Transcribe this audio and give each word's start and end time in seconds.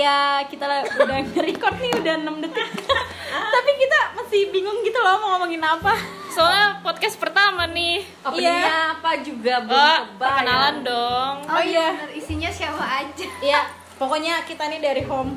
ya 0.00 0.18
kita 0.44 0.64
udah 0.96 1.18
nge-record 1.26 1.76
nih 1.76 1.92
udah 1.94 2.14
6 2.18 2.42
detik 2.42 2.68
tapi 3.54 3.70
kita 3.76 3.98
masih 4.14 4.40
bingung 4.48 4.80
gitu 4.80 4.96
loh 4.96 5.16
mau 5.18 5.36
ngomongin 5.36 5.60
apa 5.60 5.94
Soalnya 6.30 6.78
podcast 6.80 7.18
pertama 7.18 7.66
nih. 7.66 8.06
Openingnya 8.22 8.94
apa 8.94 9.18
juga 9.18 9.58
belum 9.60 9.74
Oh, 9.74 9.98
perkenalan 10.14 10.76
dong. 10.80 11.34
Oh, 11.42 11.58
iya. 11.58 11.90
bener. 11.98 12.14
isinya 12.14 12.46
siapa 12.48 12.78
aja 12.78 13.26
Iya, 13.42 13.66
pokoknya 13.98 14.46
kita 14.46 14.70
nih 14.70 14.78
dari 14.78 15.02
home. 15.02 15.34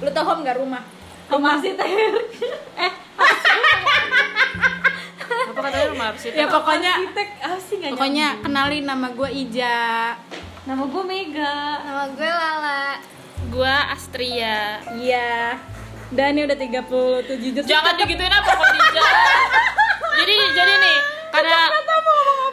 Lu 0.00 0.08
tau 0.08 0.24
home 0.24 0.40
gak 0.40 0.56
rumah? 0.56 0.80
Rumah 1.28 1.60
sih 1.60 1.76
Eh, 2.80 2.92
Apa 5.44 5.60
katanya 5.62 5.86
rumah 5.90 6.06
arsitek? 6.10 6.32
ya 6.34 6.46
pokoknya 6.48 6.92
Arsitek, 6.94 7.28
ah 7.38 7.58
sih 7.58 7.74
nggak 7.76 7.90
pokoknya 7.92 8.26
kenalin 8.40 8.84
nama 8.84 9.06
gue 9.10 9.28
Ija. 9.28 10.16
Nama 10.64 10.82
gue 10.82 11.02
Mega. 11.04 11.56
nama 11.82 12.04
gue 12.08 12.24
Lala 12.24 12.84
Gua 13.52 13.92
Astria. 13.92 14.80
Iya. 14.96 15.60
Dan 16.12 16.36
ini 16.36 16.48
udah 16.48 16.56
37 16.56 17.56
juz. 17.56 17.64
Jangan 17.68 17.96
digituin 18.00 18.32
apa 18.32 18.52
kok 18.52 18.68
jadi 20.22 20.36
jadi 20.54 20.72
nih 20.76 20.98
karena 21.32 21.60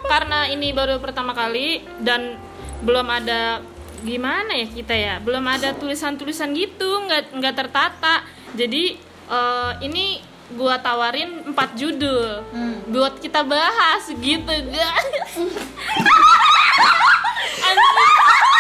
karena 0.08 0.40
ini 0.50 0.68
baru 0.72 0.98
pertama 1.04 1.36
kali 1.36 1.84
dan 2.00 2.40
belum 2.82 3.08
ada 3.12 3.60
gimana 4.00 4.56
ya 4.56 4.68
kita 4.72 4.96
ya 4.96 5.16
belum 5.20 5.44
ada 5.44 5.76
tulisan-tulisan 5.76 6.56
gitu 6.56 7.04
nggak 7.04 7.36
nggak 7.36 7.56
tertata 7.56 8.24
jadi 8.56 8.96
eh, 9.28 9.72
ini 9.84 10.24
gua 10.56 10.80
tawarin 10.80 11.52
empat 11.52 11.76
judul 11.78 12.42
buat 12.90 13.20
kita 13.22 13.44
bahas 13.44 14.08
gitu 14.08 14.54
guys 14.72 15.36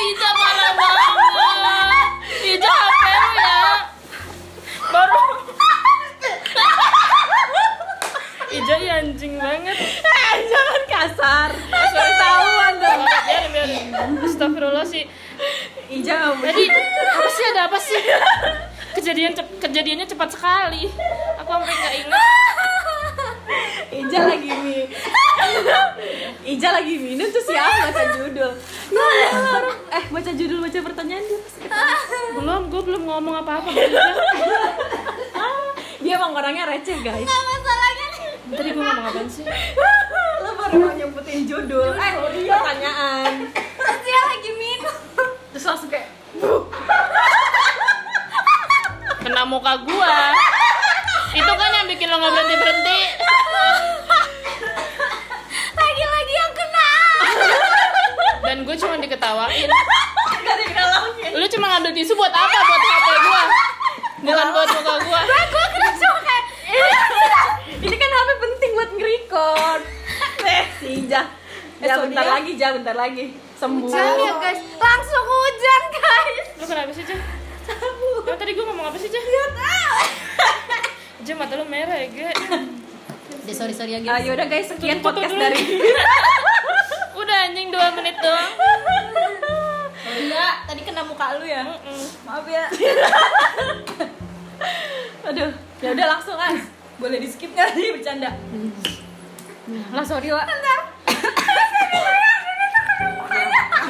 Ica 0.00 0.28
parah 0.32 0.72
banget 0.74 2.08
Ica 2.46 2.70
HP 2.70 3.02
lu 3.04 3.30
ya 3.36 3.60
baru 4.88 5.22
Ija 8.50 8.74
ya 8.76 8.94
anjing 8.98 9.34
banget 9.36 9.78
Eh, 10.02 10.36
jangan 10.46 10.82
kasar. 10.86 11.50
Sorry 11.54 12.10
Ketahuan 12.10 12.74
dong. 12.76 13.00
Biarin 13.02 13.50
biarin 13.50 13.86
Astagfirullah 14.20 14.82
sih 14.84 15.04
Ija 15.88 16.14
nggak 16.16 16.34
mau. 16.34 16.44
Tadi 16.44 16.64
apa 16.66 17.28
sih 17.30 17.44
ada 17.46 17.60
apa 17.66 17.78
sih 17.78 18.00
Kejadian 18.92 19.32
cep- 19.32 19.58
kejadiannya 19.60 20.06
cepat 20.06 20.28
sekali 20.30 20.90
Aku 21.38 21.48
sampai 21.48 21.70
nggak 21.72 21.94
ingat 22.00 22.24
Ija 23.90 24.20
lagi 24.24 24.50
mi. 24.56 24.80
Ija 26.46 26.68
lagi 26.72 26.94
minum 26.96 27.26
terus 27.26 27.42
siapa 27.44 27.90
baca 27.90 28.02
judul. 28.14 28.52
Ya 28.90 29.02
Allah, 29.30 29.52
orang- 29.56 29.80
eh 29.88 30.04
baca 30.08 30.30
judul 30.32 30.58
baca 30.60 30.78
pertanyaan 30.82 31.22
dia 31.22 31.38
pasti. 31.40 31.62
Belum, 32.32 32.62
gue 32.66 32.82
belum 32.84 33.02
ngomong 33.04 33.34
apa-apa 33.38 33.70
Ija 33.70 34.02
Dia 36.00 36.12
emang 36.16 36.32
orangnya 36.32 36.64
receh 36.66 36.98
guys. 36.98 37.22
Nggak 37.22 37.42
masalahnya 37.44 38.06
nih 38.08 38.22
Tadi 38.50 38.68
gue 38.68 38.82
ngomong 38.82 39.06
apa 39.06 39.20
sih 39.26 39.44
Lo 40.40 40.50
baru 40.52 40.74
mau 40.80 40.92
nyebutin 40.92 41.40
judul. 41.44 41.90
Eh 41.92 42.12
pertanyaan. 42.48 43.32
terus 43.52 43.98
dia 44.00 44.20
lagi 44.24 44.50
minum 44.52 44.96
Terus 45.50 45.64
langsung 45.64 45.88
kayak 45.88 46.08
Kena 49.20 49.42
muka 49.44 49.72
gua 49.80 50.34
Itu 51.30 51.52
kan 51.52 51.70
yang 51.72 51.86
bikin 51.86 52.06
lo 52.06 52.16
nggak 52.16 52.32
berhenti-berhenti 52.32 53.00
lagi-lagi 53.20 53.49
gue 58.70 58.78
cuma 58.78 58.94
diketawain 58.96 59.66
gak. 60.70 61.32
Lu 61.32 61.44
cuma 61.48 61.66
ngambil 61.68 61.90
tisu 61.92 62.12
buat 62.14 62.30
apa? 62.30 62.54
Buat 62.54 62.80
HP 62.80 63.08
gua 63.20 63.42
Bukan 64.20 64.46
buat 64.48 64.68
muka 64.70 64.94
gua 65.02 65.20
gue 65.26 65.64
kena 65.66 65.88
cuma 65.92 66.18
kayak 66.20 66.44
Ini 67.80 67.92
kan 67.92 68.08
HP 68.12 68.28
penting 68.38 68.70
buat 68.70 68.88
nge-record. 68.92 69.80
Eh, 70.42 70.62
si 70.76 70.86
Ija. 71.02 71.20
Ya 71.80 71.94
so 71.96 72.04
bentar 72.04 72.22
dia- 72.22 72.32
lagi, 72.32 72.50
Ja, 72.54 72.68
bentar 72.70 72.94
lagi. 72.94 73.24
Sembuh. 73.56 73.84
hujan 73.84 74.14
ya 74.16 74.32
guys 74.38 74.60
langsung 74.74 75.22
hujan 75.22 75.80
guys 75.90 76.46
Lu 76.54 76.64
kenapa 76.64 76.90
sih, 76.94 77.02
Jah? 77.02 77.18
Emang 78.22 78.36
tadi 78.36 78.50
gue 78.52 78.62
ngomong 78.62 78.84
apa 78.86 78.96
sih, 78.96 79.06
Jah? 79.06 79.20
Jah, 81.20 81.34
mata 81.34 81.54
lu 81.54 81.62
merah 81.66 81.94
ya, 81.94 82.06
Ge 82.06 82.26
Ya, 83.42 83.52
sorry 83.52 83.72
sorry 83.72 83.92
ya 83.92 83.98
Ah, 84.06 84.18
yaudah 84.18 84.46
guys, 84.46 84.68
sekian 84.68 85.00
podcast 85.00 85.32
dari 85.32 85.58
anjing 87.50 87.74
2 87.74 87.96
menit 87.98 88.14
doang 88.22 88.52
Enggak, 90.00 90.54
tadi 90.70 90.80
kena 90.86 91.02
muka 91.02 91.34
lu 91.42 91.46
ya. 91.46 91.66
Mm-mm. 91.66 92.02
Maaf 92.22 92.46
ya. 92.46 92.70
Aduh, 95.26 95.50
ya 95.82 95.88
udah 95.90 96.06
langsung 96.06 96.38
As. 96.38 96.70
Boleh 97.02 97.18
di 97.18 97.26
skip 97.26 97.50
nggak 97.50 97.74
sih 97.74 97.90
bercanda? 97.90 98.30
Lah 99.90 100.06
sorry 100.06 100.30
lah. 100.30 100.46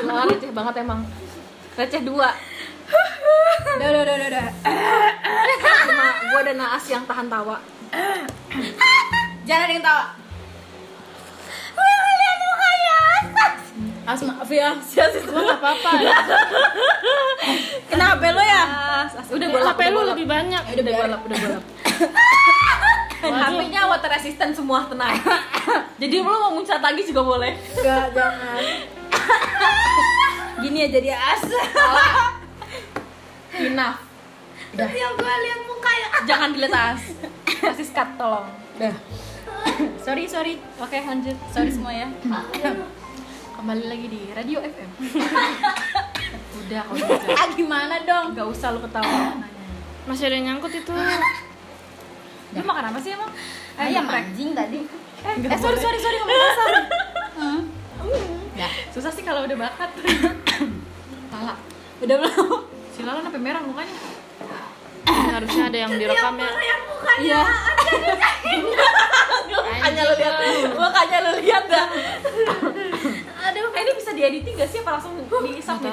Gila 0.01 0.33
receh 0.33 0.51
banget 0.55 0.75
emang. 0.81 1.05
Receh 1.77 2.01
dua. 2.01 2.33
Udah 3.77 3.89
udah 3.91 4.01
udah 4.01 4.15
udah. 4.17 4.29
udah. 4.33 4.47
Cuma 5.85 6.07
gue 6.25 6.41
dan 6.49 6.57
Naas 6.57 6.85
yang 6.89 7.05
tahan 7.05 7.29
tawa. 7.29 7.61
Jangan 9.45 9.65
ada 9.69 9.75
yang 9.77 9.85
tawa. 9.85 10.20
As 14.11 14.27
maaf 14.27 14.51
ya. 14.51 14.75
Lu 15.31 15.41
gak 15.47 15.63
apa-apa 15.63 15.91
ya 16.03 16.19
Kena 17.87 18.19
HP 18.19 18.23
lu 18.35 18.43
ya? 18.43 18.63
Udah 19.31 19.47
gue 19.47 19.61
HP 19.63 19.81
udah 19.87 19.95
lu 19.95 20.01
lebih 20.11 20.27
banyak 20.27 20.63
Udah 20.67 20.83
gue 20.83 21.07
lap, 21.07 21.23
udah 21.31 21.37
gue 21.39 21.51
lap. 21.55 21.65
HP-nya 23.21 23.81
water 23.87 24.11
resistant 24.11 24.53
semua 24.57 24.89
tenang. 24.89 25.13
Jadi 26.01 26.15
lu 26.19 26.27
mau 26.27 26.57
muncrat 26.57 26.81
lagi 26.81 27.05
juga 27.05 27.21
boleh. 27.21 27.53
Enggak, 27.77 28.17
jangan. 28.17 28.63
Gini 30.65 30.79
aja 30.89 30.99
dia 30.99 31.17
as. 31.21 31.45
Enough. 33.71 33.99
yang 34.73 35.13
gue 35.21 35.35
lihat 35.45 35.61
mukanya 35.69 36.09
Jangan 36.25 36.49
dilihat 36.57 36.75
As. 36.75 37.03
Kasih 37.45 37.85
skat 37.85 38.09
tolong. 38.17 38.49
Udah. 38.81 38.97
sorry, 40.01 40.25
sorry. 40.25 40.57
Oke, 40.81 40.97
lanjut. 41.05 41.37
Sorry 41.53 41.69
semua 41.69 41.93
ya. 41.93 42.09
Kembali 43.61 43.93
lagi 43.93 44.09
di 44.09 44.33
Radio 44.33 44.65
FM. 44.65 44.89
Udah, 46.65 46.81
kalau 46.81 46.97
gitu. 47.13 47.29
Ah, 47.29 47.49
gimana 47.53 48.01
dong? 48.09 48.33
Gak 48.33 48.49
usah 48.49 48.73
lu 48.73 48.81
ketawa. 48.81 49.37
Masih 50.09 50.33
ada 50.33 50.35
yang 50.41 50.47
nyangkut 50.49 50.73
itu 50.73 50.89
Lu 52.57 52.65
makan 52.65 52.89
apa 52.89 52.97
sih 53.05 53.13
emang? 53.13 53.29
Ayam 53.77 54.09
geprek. 54.09 54.33
anjing 54.33 54.57
tadi. 54.57 54.81
Eh, 55.21 55.35
Eh, 55.45 55.59
sorry, 55.61 55.77
sorry, 55.77 56.01
sorry, 56.01 56.17
ngomong 56.25 56.41
kasar. 56.41 56.69
Hmm. 57.41 57.61
Ya, 58.57 58.69
susah 58.97 59.13
sih 59.13 59.21
kalau 59.21 59.45
udah 59.45 59.57
bakat. 59.61 59.93
Lala. 61.29 61.53
Udah 62.01 62.17
belum? 62.17 62.65
Si 62.97 63.05
sampai 63.05 63.41
merah 63.45 63.61
mukanya. 63.61 63.93
Harusnya 65.05 65.69
ada 65.69 65.79
yang 65.85 65.93
direkam 66.01 66.33
ya 66.41 66.49
Iya. 67.21 67.41
Makanya 69.53 70.01
lu 70.09 70.15
lihat. 70.17 70.35
Makanya 70.81 71.19
lu 71.29 71.33
lihat 71.45 71.65
dah. 71.69 71.87
Eh, 73.61 73.81
ini 73.81 73.93
bisa 73.93 74.11
diediting 74.11 74.55
gak 74.57 74.69
sih 74.69 74.79
apa 74.81 74.91
langsung 74.97 75.13
di 75.15 75.25
Nggak 75.25 75.63
submit? 75.63 75.93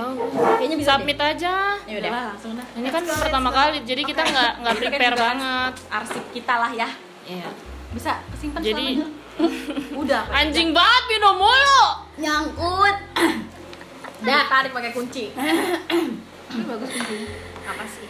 Kayaknya 0.57 0.77
bisa. 0.79 0.89
Submit 0.95 1.19
aja 1.19 1.53
Ya 1.83 1.95
udah. 1.99 2.11
Langsung 2.33 2.51
dah. 2.55 2.67
Ini 2.73 2.87
kan 2.89 3.03
pertama 3.03 3.49
kali, 3.51 3.77
jadi 3.83 4.01
kita 4.01 4.21
nggak 4.23 4.51
nggak 4.63 4.73
Ini 4.73 4.79
kan 4.79 4.89
prepare 4.89 5.15
banget 5.15 5.73
Arsip 5.87 6.23
kita 6.31 6.53
lah 6.57 6.71
ya. 6.71 6.89
Iya 7.27 7.49
Bisa 7.91 8.11
kesimpan 8.31 8.59
Jadi 8.63 8.85
udah. 10.01 10.23
anjing 10.33 10.73
banget 10.73 11.03
minum 11.11 11.35
mulu 11.37 11.83
nyangkut 12.17 12.97
Dah, 14.17 14.49
tarik 14.49 14.73
pakai 14.73 14.91
kunci. 14.91 15.29
Ini 16.49 16.63
bagus 16.65 16.89
kunci. 16.89 17.17
Apa 17.63 17.85
sih? 17.85 18.09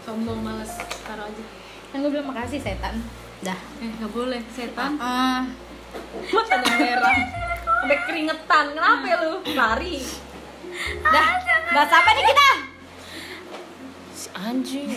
Sombong 0.00 0.40
males 0.40 0.72
taruh 1.04 1.28
aja. 1.28 1.44
Kan 1.92 2.00
gue 2.00 2.08
bilang 2.08 2.32
makasih 2.32 2.56
setan. 2.56 2.96
Dah. 3.44 3.60
Eh, 3.84 3.90
nggak 4.00 4.08
boleh 4.08 4.40
setan. 4.48 4.96
Ah. 4.96 5.44
Matanya 6.32 6.74
merah. 6.80 7.16
Sampai 7.80 7.98
keringetan. 8.04 8.64
Kenapa 8.70 9.04
ya 9.04 9.16
lu? 9.20 9.32
Lari. 9.50 9.96
Dah. 11.02 11.28
Bahas 11.70 11.90
apa 11.90 12.10
nih 12.10 12.24
kita? 12.24 12.48
si 14.20 14.28
anjing 14.32 14.88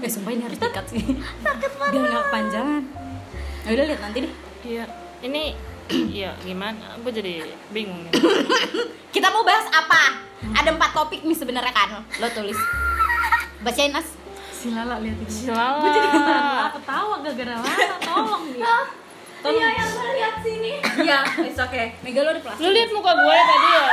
Eh, 0.00 0.08
sumpah 0.08 0.32
ini 0.32 0.42
harus 0.42 0.56
dikat 0.56 0.84
sih. 0.86 1.02
Sakit 1.40 1.72
banget. 1.76 1.92
Biar 1.92 2.04
nggak 2.06 2.24
kepanjangan. 2.26 2.82
Ya 3.60 3.70
udah 3.70 3.84
lihat 3.86 4.00
nanti 4.00 4.18
deh. 4.20 4.32
iya 4.62 4.84
ini 5.20 5.42
iya 6.16 6.30
gimana 6.40 6.96
gue 6.96 7.12
jadi 7.12 7.34
bingung 7.70 8.08
nih. 8.08 8.12
Kita 9.14 9.28
mau 9.28 9.42
bahas 9.42 9.66
apa? 9.68 10.20
Ada 10.54 10.72
empat 10.72 10.90
topik 10.92 11.20
nih 11.20 11.36
sebenarnya 11.36 11.72
kan. 11.72 12.00
Lo 12.16 12.28
tulis. 12.30 12.56
Bacain 13.60 13.92
as. 13.92 14.08
Si 14.50 14.68
Lala 14.68 15.00
lihat 15.00 15.16
ini. 15.16 15.28
si 15.28 15.48
Lala 15.48 15.80
Gue 15.80 15.90
jadi 15.90 16.08
ketawa 16.10 16.66
ketawa 16.76 17.14
gara-gara 17.20 17.54
Lala. 17.56 17.74
Tolong 18.00 18.44
nih. 18.50 18.62
iya 19.48 19.68
yang 19.72 19.90
lihat 20.12 20.34
sini. 20.44 20.72
Iya, 21.00 21.18
it's 21.48 21.60
okay. 21.60 21.96
Mega 22.04 22.20
lo 22.20 22.30
di 22.36 22.42
plastik. 22.44 22.60
lu 22.60 22.68
lihat 22.76 22.90
muka 22.92 23.12
gue 23.16 23.36
tadi 23.40 23.68
ya? 23.72 23.84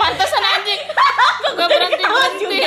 Pantesan 0.00 0.42
anjing. 0.44 0.82
Gak 1.50 1.68
berhenti 1.68 2.04
berhenti. 2.04 2.58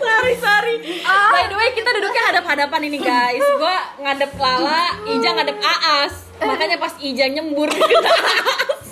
sorry 0.00 0.34
sorry. 0.40 0.74
By 1.04 1.44
the 1.52 1.56
way 1.60 1.68
kita 1.76 1.90
duduknya 1.92 2.22
hadap-hadapan 2.32 2.80
ini 2.88 2.98
guys. 3.04 3.44
Gue 3.44 3.76
ngadep 4.00 4.32
Lala 4.40 4.82
Ija 5.04 5.30
ngadep 5.36 5.58
Aas. 5.60 6.14
Makanya 6.40 6.76
pas 6.80 6.96
Ija 7.04 7.28
nyembur 7.28 7.68
ke 7.68 7.84
Aas 7.84 8.88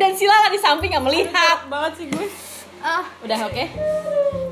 dan 0.00 0.10
si 0.16 0.24
Lala 0.26 0.48
di 0.48 0.60
samping 0.60 0.96
nggak 0.96 1.04
melihat. 1.04 1.58
Banget 1.68 1.92
sih 2.00 2.06
gue 2.08 2.26
Ah, 2.84 3.04
udah 3.24 3.48
oke 3.48 3.64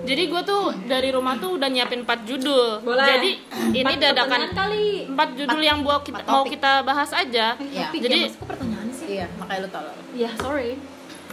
Jadi 0.03 0.23
gue 0.27 0.43
tuh 0.43 0.75
dari 0.91 1.13
rumah 1.15 1.39
tuh 1.39 1.61
udah 1.61 1.69
nyiapin 1.71 2.03
4 2.03 2.27
judul. 2.27 2.83
Boleh. 2.83 3.07
Jadi 3.07 3.31
ini 3.71 3.95
dadakan 4.03 4.51
kali 4.51 5.07
4 5.07 5.39
judul 5.39 5.63
yang 5.63 5.79
mau 5.79 6.03
kita, 6.03 6.27
empat 6.27 6.27
mau 6.27 6.43
kita 6.43 6.83
bahas 6.83 7.15
aja. 7.15 7.55
Iya. 7.55 7.87
Jadi 7.95 8.35
kok 8.35 8.51
pertanyaan 8.51 8.91
sih 8.91 9.07
Iya, 9.23 9.27
makanya 9.39 9.61
lu 9.63 9.69
tolong. 9.71 9.99
ya 10.17 10.31
sorry 10.43 10.75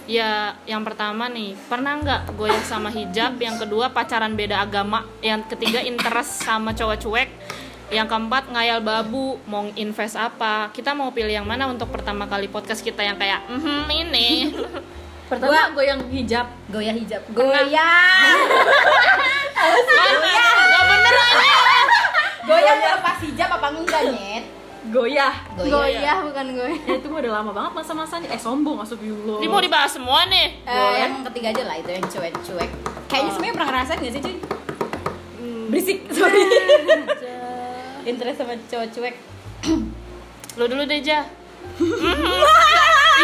ya 0.09 0.57
yang 0.65 0.81
pertama 0.81 1.29
nih 1.29 1.53
pernah 1.65 1.97
nggak 1.97 2.21
goyah 2.37 2.61
sama 2.61 2.93
hijab? 2.93 3.41
Yang 3.41 3.65
kedua 3.65 3.89
pacaran 3.89 4.37
beda 4.37 4.61
agama. 4.61 5.01
Yang 5.25 5.49
ketiga 5.55 5.81
interest 5.81 6.45
sama 6.45 6.69
cowok 6.77 6.97
cuek. 7.01 7.29
Yang 7.89 8.05
keempat 8.05 8.53
ngayal 8.53 8.85
babu 8.85 9.41
mau 9.49 9.65
invest 9.73 10.13
apa? 10.13 10.69
Kita 10.69 10.93
mau 10.93 11.09
pilih 11.09 11.33
yang 11.33 11.47
mana 11.49 11.65
untuk 11.65 11.89
pertama 11.89 12.29
kali 12.29 12.45
podcast 12.45 12.85
kita 12.85 13.01
yang 13.01 13.17
kayak 13.17 13.49
mhm 13.49 13.89
ini. 13.89 14.29
pertama 15.29 15.69
gue 15.71 15.85
yang 15.85 16.01
hijab 16.09 16.45
Goyah 16.67 16.91
hijab. 16.91 17.21
goyang. 17.29 18.37
Mana? 19.53 20.45
Gak 20.69 20.83
bener. 20.83 21.13
Goyah 22.41 22.73
lepas 22.97 23.17
hijab 23.21 23.49
apa 23.51 23.67
enggak, 23.71 24.01
Nyet? 24.09 24.45
goyah 24.89 25.33
Goyah 25.53 26.17
bukan 26.23 26.45
goyah. 26.55 26.79
ya 26.81 26.93
itu 26.95 27.05
udah 27.05 27.31
lama 27.35 27.51
banget 27.51 27.71
masa-masanya 27.75 28.25
eh 28.27 28.39
sombong 28.39 28.79
astagfirullah 28.79 29.37
Ini 29.37 29.47
mau 29.47 29.61
dibahas 29.61 29.91
semua 29.91 30.25
nih. 30.25 30.55
Eh, 30.63 30.93
yang 30.97 31.21
ketiga 31.29 31.53
aja 31.53 31.63
lah 31.63 31.75
itu 31.77 31.89
yang 31.91 32.01
cuek-cuek. 32.01 32.69
kayaknya 33.05 33.31
semuanya 33.31 33.53
pernah 33.53 33.69
ngerasain 33.69 33.99
gak 33.99 34.11
sih 34.11 34.21
cuy 34.23 34.35
berisik 35.69 35.97
sorry 36.15 36.41
interest 38.03 38.37
sama 38.39 38.57
cowok 38.65 38.87
cuek 38.89 39.15
Lu 40.57 40.65
dulu 40.65 40.83
deh, 40.83 40.99
Ja. 40.99 41.21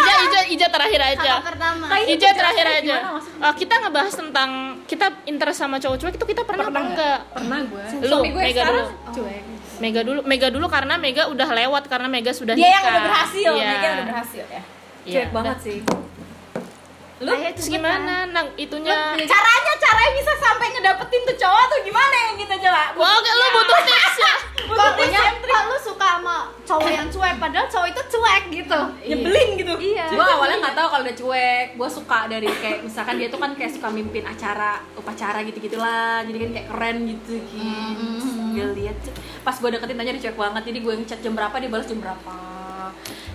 Ija, 0.06 0.16
Ija, 0.22 0.42
Ija 0.48 0.68
terakhir 0.70 1.02
aja. 1.04 1.32
Apa 1.36 1.46
pertama? 1.48 1.86
Ija 2.06 2.30
terakhir 2.32 2.66
aja. 2.72 2.96
Eh, 3.18 3.54
kita 3.56 3.76
ngebahas 3.80 4.14
tentang 4.14 4.50
kita 4.84 5.06
interest 5.26 5.60
sama 5.60 5.78
cowok 5.78 5.98
cuek 6.00 6.14
itu 6.14 6.26
kita 6.28 6.42
pernah, 6.42 6.66
apa 6.66 6.80
enggak? 6.80 7.20
pernah 7.32 7.60
gue 7.64 7.84
Lu, 8.04 8.18
gue 8.24 8.32
Mega 8.36 8.54
sekarang 8.56 8.76
dulu. 8.78 9.14
cuek 9.14 9.42
Mega 9.76 10.02
dulu, 10.02 10.20
Mega 10.24 10.48
dulu 10.50 10.66
karena 10.68 10.96
Mega 10.96 11.24
udah 11.26 11.50
lewat 11.52 11.84
karena 11.86 12.08
Mega 12.08 12.32
sudah 12.32 12.54
Dia 12.54 12.64
yang 12.64 12.80
nikah. 12.80 12.92
udah 12.92 13.02
berhasil, 13.04 13.52
Iya. 13.52 13.68
Mega 13.68 13.88
udah 13.90 14.06
berhasil 14.08 14.44
ya. 14.46 14.62
Iya, 15.04 15.14
cuek 15.16 15.30
banget 15.32 15.58
sih 15.60 15.78
Lu 17.24 17.32
terus 17.32 17.72
gimana 17.72 18.28
nang 18.28 18.52
itunya? 18.60 19.16
Caranya 19.16 19.74
caranya 19.80 20.12
bisa 20.20 20.34
sampai 20.36 20.68
ngedapetin 20.76 21.22
tuh 21.24 21.38
cowok 21.40 21.64
tuh 21.72 21.80
gimana 21.88 22.16
yang 22.28 22.36
kita 22.44 22.56
coba? 22.60 22.84
Wah, 23.00 23.12
oke, 23.16 23.32
lu 23.32 23.46
butuh 23.56 23.80
tips 23.88 24.18
ya. 24.20 24.36
Pokoknya 24.76 25.22
kok 25.40 25.64
lu 25.72 25.78
suka 25.80 26.08
sama 26.20 26.38
cowok 26.66 26.90
yang 26.92 27.08
cuek 27.08 27.36
padahal 27.38 27.68
cowok 27.72 27.88
itu 27.94 28.02
cuek 28.18 28.44
gitu. 28.52 28.80
nyebelin 29.08 29.50
gitu. 29.62 29.74
Iya. 29.80 30.06
gue 30.12 30.26
awalnya 30.26 30.58
nggak 30.60 30.76
tahu 30.76 30.88
kalau 30.92 31.04
dia 31.08 31.16
cuek. 31.16 31.68
Gue 31.80 31.90
suka 31.90 32.20
dari 32.28 32.50
kayak 32.52 32.84
misalkan 32.84 33.16
dia 33.16 33.28
tuh 33.32 33.40
kan 33.40 33.52
kayak 33.56 33.72
suka 33.72 33.88
mimpin 33.94 34.26
acara 34.28 34.84
upacara 35.00 35.40
gitu 35.48 35.62
gitulah 35.64 36.26
jadi 36.28 36.38
kan 36.42 36.50
kayak 36.52 36.68
keren 36.68 36.98
gitu 37.08 37.40
gitu 37.40 38.28
gue 38.56 38.68
lihat 38.80 38.98
pas 39.44 39.56
gue 39.56 39.70
deketin 39.72 39.96
tanya 39.96 40.12
dia 40.20 40.24
cuek 40.28 40.36
banget. 40.36 40.64
Jadi 40.68 40.80
gue 40.84 40.94
ngechat 41.00 41.20
jam 41.24 41.34
berapa 41.38 41.56
dia 41.64 41.70
balas 41.72 41.88
jam 41.88 42.00
berapa. 42.04 42.36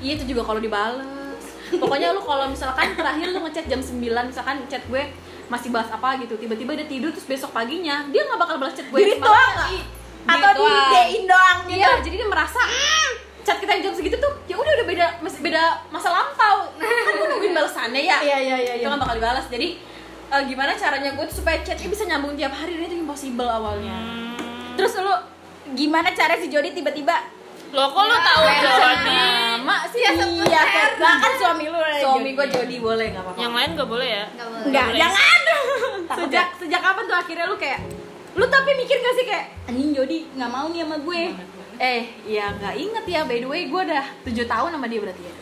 Iya 0.05 0.12
itu 0.21 0.25
juga 0.37 0.43
kalau 0.44 0.61
dibales 0.61 1.30
pokoknya 1.73 2.11
lu 2.11 2.21
kalau 2.21 2.47
misalkan 2.47 2.93
terakhir 2.93 3.27
lu 3.29 3.41
ngechat 3.41 3.67
jam 3.67 3.79
9 3.79 4.01
misalkan 4.27 4.57
chat 4.67 4.83
gue 4.83 5.03
masih 5.47 5.69
bahas 5.69 5.87
apa 5.89 6.19
gitu 6.19 6.35
tiba-tiba 6.37 6.75
dia 6.75 6.87
tidur 6.87 7.11
terus 7.11 7.27
besok 7.27 7.51
paginya 7.51 8.07
dia 8.09 8.23
nggak 8.23 8.39
bakal 8.39 8.57
balas 8.57 8.73
chat 8.73 8.87
gue 8.87 8.99
nggak? 8.99 9.69
i- 9.71 9.87
Atau 10.23 10.51
di 10.53 10.61
doang. 10.61 11.09
in 11.11 11.25
doang 11.25 11.59
gitu. 11.65 11.81
Iya, 11.81 11.91
jadi 12.01 12.17
dia 12.17 12.29
merasa 12.29 12.61
chat 13.41 13.57
kita 13.57 13.73
yang 13.73 13.83
jam 13.83 13.95
segitu 13.95 14.17
tuh 14.17 14.33
ya 14.45 14.55
udah 14.55 14.73
udah 14.75 14.87
beda 14.87 15.07
masih 15.21 15.41
beda 15.41 15.63
masa 15.89 16.09
lampau. 16.09 16.71
Kan 16.77 17.15
gue 17.15 17.27
nungguin 17.27 17.53
balasannya 17.53 18.03
ya. 18.03 18.19
Iya, 18.21 18.39
iya, 18.39 18.57
iya, 18.59 18.73
Itu 18.77 18.85
iya. 18.85 18.91
kan 18.91 19.01
bakal 19.01 19.17
dibalas. 19.17 19.49
Jadi 19.49 19.81
eh, 20.29 20.43
gimana 20.45 20.77
caranya 20.77 21.11
gue 21.11 21.25
supaya 21.27 21.57
chatnya 21.61 21.89
bisa 21.89 22.05
nyambung 22.05 22.37
tiap 22.37 22.53
hari 22.53 22.77
dan 22.77 22.87
itu 22.87 23.01
impossible 23.01 23.49
awalnya. 23.49 23.97
Terus 24.77 24.93
lu 24.99 25.15
gimana 25.73 26.13
cara 26.13 26.37
si 26.37 26.47
Jody 26.47 26.71
tiba-tiba 26.71 27.17
Lo 27.71 27.85
kok 27.87 28.03
lu 28.03 28.17
tahu 28.19 28.43
Jody? 28.63 29.19
Sama 29.61 29.77
sih 29.91 30.01
Iya, 30.03 30.13
iya, 30.27 30.63
lah 30.99 31.15
kan 31.23 31.33
suami 31.39 31.65
lu 31.71 31.79
lah, 31.79 32.03
Suami 32.03 32.31
gue 32.35 32.47
Jody 32.51 32.77
boleh 32.83 33.07
nggak 33.15 33.23
apa-apa. 33.23 33.39
Yang 33.39 33.53
lain 33.55 33.71
gak 33.79 33.89
boleh 33.89 34.09
ya? 34.09 34.25
Enggak 34.35 34.49
boleh. 34.51 34.65
Enggak, 34.67 34.87
jangan. 34.99 35.41
sejak 36.11 36.49
sejak 36.59 36.81
kapan 36.83 37.05
tuh 37.07 37.17
akhirnya 37.17 37.47
lu 37.47 37.55
kayak 37.55 37.81
lu 38.35 38.47
tapi 38.51 38.71
mikir 38.75 38.99
gak 38.99 39.15
sih 39.15 39.27
kayak 39.27 39.47
anjing 39.71 39.95
Jody 39.95 40.27
nggak 40.35 40.51
mau 40.51 40.67
nih 40.71 40.83
sama 40.83 40.97
gue 41.03 41.23
eh 41.81 42.03
ya 42.27 42.47
nggak 42.59 42.75
inget 42.77 43.05
ya 43.07 43.21
by 43.25 43.39
the 43.39 43.49
way 43.49 43.63
gue 43.71 43.81
udah 43.87 44.05
tujuh 44.27 44.47
tahun 44.47 44.71
sama 44.75 44.87
dia 44.91 45.01
berarti 45.01 45.23
ya 45.23 45.35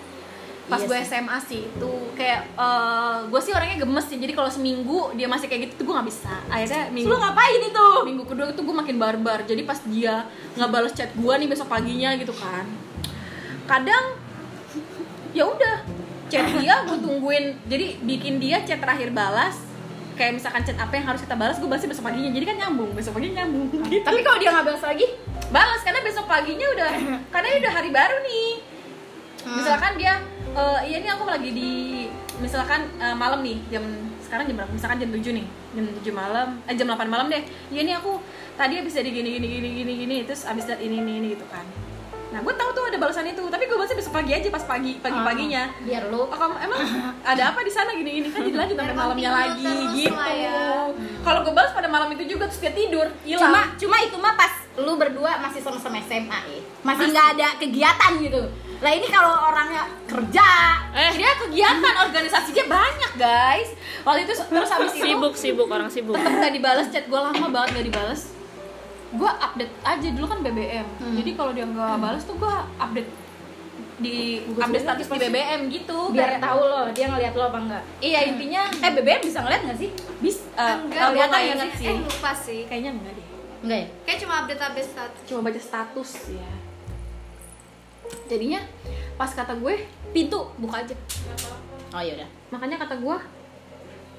pas 0.68 0.76
Iya 0.78 0.86
gue. 0.86 0.98
SMA 1.02 1.38
sih 1.40 1.64
itu 1.64 1.92
kayak 2.12 2.40
eh, 2.54 3.16
gue 3.24 3.40
sih 3.40 3.52
orangnya 3.56 3.80
gemes 3.80 4.04
sih. 4.04 4.20
Jadi 4.20 4.32
kalau 4.32 4.46
seminggu 4.46 5.16
dia 5.16 5.24
masih 5.24 5.48
kayak 5.48 5.60
gitu 5.68 5.80
tuh 5.80 5.84
gue 5.88 5.94
nggak 5.96 6.08
bisa. 6.08 6.34
Akhirnya 6.46 6.92
minggu 6.92 7.08
Lu 7.08 7.16
ngapain 7.16 7.60
itu? 7.64 7.88
minggu 8.04 8.24
kedua 8.24 8.46
itu 8.52 8.60
gue 8.60 8.76
makin 8.76 8.96
barbar. 9.00 9.38
Jadi 9.42 9.62
pas 9.64 9.80
dia 9.82 10.28
nggak 10.54 10.70
balas 10.70 10.92
chat 10.92 11.10
gue 11.10 11.34
nih 11.34 11.48
besok 11.48 11.66
paginya 11.66 12.12
gitu 12.14 12.36
kan. 12.36 12.68
Kadang 13.64 14.04
ya 15.32 15.44
udah 15.44 15.76
chat 16.28 16.46
dia 16.60 16.84
gue 16.84 16.98
tungguin. 17.00 17.44
Jadi 17.64 17.86
bikin 18.04 18.36
dia 18.36 18.60
chat 18.62 18.78
terakhir 18.78 19.08
balas 19.10 19.56
kayak 20.18 20.34
misalkan 20.34 20.66
chat 20.66 20.74
apa 20.74 20.98
yang 20.98 21.06
harus 21.06 21.22
kita 21.22 21.32
balas 21.32 21.56
gue 21.56 21.64
balasnya 21.64 21.88
besok 21.88 22.04
paginya. 22.04 22.28
Jadi 22.28 22.44
kan 22.44 22.56
nyambung 22.60 22.92
besok 22.92 23.16
paginya 23.16 23.40
nyambung. 23.40 23.72
Gitu. 23.88 24.04
Tapi 24.08 24.20
kalau 24.20 24.36
dia 24.36 24.52
nggak 24.52 24.66
balas 24.68 24.84
lagi, 24.84 25.06
balas 25.48 25.80
karena 25.80 26.00
besok 26.04 26.28
paginya 26.28 26.66
udah 26.76 26.90
karena 27.32 27.46
ini 27.48 27.58
udah 27.64 27.72
hari 27.72 27.88
baru 27.88 28.16
nih. 28.20 28.50
Misalkan 29.48 29.96
dia 29.96 30.14
eh, 30.54 30.80
iya 30.86 30.96
nih 31.00 31.10
aku 31.12 31.24
lagi 31.26 31.50
di 31.52 31.70
misalkan 32.38 32.86
eh, 32.96 33.14
malam 33.14 33.42
nih 33.42 33.58
jam 33.68 33.84
sekarang 34.22 34.44
jam 34.44 34.56
berapa 34.60 34.72
misalkan 34.72 34.98
jam 35.00 35.10
7 35.10 35.38
nih 35.40 35.46
jam 35.72 35.84
7 36.04 36.12
malam 36.12 36.48
eh 36.68 36.74
jam 36.76 36.86
8 36.86 37.08
malam 37.08 37.26
deh 37.26 37.42
iya 37.68 37.80
nih 37.82 37.94
aku 37.96 38.20
tadi 38.54 38.76
habis 38.76 38.92
dari 38.92 39.10
gini 39.10 39.40
gini 39.40 39.46
gini 39.48 39.68
gini 39.74 39.92
gini 39.96 40.16
terus 40.22 40.44
habis 40.44 40.68
dari 40.68 40.84
ini 40.84 41.00
ini 41.00 41.12
ini 41.18 41.26
gitu 41.32 41.48
kan 41.48 41.64
nah 42.28 42.44
gue 42.44 42.52
tahu 42.52 42.70
tuh 42.76 42.84
ada 42.84 43.00
balasan 43.00 43.24
itu 43.24 43.40
tapi 43.48 43.64
gue 43.64 43.72
balasnya 43.72 43.96
besok 43.96 44.12
pagi 44.12 44.36
aja 44.36 44.52
pas 44.52 44.60
pagi 44.60 45.00
pagi 45.00 45.16
paginya 45.16 45.72
biar 45.80 46.12
lu 46.12 46.28
Oh, 46.28 46.36
kamu 46.36 46.60
emang 46.60 46.80
ada 47.24 47.42
apa 47.48 47.64
di 47.64 47.72
sana 47.72 47.96
gini 47.96 48.20
gini 48.20 48.28
kan 48.28 48.44
jadi 48.44 48.52
lanjut 48.52 48.76
sampai 48.76 48.92
malamnya 48.92 49.30
lagi 49.32 49.64
gitu. 49.96 50.12
ya. 50.12 50.92
Kalau 51.24 51.40
gue 51.40 51.56
balas 51.56 51.72
pada 51.72 51.88
malam 51.88 52.12
itu 52.12 52.28
juga 52.28 52.44
terus 52.44 52.60
dia 52.60 52.76
tidur, 52.76 53.08
hilang. 53.24 53.48
cuma 53.48 53.60
cuma 53.80 53.96
itu 54.04 54.16
mah 54.20 54.36
pas 54.36 54.52
lu 54.76 54.92
berdua 54.94 55.40
masih 55.40 55.64
sama-sama 55.64 56.04
SMA 56.04 56.40
ya. 56.52 56.60
Masih 56.84 57.08
nggak 57.08 57.26
ada 57.32 57.48
kegiatan 57.56 58.12
gitu. 58.20 58.42
Lah 58.78 58.90
ini 58.90 59.06
kalau 59.06 59.34
orangnya 59.44 59.82
kerja, 60.06 60.48
Eh, 60.90 61.12
dia 61.14 61.30
kegiatan 61.36 61.94
organisasi 62.00 62.50
dia 62.50 62.66
banyak 62.66 63.12
guys. 63.14 63.70
Waktu 64.02 64.24
itu 64.24 64.32
terus 64.34 64.70
habis 64.70 64.92
itu 64.92 65.04
sibuk 65.04 65.34
sibuk 65.34 65.68
orang 65.68 65.86
sibuk. 65.86 66.14
tetap 66.14 66.32
nggak 66.32 66.54
dibalas 66.54 66.86
chat 66.88 67.04
gue 67.04 67.20
lama 67.20 67.46
banget 67.48 67.68
nggak 67.74 67.86
dibalas. 67.86 68.20
Gue 69.10 69.30
update 69.30 69.74
aja 69.82 70.08
dulu 70.10 70.26
kan 70.26 70.38
BBM. 70.40 70.86
Jadi 71.14 71.30
kalau 71.32 71.52
dia 71.52 71.64
nggak 71.64 71.96
balas 71.96 72.22
tuh 72.22 72.34
gue 72.34 72.54
update 72.78 73.10
di 73.98 74.16
update 74.52 74.84
status 74.84 75.06
di 75.08 75.18
BBM 75.20 75.60
gitu. 75.68 75.98
biar 76.08 76.38
Kayak- 76.38 76.42
tahu 76.44 76.60
lo 76.62 76.82
dia 76.90 77.06
ngeliat 77.08 77.34
lo 77.34 77.44
apa 77.44 77.58
enggak. 77.58 77.82
Iya 77.98 78.20
intinya 78.28 78.62
Eh 78.72 78.90
BBM 78.92 79.20
bisa 79.20 79.38
ngeliat 79.40 79.62
nggak 79.64 79.78
sih? 79.78 79.90
bis 80.18 80.38
uh, 80.54 80.78
Enggak, 80.80 81.08
gue 81.12 81.24
nggak 81.24 81.42
inget 81.44 81.70
sih. 81.74 81.86
Eh, 81.88 81.98
lupa 82.00 82.30
sih. 82.32 82.60
Kayaknya 82.64 82.90
enggak 82.94 83.12
deh. 83.12 83.26
Enggak 83.58 83.78
ya? 83.78 83.86
Kayak 84.02 84.18
cuma 84.22 84.34
update-update 84.40 84.88
status. 84.88 85.20
Cuma 85.26 85.40
baca 85.42 85.60
status 85.60 86.10
ya. 86.28 86.48
Jadinya 88.26 88.60
pas 89.14 89.28
kata 89.28 89.52
gue 89.54 89.74
pintu 90.10 90.40
buka 90.56 90.80
aja. 90.80 90.94
Oh 91.90 92.00
ya 92.00 92.12
udah. 92.14 92.28
Makanya 92.50 92.76
kata 92.78 92.94
gue 92.96 93.16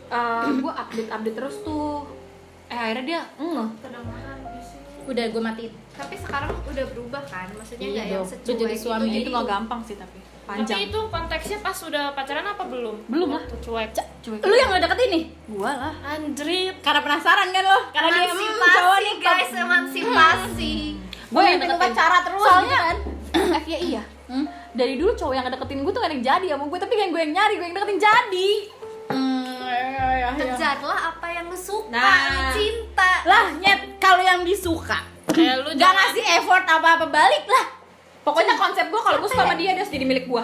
uh, 0.09 0.47
gue 0.61 0.71
update 0.73 1.09
update 1.09 1.35
terus 1.35 1.55
tuh. 1.61 2.05
Eh 2.65 2.75
akhirnya 2.75 3.03
dia 3.05 3.21
ngeh. 3.35 3.69
Udah 5.05 5.25
gue 5.25 5.41
matiin. 5.41 5.73
Tapi 5.91 6.15
sekarang 6.15 6.53
udah 6.63 6.85
berubah 6.87 7.21
kan? 7.23 7.49
Maksudnya 7.51 7.81
Iya 7.81 7.89
nggak 7.91 8.05
yang 8.07 8.17
dong. 8.19 8.29
secuek 8.29 8.45
Udah 8.47 8.59
jadi 8.59 8.73
gitu. 8.73 8.83
suami. 8.83 9.05
Itu 9.05 9.13
Jadi- 9.15 9.31
nggak 9.31 9.47
gampang 9.47 9.81
sih 9.81 9.97
tapi 9.97 10.17
Tapi 10.19 10.65
panjang. 10.65 10.79
itu 10.81 10.99
konteksnya 11.07 11.57
pas 11.59 11.77
udah 11.79 12.03
pacaran 12.11 12.45
apa 12.47 12.63
belum? 12.65 12.95
Belum 13.05 13.29
lah. 13.31 13.43
Cuek. 13.59 13.89
Cuek. 14.19 14.39
Lu 14.41 14.53
yang 14.55 14.69
ngedeketin 14.71 15.09
nih? 15.11 15.23
gua 15.47 15.71
lah. 15.71 15.93
Anjrit. 16.07 16.75
Karena 16.79 17.01
penasaran 17.01 17.47
kan 17.49 17.63
lo? 17.63 17.79
Karena 17.89 18.09
dia 18.11 18.25
hmm, 18.27 18.57
cowok 18.57 18.99
nih 18.99 19.15
guys, 19.19 19.49
emansipasi. 19.51 20.73
Gue 21.29 21.41
yang 21.43 21.57
deketin. 21.59 21.77
upacara 21.77 22.17
terus 22.23 22.41
Soalnya 22.41 22.65
gitu 22.65 22.77
kan? 22.81 22.95
Eh 23.31 23.63
iya 23.67 23.79
iya. 23.79 24.03
Hmm? 24.25 24.45
Dari 24.71 24.95
dulu 24.95 25.13
cowok 25.13 25.33
yang 25.33 25.43
ngedeketin 25.43 25.81
gue 25.81 25.89
tuh 25.89 25.99
gak 25.99 26.09
ada 26.09 26.15
yang 26.15 26.25
jadi 26.27 26.45
sama 26.49 26.63
gue 26.65 26.77
Tapi 26.77 26.93
yang 26.93 27.09
gue 27.09 27.21
yang 27.21 27.33
nyari, 27.33 27.53
gue 27.55 27.65
yang 27.65 27.75
deketin 27.75 27.99
jadi 27.99 28.49
Hmm, 29.09 29.65
ya, 29.65 29.81
ya, 29.89 30.05
ya. 30.15 30.29
Kejarlah 30.31 30.99
apa 31.09 31.27
yang 31.27 31.49
lu 31.49 31.57
suka, 31.57 31.89
Nah. 31.89 32.53
cinta. 32.53 33.11
Lah 33.25 33.49
nyet 33.55 33.97
kalau 33.97 34.21
yang 34.21 34.41
disuka 34.41 35.01
Kayak 35.27 35.55
lu 35.59 35.69
Gak 35.71 35.81
jangan 35.81 36.05
ngasih 36.07 36.25
effort 36.35 36.63
apa-apa 36.63 37.05
balik 37.05 37.43
lah 37.43 37.65
Pokoknya 38.21 38.53
konsep 38.53 38.85
gue 38.85 39.01
kalau 39.01 39.17
gue 39.17 39.25
suka 39.27 39.41
sama 39.41 39.53
dia, 39.53 39.73
dia 39.73 39.81
harus 39.81 39.89
jadi 39.89 40.05
milik 40.05 40.25
gue 40.25 40.43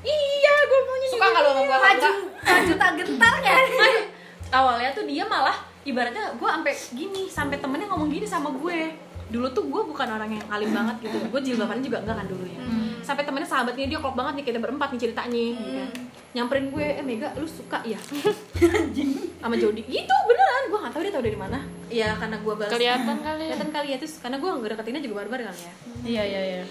iya 0.00 0.54
gue 0.64 0.78
maunya 0.80 1.08
suka 1.08 1.26
lu 1.28 1.36
sama 1.36 1.44
dia. 1.44 1.52
gue 1.60 1.78
maju 1.78 2.10
maju 2.40 2.72
tak 2.74 2.90
gentar 2.96 3.34
kan 3.38 3.64
awalnya 4.58 4.90
tuh 4.90 5.04
dia 5.04 5.22
malah 5.22 5.52
ibaratnya 5.82 6.32
gue 6.32 6.48
sampai 6.48 6.72
gini 6.90 7.22
sampai 7.28 7.56
temennya 7.56 7.86
ngomong 7.86 8.08
gini 8.08 8.24
sama 8.24 8.48
gue 8.50 8.96
dulu 9.30 9.46
tuh 9.50 9.64
gue 9.64 9.82
bukan 9.86 10.08
orang 10.10 10.30
yang 10.30 10.44
alim 10.46 10.70
banget 10.70 10.96
gitu. 11.00 11.16
Gue 11.30 11.40
jilbabannya 11.40 11.80
juga 11.80 11.98
enggak 12.02 12.16
kan 12.18 12.26
dulu 12.26 12.44
ya 12.44 12.60
sampai 13.00 13.24
temennya 13.24 13.48
sahabatnya 13.48 13.88
dia 13.88 13.98
klop 13.98 14.12
banget 14.12 14.38
nih 14.38 14.44
kita 14.44 14.58
berempat 14.60 14.92
nih 14.92 15.00
ceritanya 15.00 15.40
gitu 15.56 15.70
kan. 15.72 15.88
Nyamperin 16.30 16.66
gue 16.70 16.86
eh 16.94 17.02
Mega 17.02 17.34
lu 17.34 17.48
suka 17.48 17.82
ya? 17.82 17.98
Sama 19.40 19.54
Jody. 19.56 19.82
Gitu 19.82 20.14
beneran. 20.28 20.62
Gue 20.70 20.78
nggak 20.78 20.92
tahu 20.94 21.02
dia 21.02 21.12
tahu 21.12 21.24
dari 21.24 21.38
mana. 21.38 21.58
Ya 21.90 22.14
karena 22.14 22.36
gue 22.38 22.54
balas 22.54 22.70
kelihatan 22.70 23.16
kali 23.18 23.42
ya. 23.42 23.48
Kelihatan 23.50 23.68
kali 23.72 23.88
ya. 23.90 23.96
Terus 23.98 24.14
karena 24.20 24.36
gue 24.38 24.46
nggak 24.46 24.70
deketinnya 24.76 25.02
juga 25.02 25.14
barbar 25.24 25.40
kali 25.42 25.60
ya. 25.64 25.72
Iya 26.04 26.22
iya 26.22 26.40
iya. 26.44 26.62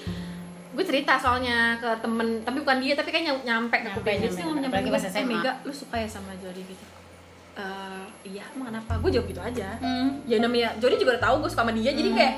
Gue 0.70 0.84
cerita 0.86 1.20
soalnya 1.20 1.75
ke 1.75 1.89
temen 2.00 2.46
tapi 2.46 2.58
bukan 2.62 2.78
dia 2.80 2.94
tapi 2.96 3.10
kayak 3.10 3.25
nyam- 3.25 3.44
nyampe 3.44 3.75
ke 3.75 3.84
Nyampe, 3.84 3.98
kuping 4.00 4.16
dia 4.16 4.22
nyampe. 4.24 4.38
sih 4.38 4.44
ngomong 4.46 4.62
nyampe 4.63 4.78
Apalagi 4.80 4.88
ke 4.88 4.96
pas 4.96 5.04
gue, 5.04 5.12
eh 5.12 6.99
Eh, 7.60 8.04
iya 8.36 8.44
emang 8.56 8.72
kenapa? 8.72 8.94
Gue 9.04 9.12
jawab 9.12 9.28
gitu 9.28 9.42
aja. 9.44 9.75
Hmm. 9.84 10.24
ya 10.24 10.38
namanya 10.39 10.72
Jody 10.80 10.96
juga 10.96 11.20
udah 11.20 11.24
tahu 11.28 11.36
gue 11.44 11.50
suka 11.51 11.63
sama 11.68 11.72
dia 11.75 11.92
jadi 11.92 12.10
kayak 12.16 12.36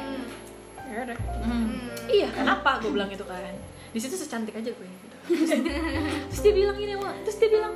ya 0.91 0.97
udah. 1.05 1.17
Hmm. 1.45 1.69
iya 2.09 2.27
kenapa? 2.33 2.81
Gue 2.81 2.91
bilang 2.93 3.09
gitu 3.13 3.25
kan. 3.29 3.53
Di 3.91 3.99
situ 4.01 4.15
secantik 4.17 4.55
aja 4.57 4.69
gue 4.71 4.87
gitu. 4.87 5.15
Terus, 5.29 5.51
terus 6.33 6.41
dia 6.41 6.53
bilang 6.57 6.75
gini 6.75 6.97
Wak. 6.97 7.13
terus 7.27 7.37
dia 7.37 7.49
bilang 7.53 7.73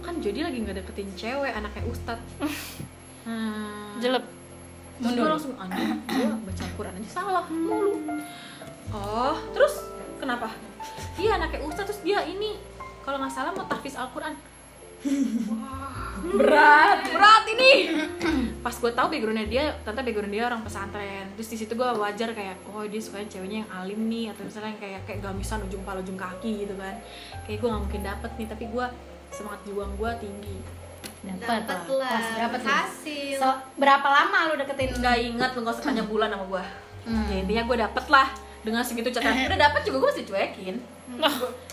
kan 0.00 0.14
Jody 0.24 0.40
lagi 0.40 0.58
nggak 0.64 0.76
deketin 0.80 1.12
cewek 1.12 1.52
anaknya 1.52 1.82
Ustad 1.92 2.18
hmm. 3.28 4.00
jelek. 4.02 4.24
Terus 5.00 5.16
gue 5.16 5.28
langsung 5.32 5.56
anjing, 5.56 5.96
gue 6.12 6.28
baca 6.28 6.62
Al-Quran 6.68 6.92
aja 7.00 7.08
salah 7.08 7.44
mulu 7.48 8.20
Oh, 8.92 9.32
terus 9.56 9.80
kenapa? 10.20 10.52
Iya 11.16 11.40
anaknya 11.40 11.64
Ustaz, 11.64 11.88
terus 11.88 12.00
dia 12.04 12.20
ini 12.26 12.60
kalau 13.00 13.16
nggak 13.16 13.32
salah 13.32 13.52
mau 13.56 13.64
tahfiz 13.64 13.96
Al-Quran 13.96 14.36
berat. 16.30 16.98
Berat 17.08 17.44
ini! 17.48 17.72
Pas 18.60 18.76
gue 18.76 18.92
tahu 18.92 19.06
backgroundnya 19.08 19.48
dia, 19.48 19.64
ternyata 19.80 20.04
background 20.04 20.32
dia 20.32 20.44
orang 20.46 20.60
pesantren. 20.60 21.26
Terus 21.34 21.48
di 21.48 21.56
situ 21.56 21.72
gue 21.72 21.88
wajar 21.88 22.28
kayak, 22.30 22.60
oh 22.68 22.84
dia 22.84 23.00
sukanya 23.00 23.28
ceweknya 23.28 23.64
yang 23.64 23.70
alim 23.72 24.00
nih 24.06 24.28
Atau 24.28 24.44
misalnya 24.44 24.76
yang 24.76 24.80
kayak, 24.80 25.00
kayak 25.08 25.20
gamisan 25.24 25.64
ujung 25.64 25.82
pala 25.82 26.04
ujung 26.04 26.20
kaki 26.20 26.68
gitu 26.68 26.74
kan. 26.76 26.94
Kayak 27.44 27.58
gue 27.58 27.68
nggak 27.68 27.82
mungkin 27.88 28.02
dapet 28.04 28.30
nih, 28.36 28.46
tapi 28.46 28.64
gue 28.68 28.86
semangat 29.30 29.60
juang 29.64 29.92
gue 29.96 30.10
tinggi. 30.20 30.56
Dapat 31.20 31.64
Dapet 31.68 31.80
lah. 31.88 32.00
lah. 32.00 32.12
Pas 32.12 32.26
dapat 32.34 32.60
Hasil. 32.64 33.36
so, 33.36 33.48
berapa 33.76 34.08
lama 34.08 34.38
lu 34.48 34.54
deketin? 34.56 34.88
Nggak 34.96 35.16
inget 35.20 35.50
lu 35.52 35.60
gak 35.62 35.74
usah 35.76 35.84
tanya 35.86 36.04
bulan 36.04 36.28
sama 36.32 36.46
gue 36.46 36.64
Hmm. 37.00 37.24
ya 37.32 37.40
intinya 37.40 37.64
gue 37.64 37.76
dapet 37.80 38.04
lah 38.12 38.28
dengan 38.60 38.84
segitu 38.84 39.08
catatan. 39.08 39.44
Udah 39.48 39.56
dapet 39.58 39.88
juga 39.88 40.04
gue 40.04 40.10
masih 40.12 40.26
cuekin. 40.28 40.76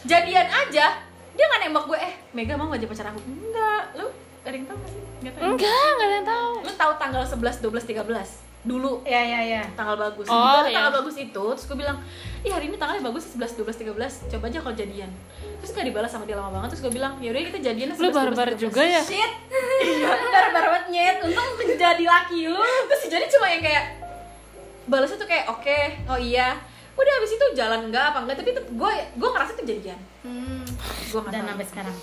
Jadian 0.03 0.47
aja 0.47 1.03
dia 1.37 1.45
nggak 1.45 1.61
nembak 1.69 1.85
gue 1.85 1.99
eh 2.01 2.13
Mega 2.33 2.53
mau 2.57 2.67
gak 2.73 2.81
jadi 2.81 2.89
pacar 2.89 3.05
aku? 3.13 3.19
Enggak 3.23 3.83
lu 3.93 4.07
ada 4.41 4.55
yang 4.55 4.65
gak 4.65 4.77
sih? 4.89 5.01
Nggak 5.21 5.33
tahu 5.37 5.45
enggak 5.53 5.87
nggak 5.93 6.07
ada 6.07 6.15
yang 6.15 6.27
tahu. 6.27 6.51
Lu 6.65 6.71
tahu 6.73 6.91
tanggal 6.97 7.23
11 7.23 7.63
12 7.63 7.91
13 7.93 8.67
dulu. 8.67 8.93
Ya 9.07 9.21
ya 9.23 9.39
ya 9.45 9.61
tanggal 9.77 9.95
bagus. 9.95 10.27
Oh, 10.27 10.65
iya. 10.67 10.81
tanggal 10.81 10.93
bagus 10.99 11.15
itu? 11.15 11.43
Terus 11.55 11.65
gue 11.69 11.77
bilang 11.77 11.97
ih 12.41 12.51
hari 12.51 12.67
ini 12.67 12.75
tanggalnya 12.75 13.05
bagus 13.05 13.37
11 13.37 13.63
12 13.63 13.93
13 13.93 14.33
coba 14.33 14.45
aja 14.49 14.59
kalau 14.65 14.75
jadian. 14.75 15.11
Terus 15.61 15.71
gak 15.71 15.85
dibalas 15.87 16.09
sama 16.11 16.25
dia 16.25 16.35
lama 16.35 16.51
banget. 16.51 16.75
Terus 16.75 16.81
gue 16.89 16.93
bilang 16.97 17.13
ya 17.21 17.29
udah 17.31 17.41
kita 17.53 17.59
jadian 17.61 17.87
lu 17.93 18.09
barbar 18.09 18.49
juga 18.57 18.81
ya? 18.81 19.01
Shit. 19.05 19.31
Barbar 20.33 20.65
banget 20.73 20.85
nyet. 20.89 21.17
Untung 21.21 21.47
menjadi 21.61 22.03
laki 22.05 22.49
lu. 22.49 22.65
Terus 22.89 23.01
Jody 23.07 23.27
cuma 23.29 23.47
yang 23.47 23.61
kayak 23.61 23.85
balasnya 24.87 25.17
tuh 25.19 25.29
kayak 25.29 25.45
oke 25.53 25.79
oh 26.09 26.19
iya. 26.19 26.57
Udah 26.97 27.13
habis 27.21 27.29
itu 27.37 27.45
jalan 27.53 27.93
enggak 27.93 28.09
apa 28.09 28.25
enggak 28.25 28.41
tapi 28.41 28.57
gue 28.57 28.91
gue 29.15 29.29
ngerasa 29.29 29.53
itu 29.53 29.63
jadian 29.69 29.99
Hmm. 30.27 30.63
gue 31.07 31.21
dan 31.31 31.43
sampai 31.47 31.67
sekarang. 31.67 31.97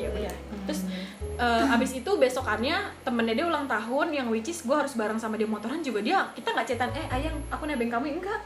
Ya 0.00 0.08
udah 0.08 0.32
terus 0.64 0.88
eh, 1.36 1.74
abis 1.76 2.00
itu 2.00 2.10
besokannya 2.16 2.88
temennya 3.04 3.36
dia 3.36 3.46
ulang 3.46 3.68
tahun 3.68 4.16
yang 4.16 4.26
which 4.32 4.48
is 4.48 4.64
gue 4.64 4.72
harus 4.72 4.96
bareng 4.96 5.20
sama 5.20 5.36
dia 5.36 5.44
motoran 5.44 5.84
juga. 5.84 6.00
Dia 6.00 6.24
kita 6.32 6.56
nggak 6.56 6.66
cetan 6.66 6.88
eh 6.96 7.04
ayang 7.12 7.36
aku 7.52 7.68
nebeng 7.68 7.92
kamu. 7.92 8.16
Enggak. 8.16 8.40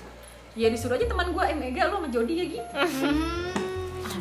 Ya 0.58 0.66
disuruh 0.68 0.98
aja 0.98 1.06
teman 1.06 1.30
gue 1.30 1.44
eh 1.46 1.54
Mega 1.54 1.88
lu 1.88 2.02
sama 2.02 2.08
Jody 2.10 2.34
ya 2.36 2.44
gitu 2.44 2.74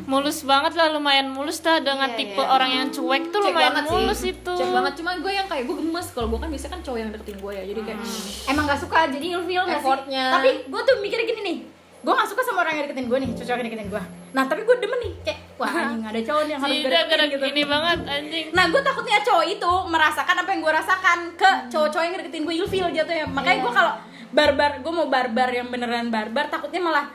mulus 0.08 0.44
banget 0.44 0.74
lah 0.76 0.92
lumayan 0.92 1.32
mulus 1.32 1.60
dah 1.60 1.80
dengan 1.80 2.12
Iya, 2.12 2.18
tipe 2.18 2.42
iya. 2.42 2.48
orang 2.48 2.72
yang 2.72 2.88
cuek 2.92 3.24
tuh 3.32 3.40
Cek 3.44 3.48
lumayan 3.52 3.72
banget 3.72 3.84
sih. 3.84 3.94
mulus 3.94 4.22
itu. 4.24 4.54
Cek 4.56 4.70
banget. 4.72 4.94
Cuma 4.98 5.12
gue 5.20 5.32
yang 5.32 5.48
kayak 5.48 5.64
gue 5.68 5.76
gemes. 5.78 6.08
Kalau 6.12 6.28
gue 6.32 6.40
kan 6.40 6.50
biasanya 6.52 6.72
kan 6.76 6.82
cowok 6.84 6.98
yang 7.00 7.10
deketin 7.12 7.38
gue 7.40 7.52
ya. 7.54 7.64
Jadi 7.68 7.82
kayak 7.86 8.00
emang 8.48 8.66
gak 8.68 8.80
suka? 8.82 9.00
Jadi 9.12 9.26
ilfeel 9.32 9.64
gak 9.64 9.72
sih? 9.72 9.78
Effortnya. 9.84 10.26
tapi 10.32 10.50
gue 10.68 10.82
tuh 10.82 10.96
mikirnya 11.00 11.26
gini 11.28 11.42
nih 11.44 11.58
gue 12.02 12.10
gak 12.12 12.26
suka 12.26 12.42
sama 12.42 12.60
orang 12.62 12.74
yang 12.74 12.84
deketin 12.86 13.06
gue 13.06 13.18
nih 13.20 13.30
cocok 13.34 13.56
yang 13.56 13.68
deketin 13.68 13.90
gue 13.90 14.04
nah 14.32 14.44
tapi 14.46 14.62
gue 14.64 14.76
demen 14.78 15.00
nih 15.00 15.14
kayak 15.22 15.40
wah 15.56 15.70
anjing 15.84 16.02
ada 16.02 16.20
cowok 16.20 16.44
yang 16.44 16.60
harus 16.60 16.78
deketin 16.80 17.28
gitu. 17.30 17.46
ini 17.48 17.64
banget 17.64 18.00
anjing. 18.04 18.46
Nah 18.52 18.66
gue 18.68 18.82
takutnya 18.82 19.20
cowok 19.22 19.46
itu 19.48 19.72
merasakan 19.88 20.36
apa 20.36 20.50
yang 20.50 20.62
gue 20.62 20.74
rasakan 20.74 21.20
ke 21.38 21.50
cowok-cowok 21.70 22.04
yang 22.04 22.16
deketin 22.18 22.42
gue 22.42 22.56
ilfeel 22.58 22.88
jatuhnya. 22.90 23.26
Makanya 23.28 23.60
gue 23.62 23.72
kalau 23.72 23.94
barbar, 24.32 24.72
gue 24.80 24.92
mau 24.92 25.06
barbar 25.06 25.50
yang 25.52 25.68
beneran 25.70 26.10
barbar 26.10 26.50
takutnya 26.50 26.82
malah 26.82 27.06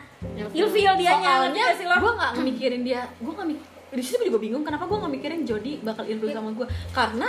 ilfeel 0.52 0.94
dianya. 0.94 1.42
Soalnya 1.42 1.64
gak 1.74 1.98
gue 1.98 2.12
nggak 2.14 2.32
mikirin 2.40 2.82
dia 2.82 3.02
gue 3.16 3.32
nggak 3.32 3.48
mik 3.48 3.60
di 3.86 4.02
situ 4.04 4.18
gue 4.18 4.28
juga 4.28 4.38
bingung 4.38 4.62
kenapa 4.62 4.84
gue 4.84 4.98
nggak 4.98 5.12
mikirin 5.12 5.40
Jody 5.42 5.80
bakal 5.80 6.04
ilfil 6.04 6.30
sama 6.30 6.50
gue 6.52 6.66
karena 6.92 7.28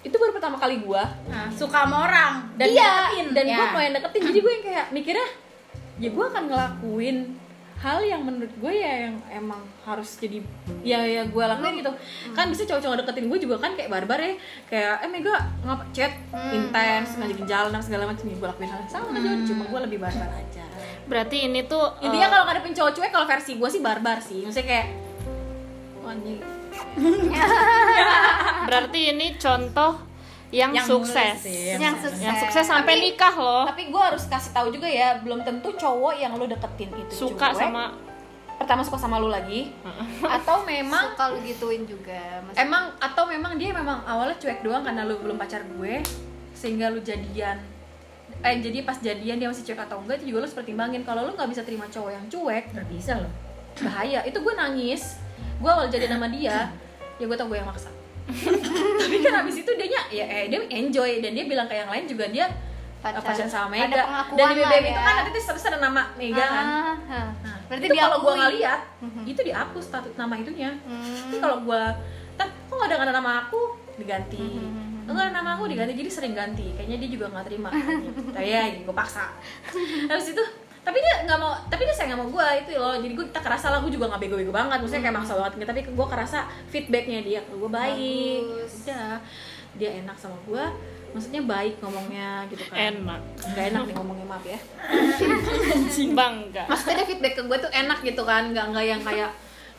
itu 0.00 0.16
baru 0.16 0.32
pertama 0.32 0.56
kali 0.56 0.80
gue 0.80 1.02
Nah, 1.28 1.46
suka 1.52 1.84
sama 1.84 2.08
orang 2.08 2.32
dan 2.56 2.66
iya 2.66 2.90
deketin. 3.12 3.26
dan 3.36 3.44
Ya. 3.44 3.54
gue 3.54 3.66
mau 3.68 3.80
yang 3.80 3.94
deketin 3.94 4.22
jadi 4.24 4.38
gue 4.40 4.52
yang 4.52 4.64
kayak 4.64 4.86
mikirnya 4.90 5.28
ya 6.00 6.08
gue 6.08 6.24
akan 6.24 6.42
ngelakuin 6.48 7.36
hal 7.80 8.04
yang 8.04 8.28
menurut 8.28 8.52
gue 8.60 8.72
ya 8.76 9.08
yang 9.08 9.16
emang 9.32 9.56
harus 9.88 10.20
jadi 10.20 10.44
ya 10.84 11.00
ya 11.00 11.24
gue 11.24 11.44
lakuin 11.44 11.80
gitu. 11.80 11.92
Kan 12.36 12.52
bisa 12.52 12.68
cowok-cowok 12.68 13.04
deketin 13.04 13.32
gue 13.32 13.38
juga 13.40 13.56
kan 13.56 13.72
kayak 13.72 13.88
barbar 13.88 14.20
ya. 14.20 14.34
Kayak 14.68 14.94
eh 15.00 15.08
Mega 15.08 15.36
ngapa 15.64 15.84
chat 15.96 16.12
intens 16.52 17.16
ngajakin 17.16 17.46
jalan 17.48 17.70
dan 17.72 17.80
segala 17.84 18.04
macam. 18.08 18.24
Ya 18.28 18.36
gue 18.36 18.48
lakuin 18.52 18.68
hal 18.68 18.80
yang 18.84 18.92
sama 18.92 19.16
aja 19.16 19.30
cuma 19.48 19.62
gue 19.64 19.80
lebih 19.88 19.98
barbar 20.00 20.28
aja. 20.28 20.64
Berarti 21.08 21.36
ini 21.48 21.64
tuh 21.64 21.84
intinya 22.04 22.28
eh, 22.28 22.32
kalau 22.32 22.44
ngadepin 22.48 22.74
cowok 22.76 22.92
cuek 23.00 23.10
kalau 23.12 23.26
versi 23.28 23.52
gue 23.56 23.68
sih 23.72 23.80
barbar 23.80 24.18
sih. 24.20 24.44
Maksudnya 24.44 24.68
kayak 24.68 24.86
"Oh, 26.04 26.12
anjing 26.12 26.40
berarti 28.68 29.00
ini 29.12 29.36
contoh 29.36 30.09
yang, 30.50 30.70
Yang 30.72 30.86
sukses 30.88 31.36
sih, 31.40 31.72
Yang 31.72 31.94
sukses. 32.02 32.18
yang 32.18 32.34
sukses 32.36 32.64
sampai 32.64 32.94
Tapi- 32.94 33.04
nikah 33.06 33.34
loh 33.34 33.62
tapi 33.64 33.82
gue 33.86 34.02
harus 34.02 34.26
kasih 34.26 34.50
tahu 34.50 34.68
juga 34.70 34.84
ya 34.84 35.18
belum 35.18 35.40
tentu 35.40 35.70
cowok 35.72 36.14
yang 36.14 36.34
lo 36.34 36.44
deketin 36.44 36.90
itu 36.92 37.14
suka 37.16 37.50
cuek. 37.50 37.62
sama 37.62 37.94
pertama 38.56 38.82
suka 38.82 38.98
sama 38.98 39.16
lu 39.16 39.28
lagi 39.28 39.70
atau 40.36 40.60
memang 40.62 41.14
Suka 41.14 41.24
lu 41.30 41.38
gituin 41.40 41.82
juga. 41.84 42.42
Mas. 42.42 42.54
emang 42.56 42.92
atau 42.98 43.24
memang 43.24 43.56
dia 43.56 43.70
memang 43.70 44.02
awalnya 44.04 44.36
cuek 44.36 44.60
doang 44.60 44.82
karena 44.82 45.02
lu 45.02 45.16
belum 45.16 45.34
pacar 45.34 45.62
gue 45.62 46.02
sehingga 46.52 46.88
lu 46.88 47.00
jadian 47.00 47.56
eh 48.40 48.56
jadi 48.58 48.82
pas 48.82 48.96
jadian 48.96 49.36
dia 49.36 49.46
masih 49.46 49.64
cuek 49.64 49.80
atau 49.80 50.00
enggak 50.00 50.18
itu 50.18 50.28
juga 50.28 50.38
lu 50.38 50.44
harus 50.44 50.56
pertimbangin 50.56 51.02
kalau 51.02 51.24
lu 51.24 51.32
nggak 51.32 51.46
bisa 51.46 51.62
terima 51.62 51.86
cowok 51.86 52.10
yang 52.10 52.24
cuek 52.26 52.64
Gak 52.70 52.88
bisa 52.88 53.12
loh 53.16 53.32
bahaya 53.78 54.20
itu 54.24 54.36
gue 54.36 54.54
nangis 54.54 55.16
gue 55.56 55.70
awal 55.70 55.86
jadian 55.86 56.10
sama 56.16 56.26
dia 56.28 56.68
ya 57.16 57.24
gue 57.24 57.36
tau 57.36 57.46
gue 57.46 57.54
yang 57.54 57.64
maksa 57.64 57.88
tapi 58.96 59.16
kan 59.20 59.34
abis 59.40 59.56
itu 59.58 59.70
dia 59.74 59.86
ya 60.08 60.24
eh, 60.24 60.44
dia 60.46 60.60
enjoy 60.62 61.18
dan 61.18 61.30
dia 61.30 61.44
bilang 61.44 61.64
ke 61.64 61.74
yang 61.74 61.86
lain 61.86 62.04
juga 62.04 62.26
dia 62.26 62.46
Pacar- 63.00 63.24
pacaran 63.24 63.48
sama 63.48 63.72
Mega 63.72 64.04
dan 64.30 64.44
di 64.46 64.60
BBM 64.60 64.68
ya. 64.82 64.90
itu 64.90 65.00
kan 65.00 65.14
nanti 65.18 65.40
status 65.40 65.64
ada 65.64 65.78
nama 65.80 66.02
Mega 66.14 66.44
kan 66.44 66.64
Ah, 66.64 66.94
ah. 67.08 67.28
Nah, 67.40 67.56
Berarti 67.64 67.86
itu 67.86 67.96
kalau 67.96 68.18
gue 68.20 68.32
nggak 68.34 68.52
lihat 68.54 68.80
Mhm. 69.00 69.22
itu 69.24 69.40
dihapus 69.42 69.84
status 69.86 70.14
nama 70.14 70.34
itunya 70.34 70.70
Hmm. 70.80 71.00
tapi 71.24 71.36
kalau 71.38 71.56
gue 71.62 71.82
kan 72.36 72.48
kok 72.60 72.74
nggak 72.74 72.86
ada 72.86 72.94
nggak 72.94 73.06
ada 73.06 73.14
nama 73.14 73.32
aku 73.42 73.60
diganti 73.96 74.36
Mhm. 74.36 75.08
enggak 75.08 75.24
ada 75.24 75.34
nama 75.34 75.50
aku 75.54 75.64
diganti 75.66 75.92
jadi 75.94 76.10
sering 76.10 76.34
ganti 76.34 76.70
kayaknya 76.70 76.96
dia 76.98 77.08
juga 77.10 77.26
nggak 77.30 77.44
terima 77.46 77.70
tapi 78.34 78.46
ya 78.46 78.62
gue 78.78 78.94
paksa 78.94 79.32
habis 80.06 80.28
itu 80.30 80.44
tapi 80.80 80.98
dia 80.98 81.14
nggak 81.28 81.38
mau 81.38 81.52
tapi 81.68 81.82
dia 81.84 81.94
sayang 81.94 82.16
sama 82.16 82.26
gue 82.26 82.46
itu 82.64 82.70
loh. 82.80 82.96
Jadi 82.96 83.12
gue 83.12 83.26
kita 83.28 83.40
kerasa 83.44 83.66
lah 83.68 83.78
gue 83.84 83.92
juga 83.92 84.08
nggak 84.10 84.20
bego-bego 84.20 84.52
banget. 84.52 84.78
Maksudnya 84.80 85.02
kayak 85.08 85.16
maksa 85.20 85.32
banget. 85.36 85.52
Tapi 85.62 85.80
gue 85.92 86.06
kerasa 86.08 86.38
feedbacknya 86.72 87.20
dia. 87.20 87.40
Ke 87.44 87.54
gue 87.54 87.70
baik 87.70 88.42
Bagus. 88.48 88.72
udah. 88.84 89.16
Dia 89.78 89.90
enak 90.02 90.16
sama 90.18 90.36
gue 90.48 90.64
maksudnya 91.10 91.42
baik 91.42 91.82
ngomongnya 91.82 92.46
gitu 92.48 92.64
kan. 92.70 92.94
Enak. 92.94 93.20
Nggak 93.50 93.64
enak 93.74 93.82
nih 93.90 93.94
ngomongnya 93.98 94.26
maaf 94.30 94.44
ya. 94.46 94.58
Bangga. 96.18 96.64
Maksudnya 96.70 96.94
dia 97.02 97.06
feedback 97.06 97.34
ke 97.38 97.42
gue 97.44 97.58
tuh 97.58 97.70
enak 97.70 97.98
gitu 98.06 98.22
kan. 98.22 98.42
Nggak 98.50 98.64
nggak 98.70 98.84
yang 98.86 99.02
kayak 99.02 99.30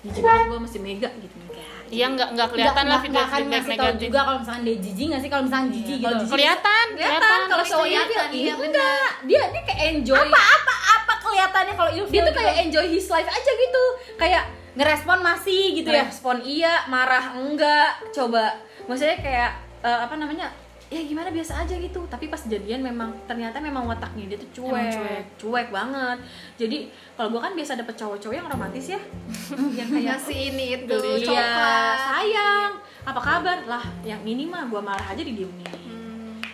jijik 0.02 0.22
banget 0.22 0.46
gue 0.50 0.60
masih 0.60 0.80
mega 0.82 1.10
gitu 1.18 1.36
enggak 1.38 1.66
iya 1.92 2.06
nggak 2.08 2.30
nggak 2.34 2.48
kelihatan 2.56 2.86
lah 2.88 2.98
Nggak- 2.98 3.04
feedback 3.04 3.12
nggak 3.12 3.28
akan 3.28 3.42
ngasih 3.52 3.76
tahu 3.76 3.94
juga 4.00 4.20
kalau 4.24 4.38
misalkan 4.40 4.64
dia 4.64 4.78
jijik 4.80 5.06
gak 5.12 5.22
sih? 5.22 5.30
Kalau 5.30 5.44
misalkan 5.44 5.68
jijik 5.76 5.98
gitu. 6.00 6.08
jijik- 6.08 6.32
kelihatan 6.32 6.86
kelihatan. 6.96 7.40
kalau 7.52 7.66
iya, 7.84 8.02
iya 8.32 8.54
enggak. 8.56 9.10
Dia 9.28 9.42
dia 9.52 9.62
kayak 9.68 9.82
enjoy. 9.92 10.18
Apa 10.24 10.40
apa 10.40 10.76
apa 10.96 11.14
kelihatannya 11.20 11.74
kalau 11.76 11.92
ilfil 11.92 12.08
dia 12.08 12.22
tuh 12.24 12.32
gitu? 12.32 12.40
kayak 12.40 12.56
enjoy 12.64 12.86
his 12.88 13.08
life 13.12 13.28
aja 13.28 13.52
gitu. 13.52 13.84
Kayak 14.16 14.44
ngerespon 14.72 15.20
masih 15.20 15.64
gitu 15.76 15.90
ya 15.92 16.08
respon 16.08 16.40
iya 16.40 16.88
marah 16.88 17.36
enggak. 17.36 18.00
Coba 18.16 18.56
maksudnya 18.88 19.20
kayak 19.20 19.52
eh, 19.84 20.00
apa 20.08 20.16
namanya 20.16 20.48
ya 20.92 21.00
gimana 21.02 21.32
biasa 21.32 21.64
aja 21.64 21.72
gitu 21.72 22.04
tapi 22.06 22.28
pas 22.28 22.44
jadian 22.44 22.84
memang 22.84 23.16
ternyata 23.24 23.58
memang 23.58 23.88
wataknya 23.88 24.28
dia 24.28 24.38
tuh 24.38 24.52
cuek 24.52 24.76
Emang 24.76 24.92
cuek. 24.92 25.24
cuek 25.40 25.68
banget 25.72 26.18
jadi 26.60 26.78
kalau 27.16 27.32
gue 27.32 27.40
kan 27.40 27.54
biasa 27.56 27.80
dapet 27.80 27.96
cowok-cowok 27.96 28.36
yang 28.36 28.48
romantis 28.52 28.92
ya 28.92 29.00
yang 29.80 29.88
kayak 29.88 30.06
ngasih 30.12 30.40
ini 30.52 30.66
itu 30.76 30.92
Iya, 30.92 31.26
coklat 31.26 31.98
sayang. 31.98 32.72
Apa 33.02 33.18
kabar? 33.18 33.58
Lah, 33.66 33.82
yang 34.04 34.22
ini 34.22 34.46
mah 34.46 34.70
gua 34.70 34.78
marah 34.78 35.08
aja 35.10 35.18
didiemin. 35.18 35.66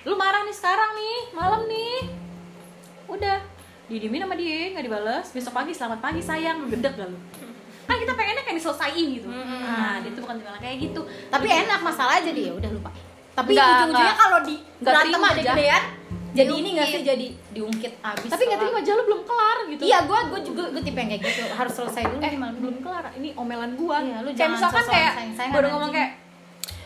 Lu 0.06 0.15
marah 0.15 0.48
nih 0.48 0.56
sekarang 0.56 0.96
nih, 0.96 1.17
malam 1.36 1.67
nih. 1.67 2.08
Udah, 3.06 3.44
didiemin 3.86 4.24
sama 4.24 4.39
dia, 4.39 4.72
nggak 4.72 4.86
dibales. 4.88 5.27
Besok 5.27 5.51
pagi 5.51 5.75
selamat 5.75 6.00
pagi 6.00 6.24
sayang, 6.24 6.72
gedek 6.72 6.96
gak 6.96 7.12
lu? 7.12 7.20
Kan 7.88 8.00
kita 8.00 8.15
pengennya 8.15 8.44
kayak 8.44 8.58
diselesain 8.60 9.08
gitu. 9.12 9.27
Nah, 9.27 10.00
dia 10.00 10.12
tuh 10.15 10.24
bukan 10.24 10.39
tipe 10.39 10.51
kayak 10.58 10.77
gitu. 10.79 11.01
tapi 11.27 11.48
enak 11.50 11.79
masalah 11.82 12.15
jadi 12.20 12.41
ya 12.48 12.53
udah 12.56 12.72
lupa 12.72 12.91
tapi 13.38 13.53
ujung-ujungnya 13.53 14.15
kalau 14.17 14.39
di 14.41 14.56
Nggak 14.77 14.94
terima 15.06 15.27
aja. 15.29 15.41
gedean 15.46 15.84
jadi 16.34 16.53
ini 16.53 16.70
nggak 16.74 16.88
sih 16.88 17.01
jadi 17.01 17.27
diungkit 17.50 17.94
abis 17.98 18.29
Tapi 18.29 18.44
nggak 18.46 18.60
terima 18.62 18.77
aja 18.77 18.91
lu 18.94 19.03
belum 19.06 19.22
kelar 19.25 19.58
gitu. 19.70 19.82
iya 19.82 19.98
gue 20.06 20.20
gue 20.27 20.39
juga 20.44 20.63
gue 20.70 20.82
tipe 20.82 20.98
yang 20.98 21.10
kayak 21.10 21.24
gitu 21.24 21.44
harus 21.50 21.74
selesai 21.74 22.01
dulu 22.06 22.20
Eh, 22.20 22.29
gimana 22.29 22.53
belum 22.53 22.77
kelar. 22.82 23.06
Ini 23.13 23.29
omelan 23.34 23.72
gua. 23.74 23.98
Iya, 24.01 24.17
lu 24.22 24.29
kayak 24.34 24.51
misalkan 24.53 24.86
kayak 24.86 25.12
udah 25.50 25.70
ngomong 25.72 25.91
kayak 25.91 26.12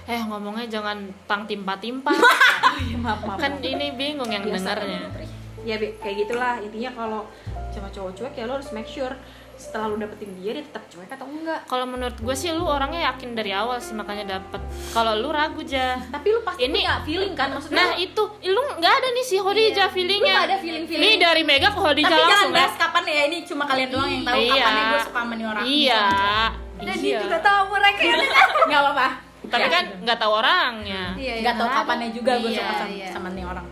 eh 0.07 0.21
ngomongnya 0.23 0.65
jangan 0.67 0.97
tang 1.23 1.45
timpa-timpa 1.45 2.09
oh, 2.09 2.75
iya, 2.83 2.97
maaf 2.97 3.21
maaf. 3.21 3.37
kan 3.37 3.61
ini 3.61 3.93
bingung 3.93 4.27
yang 4.27 4.41
dengarnya 4.41 5.07
ya 5.61 5.77
kayak 5.77 6.25
gitulah 6.25 6.57
intinya 6.57 6.89
kalau 6.97 7.21
sama 7.69 7.85
cowok 7.87 8.11
cuek 8.17 8.33
ya 8.33 8.49
lo 8.49 8.57
harus 8.57 8.73
make 8.73 8.89
sure 8.89 9.13
setelah 9.61 9.85
lu 9.87 10.01
dapetin 10.01 10.33
dia 10.35 10.51
dia 10.51 10.65
tetap 10.65 10.81
cuek 10.89 11.05
atau 11.05 11.29
enggak? 11.29 11.61
Kalau 11.63 11.85
menurut 11.85 12.17
gue 12.17 12.33
sih 12.33 12.49
lu 12.49 12.65
orangnya 12.65 13.13
yakin 13.13 13.37
dari 13.37 13.53
awal 13.53 13.77
sih 13.77 13.93
makanya 13.93 14.41
dapet. 14.41 14.57
Kalau 14.89 15.13
lu 15.13 15.29
ragu 15.29 15.61
aja 15.61 16.01
tapi 16.09 16.33
lu 16.33 16.41
pasti 16.41 16.65
Ini- 16.65 16.81
punya 16.81 16.93
feeling 17.05 17.33
kan 17.37 17.53
maksudnya 17.53 17.77
nah 17.77 17.93
itu. 17.93 18.23
Lu 18.43 18.61
nggak 18.73 18.93
ada 18.97 19.07
nih 19.07 19.21
si 19.21 19.37
Khadijah 19.37 19.87
feelingnya. 19.87 20.33
Lu 20.33 20.45
ada 20.49 20.57
feeling-feeling. 20.57 21.05
nih 21.05 21.13
dari 21.15 21.43
Mega 21.45 21.69
ke 21.69 21.77
Khadijah 21.77 22.09
tapi 22.09 22.17
jangan 22.17 22.33
langsung 22.33 22.51
ya 22.51 22.57
bahas 22.57 22.75
kapan 22.75 23.03
ya 23.05 23.23
ini 23.29 23.37
cuma 23.45 23.63
kalian 23.63 23.89
doang 23.89 24.09
yang 24.09 24.23
tahu 24.25 24.39
Iya. 24.41 24.53
kapannya 24.57 24.83
gue 24.83 24.99
suka 24.99 25.19
sama 25.19 25.33
nih 25.35 25.45
orang. 25.45 25.63
Iya. 25.63 26.03
Dan 26.81 26.95
iya. 26.97 27.03
dia 27.05 27.21
juga 27.21 27.37
tahu 27.39 27.61
mereka 27.69 28.01
nggak 28.67 28.81
apa-apa. 28.81 29.07
Tapi 29.41 29.67
kan 29.67 29.83
nggak 30.01 30.17
tahu 30.17 30.31
orangnya. 30.33 31.03
Iya 31.13 31.33
nggak 31.45 31.55
tahu 31.55 31.69
kapannya 31.69 32.09
juga 32.09 32.31
gue 32.35 32.49
Iya, 32.49 32.57
suka 32.57 32.73
sama, 32.75 32.89
iya. 32.89 33.07
sama 33.13 33.27
nih 33.31 33.45
orang. 33.45 33.67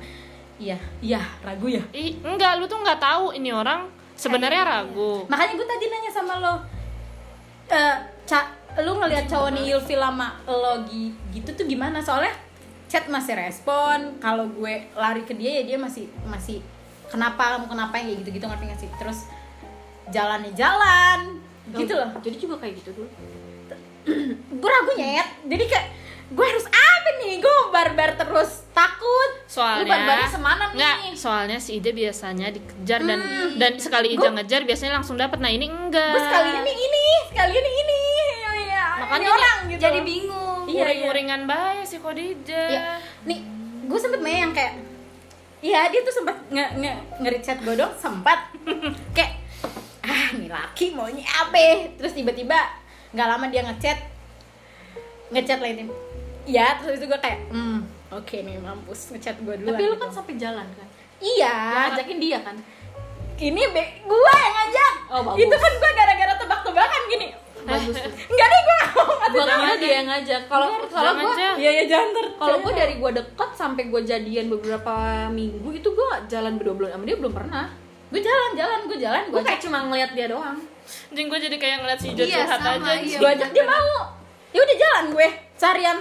Iya 0.59 0.77
iya 0.99 1.21
ragu 1.39 1.67
ya. 1.67 1.79
Ih, 1.89 2.19
enggak 2.19 2.59
lu 2.59 2.67
tuh 2.67 2.77
nggak 2.77 2.99
tahu 2.99 3.31
ini 3.31 3.49
orang 3.49 3.87
sebenarnya 4.19 4.63
ragu. 4.67 5.23
Makanya 5.25 5.53
gue 5.55 5.63
tadi 5.65 5.85
nanya 5.87 6.11
sama 6.11 6.33
lo 6.37 6.53
eh 7.69 7.95
ca 8.27 8.39
lu 8.83 8.99
ngelihat 8.99 9.25
cowok 9.25 9.49
nih 9.55 9.71
ilfil 9.71 9.97
sama 9.97 10.35
lo 10.45 10.83
gi- 10.83 11.15
gitu 11.31 11.49
tuh 11.55 11.63
gimana? 11.63 12.03
Soalnya 12.03 12.35
chat 12.91 13.07
masih 13.07 13.39
respon 13.39 14.19
kalau 14.19 14.51
gue 14.51 14.91
lari 14.93 15.23
ke 15.23 15.31
dia 15.33 15.61
ya 15.61 15.63
dia 15.63 15.77
masih 15.79 16.11
masih 16.27 16.59
kenapa 17.07 17.55
kamu 17.55 17.65
kenapa 17.69 17.93
yang 17.97 18.05
kayak 18.11 18.19
gitu 18.21 18.29
gitu 18.35 18.45
ngerti 18.45 18.65
gak 18.67 18.79
sih? 18.83 18.89
Terus 18.99 19.19
jalannya 20.09 20.51
jalan 20.51 21.39
gitu 21.69 21.93
loh. 21.93 22.09
jadi 22.19 22.33
juga 22.35 22.55
kayak 22.57 22.81
gitu 22.81 22.89
dulu 22.97 23.09
gue 24.51 24.69
ragu 24.69 24.91
nyet. 24.97 25.27
Jadi 25.45 25.63
kayak 25.69 25.87
gue 26.29 26.45
harus 26.45 26.65
apa 26.65 27.09
nih 27.19 27.41
gue 27.41 27.55
barbar 27.73 28.13
terus. 28.15 28.63
Takut. 28.69 29.31
Soalnya 29.49 29.81
Lu 29.81 29.89
barbarnya 29.89 30.29
semana 30.29 30.63
nih? 30.69 30.75
nggak 30.77 30.95
soalnya 31.17 31.57
si 31.57 31.81
Ide 31.81 31.91
biasanya 31.91 32.47
dikejar 32.49 33.01
dan 33.03 33.19
dan 33.57 33.73
sekali 33.75 34.13
Ida 34.13 34.29
ngejar 34.29 34.61
biasanya 34.63 35.01
langsung 35.01 35.17
dapat 35.17 35.41
nah 35.41 35.49
ini 35.49 35.65
enggak. 35.65 36.13
Gue 36.13 36.21
sekalian 36.21 36.61
nih 36.61 36.75
ini 36.77 37.05
sekalian 37.27 37.61
nih 37.61 37.75
ini. 37.75 37.99
Ya, 38.39 38.51
ya, 38.55 38.85
Makanya 39.03 39.19
ini 39.19 39.27
orang 39.27 39.57
gitu. 39.67 39.81
jadi 39.81 39.99
bingung. 39.99 40.61
Iya, 40.63 40.69
iya. 40.69 40.83
uring-uringan 40.85 41.41
bae 41.43 41.81
si 41.81 41.97
Khadijah 41.97 42.69
Iya. 42.69 42.83
Nih, 43.25 43.39
gue 43.89 43.99
sempet 43.99 44.19
main 44.21 44.39
yang 44.45 44.53
kayak 44.53 44.73
Iya, 45.59 45.91
dia 45.91 46.01
tuh 46.05 46.13
sempet 46.13 46.39
nge 46.47 46.65
nge 46.79 46.93
nge-chat 47.19 47.57
gue 47.59 47.75
dong, 47.75 47.91
sempat 47.97 48.47
kayak 49.17 49.33
ah, 50.05 50.29
nih 50.31 50.47
laki 50.47 50.95
maunya 50.95 51.25
apa? 51.25 51.89
Terus 51.99 52.15
tiba-tiba 52.15 52.55
nggak 53.11 53.27
lama 53.27 53.45
dia 53.49 53.65
ngechat 53.65 53.97
ngechat 55.29 55.59
lain 55.59 55.89
Iya, 56.47 56.79
terus 56.79 57.01
itu 57.01 57.05
gue 57.07 57.19
kayak 57.19 57.39
hmm, 57.51 57.79
oke 58.15 58.35
nih 58.39 58.55
mampus 58.59 59.11
ngechat 59.11 59.37
gue 59.43 59.55
dulu. 59.59 59.67
tapi 59.73 59.83
lu 59.87 59.95
kan 59.99 60.09
sampai 60.11 60.35
jalan 60.39 60.67
kan 60.75 60.87
Iya, 61.19 61.51
yang 61.51 61.83
ngajakin 61.91 62.19
dia 62.19 62.39
kan 62.39 62.55
ini 63.39 63.63
be 63.71 63.83
gue 64.03 64.33
yang 64.35 64.55
ngajak. 64.59 64.93
Oh, 65.15 65.19
bagus. 65.23 65.47
Itu 65.47 65.55
kan 65.55 65.71
gue 65.79 65.91
gara-gara 65.95 66.33
tebak-tebakan 66.35 67.01
gini. 67.07 67.27
bagus 67.59 67.95
tuh 67.95 68.11
Enggak 68.31 68.47
deh 68.49 68.59
gue 68.59 68.75
nggak 68.75 68.89
mau 68.95 69.13
gua 69.29 69.45
kira 69.45 69.75
dia 69.77 69.93
yang 69.99 70.07
ngajak 70.09 70.41
kalau 70.47 70.67
kalau 70.89 71.11
jangan 71.11 71.23
gua 71.23 71.33
aja. 71.35 71.47
Iya 71.59 71.71
ya 71.71 71.83
jangan 71.85 72.09
ter. 72.15 72.25
kalau 72.39 72.57
gue 72.63 72.73
dari 72.73 72.93
gue 72.97 73.11
deket 73.19 73.49
sampai 73.53 73.83
gue 73.91 74.01
jadian 74.03 74.45
beberapa 74.47 74.93
minggu 75.29 75.69
itu 75.75 75.87
gue 75.91 76.07
jalan 76.31 76.53
berdua 76.55 76.87
sama 76.91 77.03
dia 77.03 77.17
belum 77.19 77.33
pernah 77.35 77.65
gue 78.09 78.21
jalan 78.25 78.49
jalan 78.57 78.79
gue 78.89 78.97
jalan 78.97 79.23
gue 79.29 79.37
gue 79.37 79.43
kayak 79.45 79.61
cuma 79.61 79.77
ngeliat 79.85 80.11
dia 80.17 80.25
doang 80.31 80.57
Jing 81.13 81.29
gue 81.29 81.39
jadi 81.39 81.55
kayak 81.61 81.77
ngeliat 81.85 81.99
si 82.01 82.07
Ijo 82.17 82.23
Iya, 82.25 82.41
sama, 82.49 82.81
aja 82.81 82.91
iya. 82.97 83.17
gue 83.21 83.29
ajak 83.37 83.49
dia 83.53 83.65
mau 83.69 83.97
ya 84.49 84.59
udah 84.65 84.77
jalan 84.81 85.05
gue 85.13 85.27
carian 85.53 85.97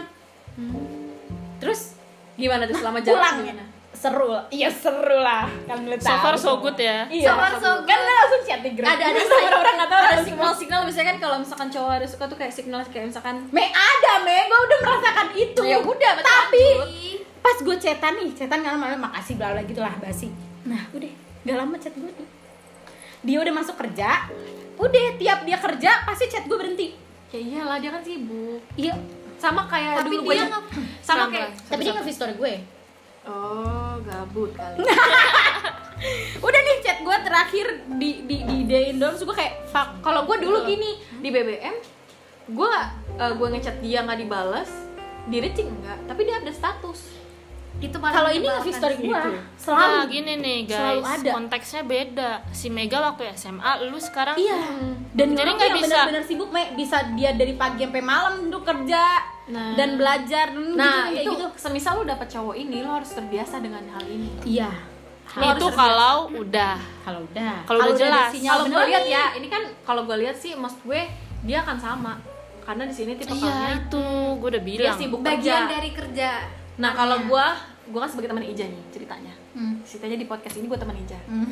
terus 1.59 1.99
gimana 2.38 2.64
tuh 2.71 2.79
selama 2.79 2.99
jalan 3.03 3.18
pulang 3.18 3.38
gimana? 3.42 3.64
seru 3.99 4.31
lah. 4.31 4.44
Iya 4.55 4.68
seru 4.71 5.18
lah. 5.18 5.51
Kan 5.66 5.83
lu 5.83 5.97
so 5.99 6.14
far 6.23 6.37
so 6.38 6.62
good 6.62 6.79
ya. 6.79 7.11
Iya. 7.11 7.27
So 7.27 7.33
far 7.35 7.55
so 7.59 7.71
good. 7.83 7.90
kan 7.90 7.99
langsung 8.07 8.42
chat 8.47 8.61
di 8.62 8.71
grup. 8.79 8.87
Ada 8.87 9.05
ada 9.11 9.21
Sama 9.27 9.59
orang 9.59 9.75
nggak 9.75 9.90
tahu 9.90 10.03
ada 10.07 10.23
signal 10.23 10.53
signal 10.55 10.83
misalkan 10.87 11.16
kalau 11.18 11.37
misalkan 11.42 11.68
cowok 11.68 11.92
ada 11.99 12.07
suka 12.07 12.25
tuh 12.31 12.38
kayak 12.38 12.55
signal 12.55 12.81
kayak 12.87 13.11
misalkan 13.11 13.37
me 13.51 13.64
ada 13.75 14.12
me. 14.23 14.38
Gue 14.47 14.61
udah 14.71 14.79
merasakan 14.87 15.27
itu. 15.35 15.62
Ya 15.66 15.79
udah, 15.83 16.12
tapi 16.23 16.64
lanjut. 16.79 17.21
pas 17.42 17.57
gue 17.59 17.77
chatan 17.83 18.12
nih 18.23 18.31
chatan 18.38 18.59
nggak 18.62 18.75
lama 18.79 18.87
makasih 19.11 19.35
bla 19.35 19.49
bla 19.51 19.62
gitu 19.66 19.81
lah 19.83 19.94
basi. 19.99 20.31
Nah 20.62 20.87
udah 20.94 21.12
nggak 21.42 21.57
lama 21.59 21.75
chat 21.83 21.94
gue 21.99 22.12
tuh. 22.14 22.29
Dia 23.27 23.42
udah 23.42 23.53
masuk 23.53 23.75
kerja 23.75 24.31
udah 24.79 25.07
tiap 25.18 25.42
dia 25.42 25.59
kerja 25.59 26.07
pasti 26.07 26.31
chat 26.31 26.47
gue 26.47 26.55
berhenti. 26.55 26.94
Ya 27.35 27.38
iyalah 27.42 27.77
dia 27.83 27.90
kan 27.90 28.01
sibuk. 28.07 28.62
Iya 28.79 28.94
sama 29.38 29.64
kayak 29.66 30.03
Tapi 30.03 30.09
dulu 30.11 30.22
gue 30.27 30.35
dia 30.35 30.46
nge- 30.46 30.66
sama 31.01 31.24
kayak 31.31 31.51
tapi 31.64 31.81
dia 31.81 31.92
nge 31.94 32.12
story 32.12 32.35
gue. 32.35 32.55
Oh 33.24 33.94
gabut 34.03 34.51
kali. 34.53 34.83
Udah 36.46 36.61
nih 36.61 36.77
chat 36.79 36.98
gue 37.01 37.16
terakhir 37.22 37.66
di 37.96 38.11
di 38.22 38.37
di 38.42 38.55
idein 38.62 38.98
dong 38.98 39.14
terus 39.14 39.24
gue 39.24 39.37
kayak 39.37 39.66
fuck. 39.70 39.98
Kalau 40.01 40.27
gue 40.27 40.37
dulu 40.38 40.62
gini 40.64 40.98
di 41.18 41.29
BBM 41.29 41.74
gue 42.48 42.74
uh, 43.20 43.33
gue 43.37 43.48
ngechat 43.53 43.85
dia 43.85 44.01
nggak 44.01 44.24
dibalas 44.24 44.70
di 45.29 45.37
reaching 45.37 45.68
enggak 45.68 46.01
tapi 46.09 46.24
dia 46.24 46.40
update 46.40 46.57
status 46.57 47.17
itu 47.79 47.95
kalau 47.95 48.27
ini 48.29 48.43
nge 48.45 48.73
story 48.73 48.97
Gitu. 48.99 49.31
selalu 49.57 49.87
Nah 49.95 50.05
gini 50.05 50.33
nih 50.37 50.59
Selalu 50.67 50.99
guys, 50.99 51.14
ada. 51.14 51.31
konteksnya 51.33 51.83
beda. 51.85 52.31
Si 52.51 52.67
Mega 52.69 52.99
waktu 53.01 53.31
SMA, 53.33 53.71
lu 53.85 53.99
sekarang 53.99 54.35
iya. 54.35 54.59
Dan 55.11 55.33
Jadi 55.33 55.51
nggak 55.53 55.71
bisa- 55.73 55.87
benar-benar 55.88 56.25
sibuk 56.25 56.51
me 56.51 56.75
bisa 56.75 56.97
dia 57.14 57.31
dari 57.33 57.55
pagi 57.55 57.83
sampai 57.83 58.03
malam 58.03 58.49
tuh 58.49 58.62
kerja 58.62 59.03
Nah. 59.49 59.73
dan 59.75 59.95
belajar. 59.95 60.51
Dan 60.51 60.75
nah 60.75 61.07
gitu, 61.07 61.14
kayak 61.14 61.23
itu 61.23 61.33
gitu. 61.33 61.47
semisal 61.57 61.93
lu 61.97 62.05
dapet 62.05 62.27
cowok 62.29 62.55
ini 62.55 62.77
lo 62.81 62.91
harus 62.93 63.11
terbiasa 63.11 63.57
dengan 63.59 63.83
hal 63.88 64.05
ini. 64.05 64.29
Iya. 64.43 64.71
Harus 65.29 65.47
itu 65.55 65.64
terbiasa. 65.64 65.79
kalau 65.79 66.17
udah. 66.35 66.77
kalau 67.01 67.21
udah. 67.25 67.55
Kalau 67.62 67.81
udah 67.85 67.95
jelas. 67.95 68.31
kalau 68.35 68.64
gue 68.67 68.85
lihat 68.87 69.05
ya 69.07 69.25
ini 69.35 69.47
kan 69.47 69.62
kalau 69.83 70.03
gue 70.03 70.17
lihat 70.19 70.35
sih 70.35 70.53
maksud 70.53 70.83
gue 70.83 71.03
dia 71.43 71.62
akan 71.62 71.79
sama. 71.79 72.14
Karena 72.61 72.85
di 72.85 72.93
sini 72.93 73.14
tipe 73.14 73.33
Iya 73.33 73.81
itu, 73.81 74.05
gue 74.35 74.49
udah 74.51 74.61
dia 74.61 74.77
bilang. 74.83 74.99
sibuk 74.99 75.21
bagian 75.23 75.64
kerja. 75.64 75.71
dari 75.71 75.91
kerja 75.91 76.31
nah 76.79 76.95
kalau 76.95 77.19
gue 77.21 77.47
gue 77.88 77.99
kan 77.99 78.07
sebagai 78.07 78.29
teman 78.29 78.45
Ija 78.45 78.64
nih 78.64 78.83
ceritanya. 78.88 79.35
Hmm. 79.51 79.81
ceritanya 79.83 80.14
di 80.14 80.25
podcast 80.25 80.55
ini 80.55 80.67
gue 80.67 80.79
teman 80.79 80.95
Ija. 80.95 81.19
Hmm. 81.25 81.49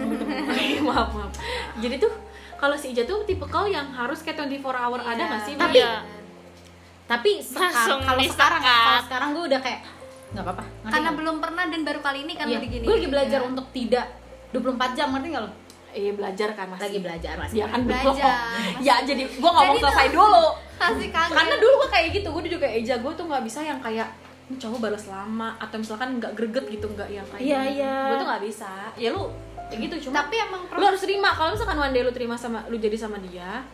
maaf 0.86 1.08
maaf. 1.12 1.30
Jadi 1.78 1.96
tuh 1.96 2.12
kalau 2.56 2.74
si 2.74 2.90
Ija 2.90 3.04
tuh 3.04 3.22
tipe 3.22 3.44
kau 3.44 3.64
yang 3.64 3.86
harus 3.90 4.20
kayak 4.20 4.42
24 4.42 4.64
hour 4.74 5.00
ada 5.00 5.14
Iya. 5.14 5.26
nggak 5.26 5.42
sih? 5.44 5.54
Tapi- 5.54 5.78
Iya. 5.78 5.92
tapi 7.06 7.30
sekarang 7.38 8.02
kalau 8.02 8.20
sekarang 8.20 8.60
kalau 8.64 9.02
sekarang 9.04 9.28
gue 9.30 9.44
udah 9.46 9.60
kayak 9.62 9.80
nggak 10.26 10.42
apa-apa. 10.42 10.64
Karena 10.82 10.98
nggak? 10.98 11.14
belum 11.14 11.36
pernah 11.38 11.64
dan 11.68 11.80
baru 11.86 12.00
kali 12.02 12.18
ini 12.26 12.32
kan 12.34 12.46
iya, 12.50 12.58
begini. 12.58 12.82
Gue 12.82 12.96
lagi 12.98 13.08
belajar 13.08 13.40
untuk 13.46 13.66
tidak 13.70 14.06
24 14.50 14.98
jam 14.98 15.14
ngerti 15.14 15.28
nggak 15.30 15.44
lo? 15.44 15.50
Iya 15.96 16.12
belajar 16.12 16.48
kan 16.52 16.66
masih. 16.68 16.82
Lagi 16.82 16.98
belajar 16.98 17.32
masih. 17.38 17.56
Ya 17.56 17.66
kan 17.70 17.80
Belajar, 17.84 18.32
ya 18.86 18.94
jadi 19.06 19.22
gue 19.22 19.38
nggak 19.48 19.64
mau 19.64 19.74
Jadi 19.76 19.82
selesai 19.86 20.08
dulu. 20.10 20.44
Kasih 20.82 21.08
kaget 21.08 21.32
karena 21.32 21.54
dulu 21.56 21.74
gue 21.78 21.88
kayak 21.88 22.08
gitu 22.12 22.28
gue 22.28 22.42
juga 22.48 22.58
kayak 22.66 22.74
Eja 22.80 22.94
gue 22.98 23.12
tuh 23.14 23.24
nggak 23.24 23.42
bisa 23.46 23.60
yang 23.62 23.80
kayak 23.80 24.08
ini 24.46 24.56
cowok 24.56 24.78
balas 24.80 25.04
lama 25.06 25.48
atau 25.56 25.76
misalkan 25.76 26.08
nggak 26.16 26.32
greget 26.32 26.66
gitu 26.68 26.86
nggak 26.88 27.08
yang 27.08 27.26
kayak 27.26 27.42
Iya, 27.42 27.60
gini. 27.60 27.74
iya. 27.76 27.96
gue 28.04 28.16
tuh 28.16 28.26
nggak 28.26 28.44
bisa 28.44 28.70
ya 28.94 29.08
lu 29.10 29.22
kayak 29.66 29.80
gitu 29.82 29.94
cuma 30.06 30.14
tapi 30.20 30.34
emang 30.38 30.62
lu 30.70 30.84
harus 30.84 31.00
terima 31.00 31.30
kalau 31.30 31.50
misalkan 31.50 31.76
one 31.76 31.90
day 31.90 32.00
lu 32.00 32.10
terima 32.10 32.34
sama 32.34 32.62
lu 32.66 32.76
jadi 32.76 32.94
sama 32.96 33.18
dia 33.20 33.66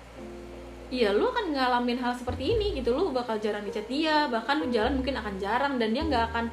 Iya, 0.89 1.09
lu 1.11 1.25
akan 1.25 1.57
ngalamin 1.57 1.97
hal 1.97 2.13
seperti 2.13 2.53
ini 2.53 2.77
gitu. 2.77 2.93
Lu 2.93 3.09
bakal 3.11 3.41
jarang 3.41 3.65
dicat 3.65 3.89
dia, 3.89 4.29
bahkan 4.29 4.61
lu 4.61 4.69
jalan 4.69 4.93
mungkin 4.93 5.17
akan 5.17 5.41
jarang 5.41 5.81
dan 5.81 5.89
dia 5.89 6.05
nggak 6.05 6.29
akan 6.29 6.53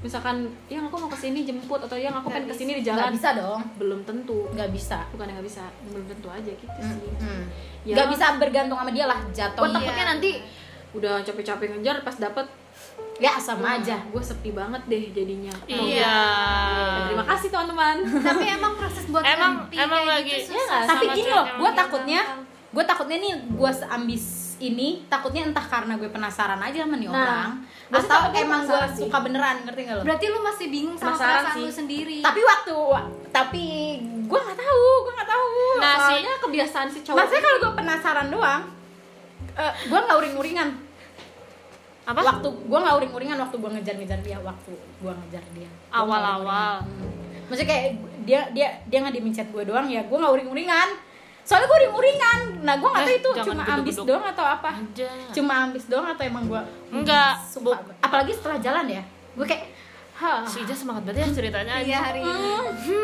misalkan 0.00 0.36
yang 0.66 0.82
aku 0.82 0.96
mau 0.96 1.06
ke 1.06 1.14
sini 1.14 1.44
jemput 1.44 1.78
atau 1.78 1.94
yang 1.94 2.10
aku 2.10 2.34
pengen 2.34 2.48
ke 2.48 2.56
sini 2.56 2.72
di 2.72 2.82
nggak 2.82 2.98
jalan 2.98 3.12
bisa 3.12 3.30
dong 3.30 3.60
belum 3.76 4.00
tentu 4.02 4.48
nggak 4.50 4.72
bisa 4.72 5.06
bukan 5.12 5.28
nggak 5.28 5.44
bisa 5.44 5.62
belum 5.86 6.02
tentu 6.04 6.26
aja 6.26 6.50
gitu 6.50 6.66
sih 6.80 7.12
Hmm. 7.14 7.44
Ya. 7.84 7.94
nggak 7.94 8.08
bisa 8.10 8.26
bergantung 8.40 8.74
sama 8.74 8.90
dia 8.90 9.04
lah 9.04 9.20
jatuh 9.28 9.60
takutnya 9.62 9.92
Iya. 9.94 10.06
nanti 10.08 10.30
udah 10.90 11.14
capek-capek 11.20 11.66
ngejar 11.70 11.96
pas 12.00 12.16
dapet 12.16 12.46
ya 13.16 13.36
sama 13.36 13.76
aja 13.76 14.00
gue 14.02 14.22
sepi 14.22 14.50
banget 14.50 14.80
deh 14.86 15.04
jadinya 15.10 15.52
Iya. 15.66 16.16
terima 17.06 17.24
kasih 17.26 17.48
teman-teman 17.48 17.96
Tapi 18.00 18.44
emang 18.50 18.72
proses 18.74 19.04
buat 19.06 19.20
Emang- 19.22 19.56
ganti 19.62 19.76
emang 19.76 20.02
kayak 20.02 20.12
lagi- 20.14 20.32
gitu 20.38 20.50
susah. 20.50 20.64
nggak? 20.78 20.88
tapi 20.88 21.04
sama 21.04 21.14
gini 21.14 21.30
loh 21.30 21.46
gue 21.54 21.70
takutnya 21.74 22.20
gue 22.70 22.84
takutnya 22.86 23.16
nih 23.18 23.32
gue 23.50 23.70
seambis 23.74 24.24
ini 24.58 24.88
takutnya 25.06 25.42
entah 25.42 25.62
karena 25.62 25.96
gue 25.96 26.06
penasaran 26.06 26.58
aja 26.58 26.78
sama 26.80 26.94
nih 26.94 27.08
Nah, 27.08 27.16
orang 27.18 27.50
atau 27.90 28.20
emang 28.30 28.62
gue 28.62 28.80
suka 28.94 29.18
beneran 29.18 29.56
ngerti 29.62 29.80
gak 29.82 29.94
lo 29.94 30.02
Berarti 30.02 30.24
lu 30.26 30.38
masih 30.40 30.66
bingung 30.68 30.94
sama 30.94 31.10
Penasaran 31.10 31.32
perasaan 31.42 31.56
sih. 31.56 31.62
lu 31.62 31.72
sendiri. 31.74 32.18
tapi 32.20 32.40
waktu 32.42 32.76
tapi 33.30 33.64
gue 34.22 34.40
nggak 34.40 34.58
tahu 34.58 34.84
gue 35.02 35.12
nggak 35.12 35.28
tahu 35.28 35.48
Nah, 35.76 35.92
si 35.92 36.00
soalnya 36.14 36.34
kebiasaan 36.38 36.88
si 36.88 36.98
cowok 37.00 37.16
maksudnya 37.18 37.42
kalau 37.42 37.58
gue 37.58 37.72
penasaran 37.74 38.28
doang 38.28 38.62
eh, 39.52 39.72
gue 39.82 39.98
nggak 39.98 40.16
uring-uringan 40.16 40.68
apa? 42.10 42.20
waktu 42.20 42.48
gue 42.50 42.78
nggak 42.78 42.96
uring-uringan 42.96 43.36
waktu 43.38 43.56
gue 43.56 43.70
ngejar-ngejar 43.70 44.20
dia 44.20 44.38
waktu 44.40 44.72
gue 44.74 45.12
ngejar 45.14 45.44
dia 45.52 45.68
Awal-awal. 45.90 46.82
maksudnya 47.46 47.68
kayak 47.68 47.86
dia 48.22 48.40
dia 48.50 48.68
dia 48.84 48.98
nggak 49.00 49.14
chat 49.32 49.48
gue 49.48 49.62
doang 49.64 49.86
ya 49.86 50.02
gue 50.02 50.16
nggak 50.16 50.32
uring-uringan 50.32 50.88
soalnya 51.40 51.66
gue 51.66 51.78
uring-uringan 51.82 52.38
nah 52.62 52.74
gue 52.76 52.86
nggak 52.86 53.02
tahu 53.02 53.10
Eh, 53.10 53.18
itu 53.18 53.30
jangan 53.32 53.46
cuma 53.48 53.62
ambis 53.72 53.96
doang 53.98 54.24
atau 54.24 54.44
apa 54.44 54.70
Aja. 54.76 55.08
cuma 55.32 55.54
ambis 55.60 55.84
doang 55.86 56.06
atau 56.06 56.22
emang 56.22 56.44
gue 56.46 56.62
Enggak. 56.92 57.34
apalagi 57.98 58.32
setelah 58.34 58.58
jalan 58.60 58.86
ya 58.86 59.02
gue 59.30 59.46
kayak 59.46 59.64
Ija 60.20 60.76
semangat 60.76 61.08
banget 61.08 61.24
ya 61.24 61.28
ceritanya 61.32 61.74
Iya 61.80 61.96
aja. 61.96 61.98
hari 62.12 62.20
ini. 62.20 62.48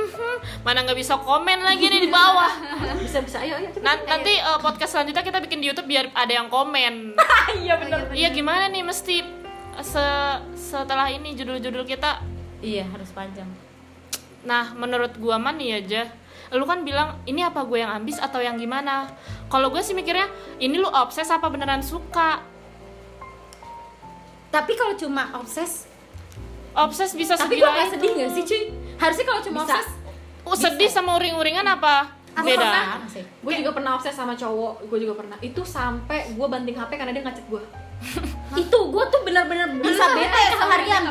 Mana 0.66 0.84
nggak 0.84 0.98
bisa 1.00 1.16
komen 1.16 1.64
lagi 1.64 1.88
nih 1.88 2.00
di 2.04 2.10
bawah. 2.12 2.52
bisa 3.04 3.24
bisa 3.24 3.40
ayo 3.40 3.56
ayo 3.56 3.72
cepet. 3.72 3.80
Nanti 3.82 4.32
eh, 4.36 4.58
podcast 4.60 4.92
selanjutnya 4.92 5.24
kita 5.24 5.38
bikin 5.40 5.64
di 5.64 5.72
YouTube 5.72 5.88
biar 5.88 6.12
ada 6.12 6.28
yang 6.28 6.52
komen. 6.52 7.16
iya 7.64 7.80
bener 7.80 8.12
Iya 8.12 8.28
gimana 8.30 8.68
nih 8.68 8.84
mesti 8.84 9.24
se 9.80 10.04
setelah 10.56 11.08
ini 11.08 11.32
judul-judul 11.32 11.84
kita. 11.84 12.20
iya 12.60 12.88
harus 12.88 13.12
panjang 13.12 13.48
Nah 14.44 14.72
menurut 14.72 15.16
gua 15.16 15.36
mah 15.36 15.52
nih 15.52 15.80
aja. 15.80 16.12
Lu 16.52 16.62
kan 16.62 16.84
bilang 16.84 17.18
ini 17.24 17.42
apa 17.42 17.66
gue 17.66 17.80
yang 17.80 17.90
ambis 17.90 18.20
atau 18.20 18.38
yang 18.38 18.54
gimana? 18.54 19.10
Kalau 19.48 19.66
gue 19.66 19.82
sih 19.82 19.96
mikirnya 19.96 20.30
ini 20.58 20.76
lu 20.76 20.86
obses 20.86 21.26
apa 21.26 21.48
beneran 21.48 21.80
suka? 21.80 22.44
tapi 24.46 24.72
kalau 24.72 24.96
cuma 24.96 25.28
obses 25.36 25.85
Obses 26.76 27.10
bisa 27.12 27.32
tapi 27.34 27.56
gue 27.56 27.64
segila 27.64 27.72
gak 27.72 27.80
itu. 27.82 27.92
sedih 27.96 28.10
gak 28.14 28.30
sih 28.30 28.42
cuy? 28.44 28.62
Harusnya 28.96 29.24
kalau 29.24 29.40
cuma 29.40 29.60
Bisa. 29.62 29.74
obses 29.74 29.88
Oh, 30.44 30.54
sedih 30.54 30.86
sama 30.86 31.16
uring-uringan 31.16 31.66
apa? 31.66 32.14
Aku 32.36 32.46
Beda. 32.46 33.00
gue 33.16 33.54
juga 33.56 33.70
pernah 33.72 33.96
obses 33.96 34.12
sama 34.12 34.36
cowok. 34.36 34.84
Gue 34.86 34.98
juga 35.00 35.16
pernah. 35.16 35.36
Itu 35.40 35.64
sampai 35.64 36.30
gue 36.30 36.46
banting 36.46 36.76
hp 36.76 36.90
karena 36.92 37.10
dia 37.10 37.24
ngechat 37.24 37.48
gue 37.48 37.62
itu 38.62 38.78
gue 38.92 39.04
tuh 39.08 39.20
bener-bener 39.24 39.72
bisa 39.80 40.04
bete 40.12 40.40
seharian. 40.52 41.02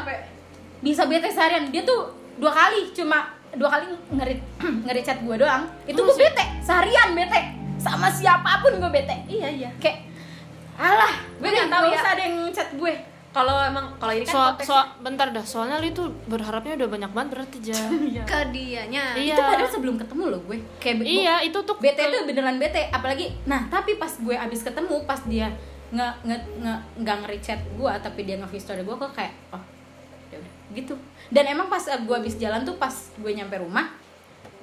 bisa 0.80 1.04
bete 1.04 1.28
seharian. 1.28 1.74
Dia 1.74 1.82
tuh 1.82 2.14
dua 2.38 2.54
kali 2.54 2.94
cuma 2.94 3.34
dua 3.52 3.70
kali 3.74 3.90
ngerit 4.14 4.40
ngerit 4.86 5.04
chat 5.04 5.20
gue 5.20 5.36
doang. 5.36 5.66
Itu 5.84 5.98
gue 5.98 6.16
bete. 6.16 6.46
Seharian 6.62 7.18
bete. 7.18 7.42
Sama 7.76 8.08
siapa 8.08 8.62
pun 8.62 8.78
gue 8.78 8.92
bete. 8.94 9.18
Iya 9.26 9.50
iya. 9.50 9.70
Kayak 9.82 10.06
alah 10.78 11.16
Gue 11.42 11.50
nggak 11.50 11.72
tahu 11.72 11.84
ya. 11.90 12.00
ada 12.06 12.22
yang 12.22 12.38
chat 12.54 12.70
gue 12.72 12.94
kalau 13.36 13.60
emang 13.60 13.92
kalau 14.00 14.16
ini 14.16 14.24
kan 14.24 14.32
So, 14.32 14.40
konteks 14.40 14.68
so, 14.72 14.76
bentar 15.04 15.28
dah, 15.36 15.44
soalnya 15.44 15.84
lu 15.84 15.92
itu 15.92 16.04
berharapnya 16.32 16.80
udah 16.80 16.88
banyak 16.88 17.12
banget 17.12 17.30
berarti 17.36 17.58
Ja. 17.68 18.24
Ke 18.32 18.48
dianya. 18.56 19.12
iya. 19.20 19.36
itu 19.36 19.42
padahal 19.44 19.68
sebelum 19.68 20.00
ketemu 20.00 20.24
loh 20.32 20.42
gue 20.48 20.58
kayak 20.80 21.04
Iya, 21.04 21.36
itu 21.44 21.60
tuh 21.68 21.76
bete 21.76 22.00
tuh 22.00 22.24
beneran 22.24 22.56
bete 22.56 22.88
apalagi 22.96 23.36
nah 23.44 23.68
tapi 23.68 24.00
pas 24.00 24.16
gue 24.16 24.36
abis 24.40 24.64
ketemu 24.64 25.04
pas 25.04 25.20
dia 25.28 25.52
nge 25.92 26.08
nge 26.24 26.38
nge 26.64 26.74
nggak 27.04 27.16
nge-chat 27.28 27.60
gue 27.76 27.92
tapi 28.00 28.20
dia 28.24 28.40
nge 28.40 28.58
story 28.58 28.82
gue 28.88 28.96
kok 28.96 29.12
kayak 29.12 29.36
oh 29.52 29.62
ya 30.32 30.40
gitu 30.74 30.96
dan 31.30 31.46
emang 31.46 31.70
pas 31.70 31.84
uh, 31.92 32.00
gue 32.02 32.16
abis 32.16 32.40
jalan 32.42 32.64
tuh 32.66 32.80
pas 32.80 32.92
gue 32.92 33.32
nyampe 33.36 33.54
rumah 33.62 33.92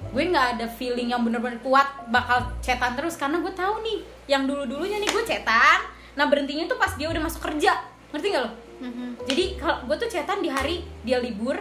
gue 0.02 0.22
nggak 0.28 0.58
ada 0.58 0.66
feeling 0.66 1.14
yang 1.14 1.22
bener-bener 1.22 1.62
kuat 1.62 1.86
bakal 2.10 2.42
chatan 2.58 2.98
terus 2.98 3.14
karena 3.14 3.38
gue 3.38 3.52
tahu 3.54 3.80
nih 3.86 3.98
yang 4.26 4.50
dulu 4.50 4.66
dulunya 4.66 4.98
nih 4.98 5.08
gue 5.08 5.22
chatan 5.22 5.78
nah 6.18 6.26
berhentinya 6.26 6.66
tuh 6.66 6.76
pas 6.76 6.90
dia 6.98 7.06
udah 7.06 7.22
masuk 7.22 7.38
kerja 7.38 7.72
ngerti 8.12 8.28
gak 8.28 8.42
lo 8.44 8.50
Mhm. 8.82 9.06
jadi 9.22 9.44
kalau 9.56 9.86
gue 9.86 9.96
tuh 9.96 10.08
chatan 10.08 10.38
di 10.38 10.48
hari 10.48 10.76
dia 11.00 11.18
libur 11.18 11.54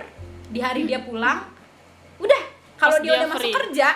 di 0.47 0.57
hari 0.57 0.83
dia 0.83 0.99
pulang 0.99 1.45
udah 2.17 2.41
kalau 2.75 2.97
dia, 2.97 3.05
dia 3.07 3.19
udah 3.19 3.29
masuk 3.29 3.51
kerja 3.55 3.87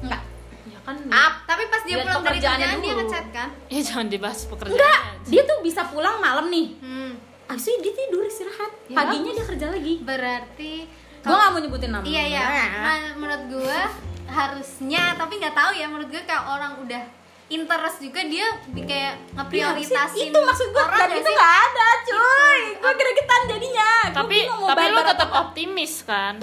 enggak 0.00 0.20
ya 0.64 0.78
kan 0.80 0.96
up 1.04 1.34
Tapi 1.44 1.62
pas 1.66 1.82
dia 1.82 1.96
pulang 1.98 2.20
dari 2.20 2.40
kerjaan 2.40 2.78
dia 2.78 2.94
ngechat 2.94 3.26
kan? 3.30 3.48
Ya 3.68 3.80
jangan 3.80 4.06
dibahas 4.08 4.40
pekerjaan. 4.44 4.72
enggak 4.72 5.00
dia 5.26 5.42
tuh 5.44 5.58
bisa 5.60 5.84
pulang 5.86 6.16
malam 6.18 6.48
nih 6.48 6.66
Hmm. 6.78 7.12
abis 7.46 7.64
itu 7.66 7.78
dia 7.82 7.92
tidur 7.94 8.24
istirahat 8.24 8.72
Ya, 8.84 8.96
paginya 8.98 9.30
dia 9.30 9.44
kerja 9.46 9.66
lagi 9.70 9.94
Berarti 10.00 10.72
gue 11.20 11.32
gak 11.34 11.50
mau 11.50 11.58
nyebutin 11.58 11.88
nama 11.88 12.04
Iya 12.04 12.22
iya. 12.26 12.42
Nah. 12.84 13.00
Menurut 13.14 13.42
gue 13.50 13.78
harusnya 14.26 15.14
tapi 15.14 15.36
nggak 15.36 15.52
tahu 15.52 15.72
ya 15.72 15.86
menurut 15.86 16.08
gue 16.08 16.22
kalau 16.22 16.56
orang 16.56 16.80
udah 16.80 17.04
interest 17.46 17.98
juga 18.00 18.20
dia 18.22 18.46
bi- 18.66 18.82
kayak 18.82 19.14
Iya, 19.14 19.36
ngeprioritasin 19.36 20.26
itu 20.26 20.38
maksud 20.40 20.66
gue 20.66 20.80
orang 20.80 20.96
dan 20.96 21.08
nggak 21.08 21.18
itu 21.18 21.28
sih? 21.28 21.36
gak 21.36 21.54
ada 21.62 21.88
cuy 22.02 22.60
gue 22.74 22.92
gregetan 22.94 23.42
jadinya 23.46 23.90
Gua 24.04 24.16
Tapi 24.16 24.36
mau 24.46 24.66
tapi 24.66 24.84
lu 24.88 25.00
tetap 25.02 25.28
apa. 25.28 25.40
optimis 25.42 25.94
kan? 26.02 26.34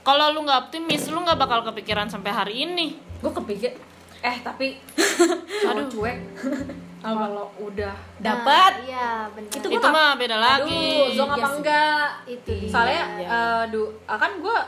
Kalau 0.00 0.26
lu 0.30 0.42
nggak 0.42 0.60
optimis, 0.62 1.02
lu 1.06 1.18
nggak 1.18 1.38
bakal 1.38 1.60
kepikiran 1.62 2.06
sampai 2.06 2.30
hari 2.30 2.54
ini. 2.62 2.96
gue 3.16 3.28
kepikir 3.30 3.72
eh 4.18 4.36
tapi 4.38 4.76
cowok 5.62 5.86
cuek 5.88 6.18
kalau 7.00 7.48
udah 7.58 7.92
dapat 8.18 8.72
iya 8.82 9.24
benar 9.30 9.48
Itu 9.50 9.66
Itu, 9.70 9.78
gua 9.78 9.88
mah 9.90 10.10
beda 10.14 10.36
lagi. 10.36 10.76
aduh 10.76 11.08
zong 11.14 11.30
Iya 11.30 11.34
apa 11.34 11.46
sih. 11.46 11.56
enggak 11.56 12.06
itu 12.26 12.52
soalnya 12.66 13.02
Iya. 13.18 13.40
du 13.68 13.82
ah, 14.04 14.16
kan 14.16 14.32
gue 14.36 14.58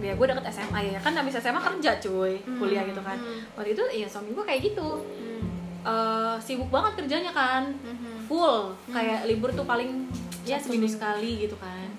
ya 0.00 0.12
gue 0.14 0.26
deket 0.26 0.44
SMA 0.52 0.80
ya 0.94 0.98
kan 1.00 1.12
habis 1.14 1.34
SMA 1.36 1.60
kerja 1.60 1.90
cuy 2.00 2.38
kuliah 2.58 2.82
gitu 2.86 3.02
kan. 3.02 3.18
waktu 3.56 3.72
itu 3.74 3.84
ya 3.94 4.06
suami 4.08 4.30
gue 4.32 4.44
kayak 4.44 4.60
gitu. 4.72 4.88
Hmm. 5.02 5.42
Eh, 5.80 6.36
sibuk 6.44 6.68
banget 6.68 6.92
kerjanya 7.04 7.32
kan. 7.32 7.72
Mhm. 7.72 8.28
full 8.30 8.70
kayak 8.94 9.26
libur 9.26 9.50
tuh 9.50 9.66
paling 9.66 10.06
ya 10.46 10.54
seminggu 10.60 10.86
sekali 10.86 11.48
gitu 11.48 11.58
kan. 11.58 11.90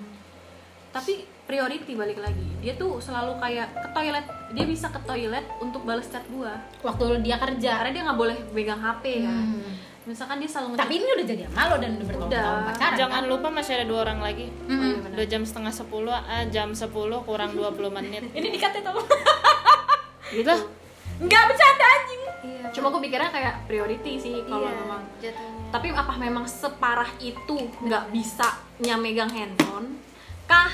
Tapi 0.92 1.28
priority 1.44 1.92
balik 1.92 2.20
lagi 2.22 2.46
dia 2.64 2.72
tuh 2.78 2.96
selalu 3.02 3.36
kayak 3.36 3.68
ke 3.68 3.88
toilet. 3.92 4.26
Dia 4.56 4.64
bisa 4.64 4.86
ke 4.88 5.00
toilet 5.04 5.44
untuk 5.60 5.84
balas 5.84 6.08
chat 6.08 6.24
gua. 6.32 6.56
Waktu 6.80 7.20
dia 7.20 7.36
kerja. 7.36 7.84
Karena 7.84 7.92
dia 7.92 8.02
nggak 8.08 8.18
boleh 8.18 8.36
pegang 8.56 8.80
HP 8.80 9.28
kan. 9.28 9.44
Hmm. 9.44 9.72
Misalkan 10.02 10.42
dia 10.42 10.50
selalu 10.50 10.74
tapi 10.74 10.98
ini 10.98 11.06
udah 11.14 11.26
jadi 11.26 11.42
sama 11.46 11.62
lo 11.70 11.76
dan 11.78 11.90
udah 11.94 12.06
bertahun-tahun 12.10 12.60
pacaran 12.66 12.98
Jangan 12.98 13.22
kan? 13.22 13.30
lupa 13.30 13.48
masih 13.54 13.72
ada 13.78 13.86
dua 13.86 13.98
orang 14.02 14.20
lagi. 14.20 14.46
Iya 14.66 14.98
benar. 14.98 15.14
Udah 15.14 15.26
jam 15.30 15.42
setengah 15.46 15.72
sepuluh, 15.74 16.12
ah, 16.14 16.44
jam 16.50 16.68
10 16.74 16.90
kurang 17.22 17.50
20 17.54 17.96
menit. 17.98 18.22
ini 18.38 18.48
dikatnya 18.50 18.82
tau. 18.90 19.00
Gitu. 20.32 20.54
nggak 21.22 21.42
bercanda 21.44 21.86
anjing. 21.86 22.20
Iya. 22.42 22.64
Cuma 22.74 22.86
gue 22.90 23.00
pikirnya 23.06 23.30
kayak 23.30 23.54
priority 23.70 24.12
sih 24.18 24.34
kalau 24.48 24.66
iya, 24.66 24.74
memang. 24.74 25.02
jatuhnya. 25.22 25.62
Tapi 25.70 25.86
apa 25.94 26.14
memang 26.18 26.44
separah 26.48 27.10
itu 27.22 27.56
nggak 27.84 28.04
bisa 28.10 28.48
megang 28.82 29.30
handphone? 29.30 30.02
Kah? 30.50 30.72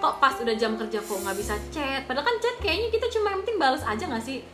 Kok 0.00 0.16
pas 0.20 0.36
udah 0.36 0.54
jam 0.56 0.76
kerja 0.76 1.00
kok 1.00 1.18
nggak 1.22 1.36
bisa 1.38 1.54
chat? 1.72 2.04
Padahal 2.04 2.26
kan 2.28 2.36
chat 2.40 2.56
kayaknya 2.60 2.88
kita 2.92 3.06
cuma 3.14 3.32
yang 3.32 3.40
penting 3.44 3.58
balas 3.60 3.84
aja 3.84 4.04
nggak 4.04 4.24
sih? 4.24 4.44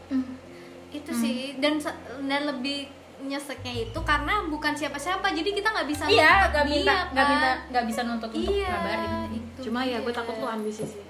Itu 0.95 1.11
sih. 1.11 1.59
Dan 1.59 1.83
dan 2.27 2.43
lebih 2.47 2.91
nyeseknya 3.17 3.89
itu 3.89 4.01
karena 4.05 4.45
bukan 4.47 4.77
siapa-siapa 4.77 5.33
jadi 5.33 5.51
kita 5.57 5.69
nggak 5.73 5.89
bisa 5.89 6.05
iya 6.07 6.47
nuntut 6.47 6.53
nggak 6.53 6.67
minta 6.69 6.85
dia, 6.93 7.13
nggak 7.13 7.25
kan. 7.25 7.33
minta 7.33 7.51
nggak 7.73 7.85
bisa 7.89 8.01
nuntut 8.05 8.31
untuk 8.31 8.53
iya 8.53 8.69
ngabarin 8.77 9.33
itu 9.33 9.61
cuma 9.67 9.81
ya 9.89 9.99
gue 10.05 10.13
dia. 10.13 10.19
takut 10.21 10.35
tuh 10.37 10.49
ambisi 10.49 10.85
sih 10.85 11.03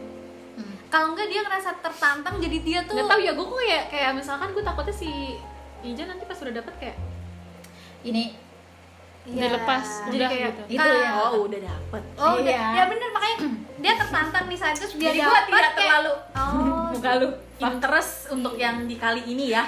kalau 0.87 1.13
enggak 1.13 1.29
dia 1.29 1.41
ngerasa 1.43 1.71
tertantang 1.83 2.37
jadi 2.39 2.59
dia 2.63 2.79
tuh 2.87 2.95
nggak 2.95 3.11
tahu 3.11 3.21
ya 3.21 3.33
gue 3.35 3.47
kok 3.47 3.59
kayak 3.59 3.85
kayak 3.91 4.11
misalkan 4.15 4.49
gue 4.55 4.63
takutnya 4.63 4.95
si 4.95 5.11
Ija 5.83 6.05
nanti 6.09 6.25
pas 6.25 6.39
udah 6.39 6.55
dapet 6.55 6.75
kayak 6.79 6.97
ini 8.07 8.46
Iya. 9.27 9.43
Dilepas. 9.45 9.87
jadi 10.07 10.17
Udah 10.17 10.29
kayak 10.31 10.47
gitu. 10.47 10.63
itu 10.73 10.89
ya 10.97 11.11
oh 11.19 11.33
udah 11.43 11.61
dapet 11.61 12.03
oh 12.17 12.33
udah 12.37 12.47
Iya. 12.49 12.67
ya 12.73 12.83
bener 12.87 13.09
makanya 13.11 13.37
dia 13.77 13.93
tertantang 13.97 14.45
nih 14.47 14.55
saat 14.57 14.75
itu 14.75 14.87
biar 14.95 15.03
jadi 15.05 15.19
gue 15.19 15.27
dapet 15.29 15.45
tidak 15.49 15.61
kayak- 15.67 15.75
terlalu 15.77 16.13
oh 16.33 16.85
muka 16.93 17.11
lu 17.17 17.29
interest 17.59 18.13
untuk 18.31 18.55
yang 18.55 18.77
di 18.85 18.97
kali 18.97 19.23
ini 19.25 19.51
ya 19.51 19.63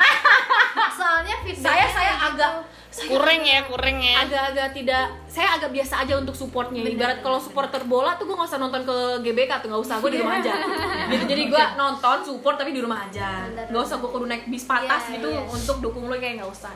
soalnya 0.99 1.35
feedback 1.43 1.67
saya 1.69 1.87
saya 1.89 2.15
agak 2.25 2.53
Kurang 2.99 3.47
ya, 3.47 3.63
kurang 3.63 3.95
ya. 3.97 4.27
agak-agak 4.27 4.75
tidak 4.75 5.05
saya 5.29 5.55
agak 5.55 5.71
biasa 5.71 6.03
aja 6.03 6.19
untuk 6.19 6.35
supportnya 6.35 6.83
ibarat 6.83 7.23
kalau 7.23 7.39
supporter 7.39 7.79
bola 7.85 8.19
tuh 8.19 8.27
gue 8.27 8.35
nggak 8.35 8.49
usah 8.49 8.59
nonton 8.59 8.83
ke 8.83 8.97
GBK 9.23 9.63
tuh 9.63 9.69
nggak 9.71 9.83
usah 9.83 9.97
gue 9.99 10.11
di 10.11 10.19
rumah 10.19 10.35
aja 10.37 10.51
gitu 11.13 11.25
jadi 11.25 11.43
gue 11.47 11.65
nonton 11.75 12.17
support 12.21 12.57
tapi 12.57 12.71
di 12.71 12.81
rumah 12.81 13.07
aja 13.07 13.47
Bener. 13.47 13.71
nggak 13.71 13.83
usah 13.83 13.97
gue 13.97 14.09
kudu 14.09 14.27
naik 14.27 14.45
bis 14.47 14.65
patas 14.65 15.03
Iya, 15.05 15.15
gitu 15.15 15.29
iya. 15.31 15.43
untuk 15.47 15.77
dukung 15.79 16.07
lo 16.07 16.17
kayak 16.17 16.43
nggak 16.43 16.51
usah 16.51 16.75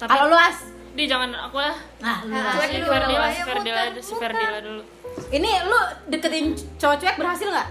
kalau 0.00 0.24
lu 0.26 0.38
as 0.38 0.56
di 0.98 1.06
jangan 1.06 1.30
aku 1.32 1.56
lah. 1.56 1.76
nah 1.98 2.18
lu 2.20 2.34
Ah, 2.34 2.52
As. 2.52 2.66
Si 2.66 2.76
dulu, 2.76 2.90
Ferdila, 2.90 3.26
si 3.28 3.42
Ferdila, 3.42 3.80
si. 3.96 4.12
Ferdila 4.12 4.58
dulu. 4.58 4.82
ini 5.30 5.50
lu 5.62 5.78
deketin 6.08 6.46
cowok 6.74 6.96
cuek 6.98 7.16
berhasil 7.16 7.48
nggak 7.48 7.68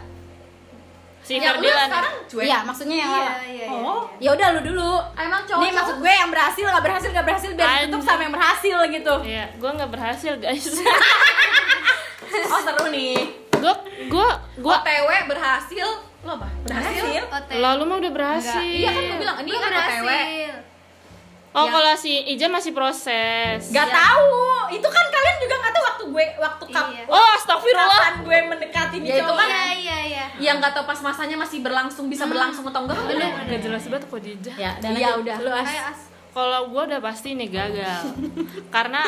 Si 1.20 1.36
ya 1.36 1.52
Ferdila 1.52 1.84
sekarang 1.86 2.16
cuek 2.26 2.46
iya 2.46 2.58
maksudnya 2.62 2.96
yang 2.98 3.10
iya 3.10 3.20
lama 3.20 3.32
iya 3.44 3.52
iya, 3.52 3.66
Oh. 3.68 4.02
iya. 4.16 4.26
ya 4.26 4.30
udah 4.32 4.48
lu 4.50 4.62
dulu 4.66 4.90
emang 5.14 5.42
cowok 5.44 5.60
Nih 5.60 5.72
maksud 5.72 5.96
gue 5.98 6.14
yang 6.14 6.30
berhasil 6.30 6.64
nggak 6.66 6.84
berhasil 6.84 7.10
nggak 7.10 7.26
berhasil 7.26 7.50
biar 7.52 7.70
ditutup 7.84 8.02
sama 8.02 8.22
yang 8.22 8.34
berhasil 8.34 8.78
gitu. 8.88 9.14
Iya, 9.22 9.46
gue 9.54 9.70
nggak 9.74 9.92
berhasil 9.92 10.34
guys. 10.38 10.66
Oh 12.48 12.60
seru 12.60 12.88
nih. 12.90 13.18
gue 13.52 13.74
gue 14.08 14.28
gue 14.58 14.76
OTW 14.78 15.10
berhasil. 15.28 15.88
Lo 16.22 16.32
apa? 16.34 16.48
Berhasil? 16.62 17.24
Lalu 17.52 17.84
mah 17.84 17.98
udah 17.98 18.12
berhasil 18.14 18.62
Iya 18.62 18.90
kan 18.90 19.02
gue 19.04 19.18
bilang 19.18 19.38
ini 19.42 19.50
kan 19.54 19.72
OTW. 19.74 20.10
Oh 21.58 21.66
Ya. 21.66 21.72
kalau 21.72 21.94
si 21.94 22.14
Ija 22.28 22.48
masih 22.48 22.72
proses 22.72 23.60
Gak 23.68 23.90
tahu. 23.90 24.30
Itu 24.70 24.86
kan 24.86 25.06
kalian 25.08 25.38
juga 25.40 25.56
gak 25.58 25.74
tahu 25.74 25.84
waktu 25.86 26.04
gue 26.08 26.26
waktu 26.38 26.64
kap 26.70 26.86
Iya. 26.88 27.04
oh 27.08 27.28
astagfirullah 27.34 28.00
kapan 28.00 28.16
gue 28.22 28.38
mendekati 28.48 28.96
nih 29.00 29.10
Ya, 29.10 29.16
itu 29.20 29.34
kan- 29.34 29.50
Iya 29.50 29.66
iya 29.74 29.98
iya. 30.04 30.26
Yang 30.38 30.56
nggak 30.60 30.72
tahu 30.72 30.86
pas 30.86 31.00
masanya 31.02 31.36
masih 31.36 31.60
berlangsung 31.60 32.06
bisa 32.06 32.24
berlangsung 32.24 32.62
atau 32.64 32.86
enggak 32.86 32.96
kan 32.96 33.06
udah. 33.10 33.30
Gak 33.48 33.62
jelas 33.64 33.84
banget 33.84 34.04
kok 34.06 34.20
Ija 34.20 34.54
Ya, 34.56 34.72
dan 34.78 34.90
lanjut. 34.94 35.18
udah. 35.20 35.36
Lu 35.40 35.52
as. 35.52 35.68
As. 35.68 36.00
kalau 36.30 36.70
gue 36.70 36.82
udah 36.86 37.02
pasti 37.02 37.34
nih 37.34 37.50
gagal 37.50 38.14
karena 38.76 39.02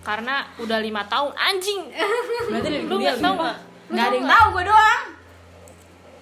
karena 0.00 0.34
udah 0.56 0.78
lima 0.78 1.04
tahun 1.04 1.30
anjing 1.36 1.84
Berarti 2.48 2.68
dari 2.70 2.78
lu 2.82 2.96
nggak 2.96 3.20
tahu 3.20 3.36
Lu 3.36 3.52
Gak 3.92 4.02
ada 4.02 4.16
yang 4.16 4.24
tahu 4.26 4.46
gue 4.50 4.64
doang. 4.64 5.02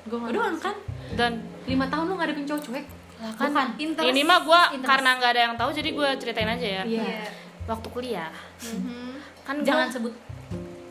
Gue 0.03 0.19
doang 0.33 0.57
kan. 0.57 0.75
dan 1.15 1.33
Lima 1.63 1.87
tahun 1.87 2.05
lu 2.05 2.15
ngadepin 2.15 2.43
cowok 2.45 2.63
cuek. 2.67 2.87
Lah 3.21 3.33
kan 3.35 3.49
Bukan. 3.51 3.69
Interest. 3.79 4.09
ini 4.09 4.23
mah 4.23 4.39
gue 4.41 4.61
karena 4.81 5.11
nggak 5.15 5.31
ada 5.31 5.41
yang 5.43 5.55
tahu 5.55 5.71
jadi 5.71 5.91
gue 5.91 6.09
ceritain 6.17 6.49
aja 6.49 6.69
ya 6.73 6.83
Iya. 6.83 7.05
Iya. 7.05 7.29
waktu 7.65 7.89
kuliah 7.89 8.33
Mhm. 8.59 9.13
kan 9.43 9.55
gua- 9.57 9.67
Jangan 9.67 9.89
sebut. 9.91 10.13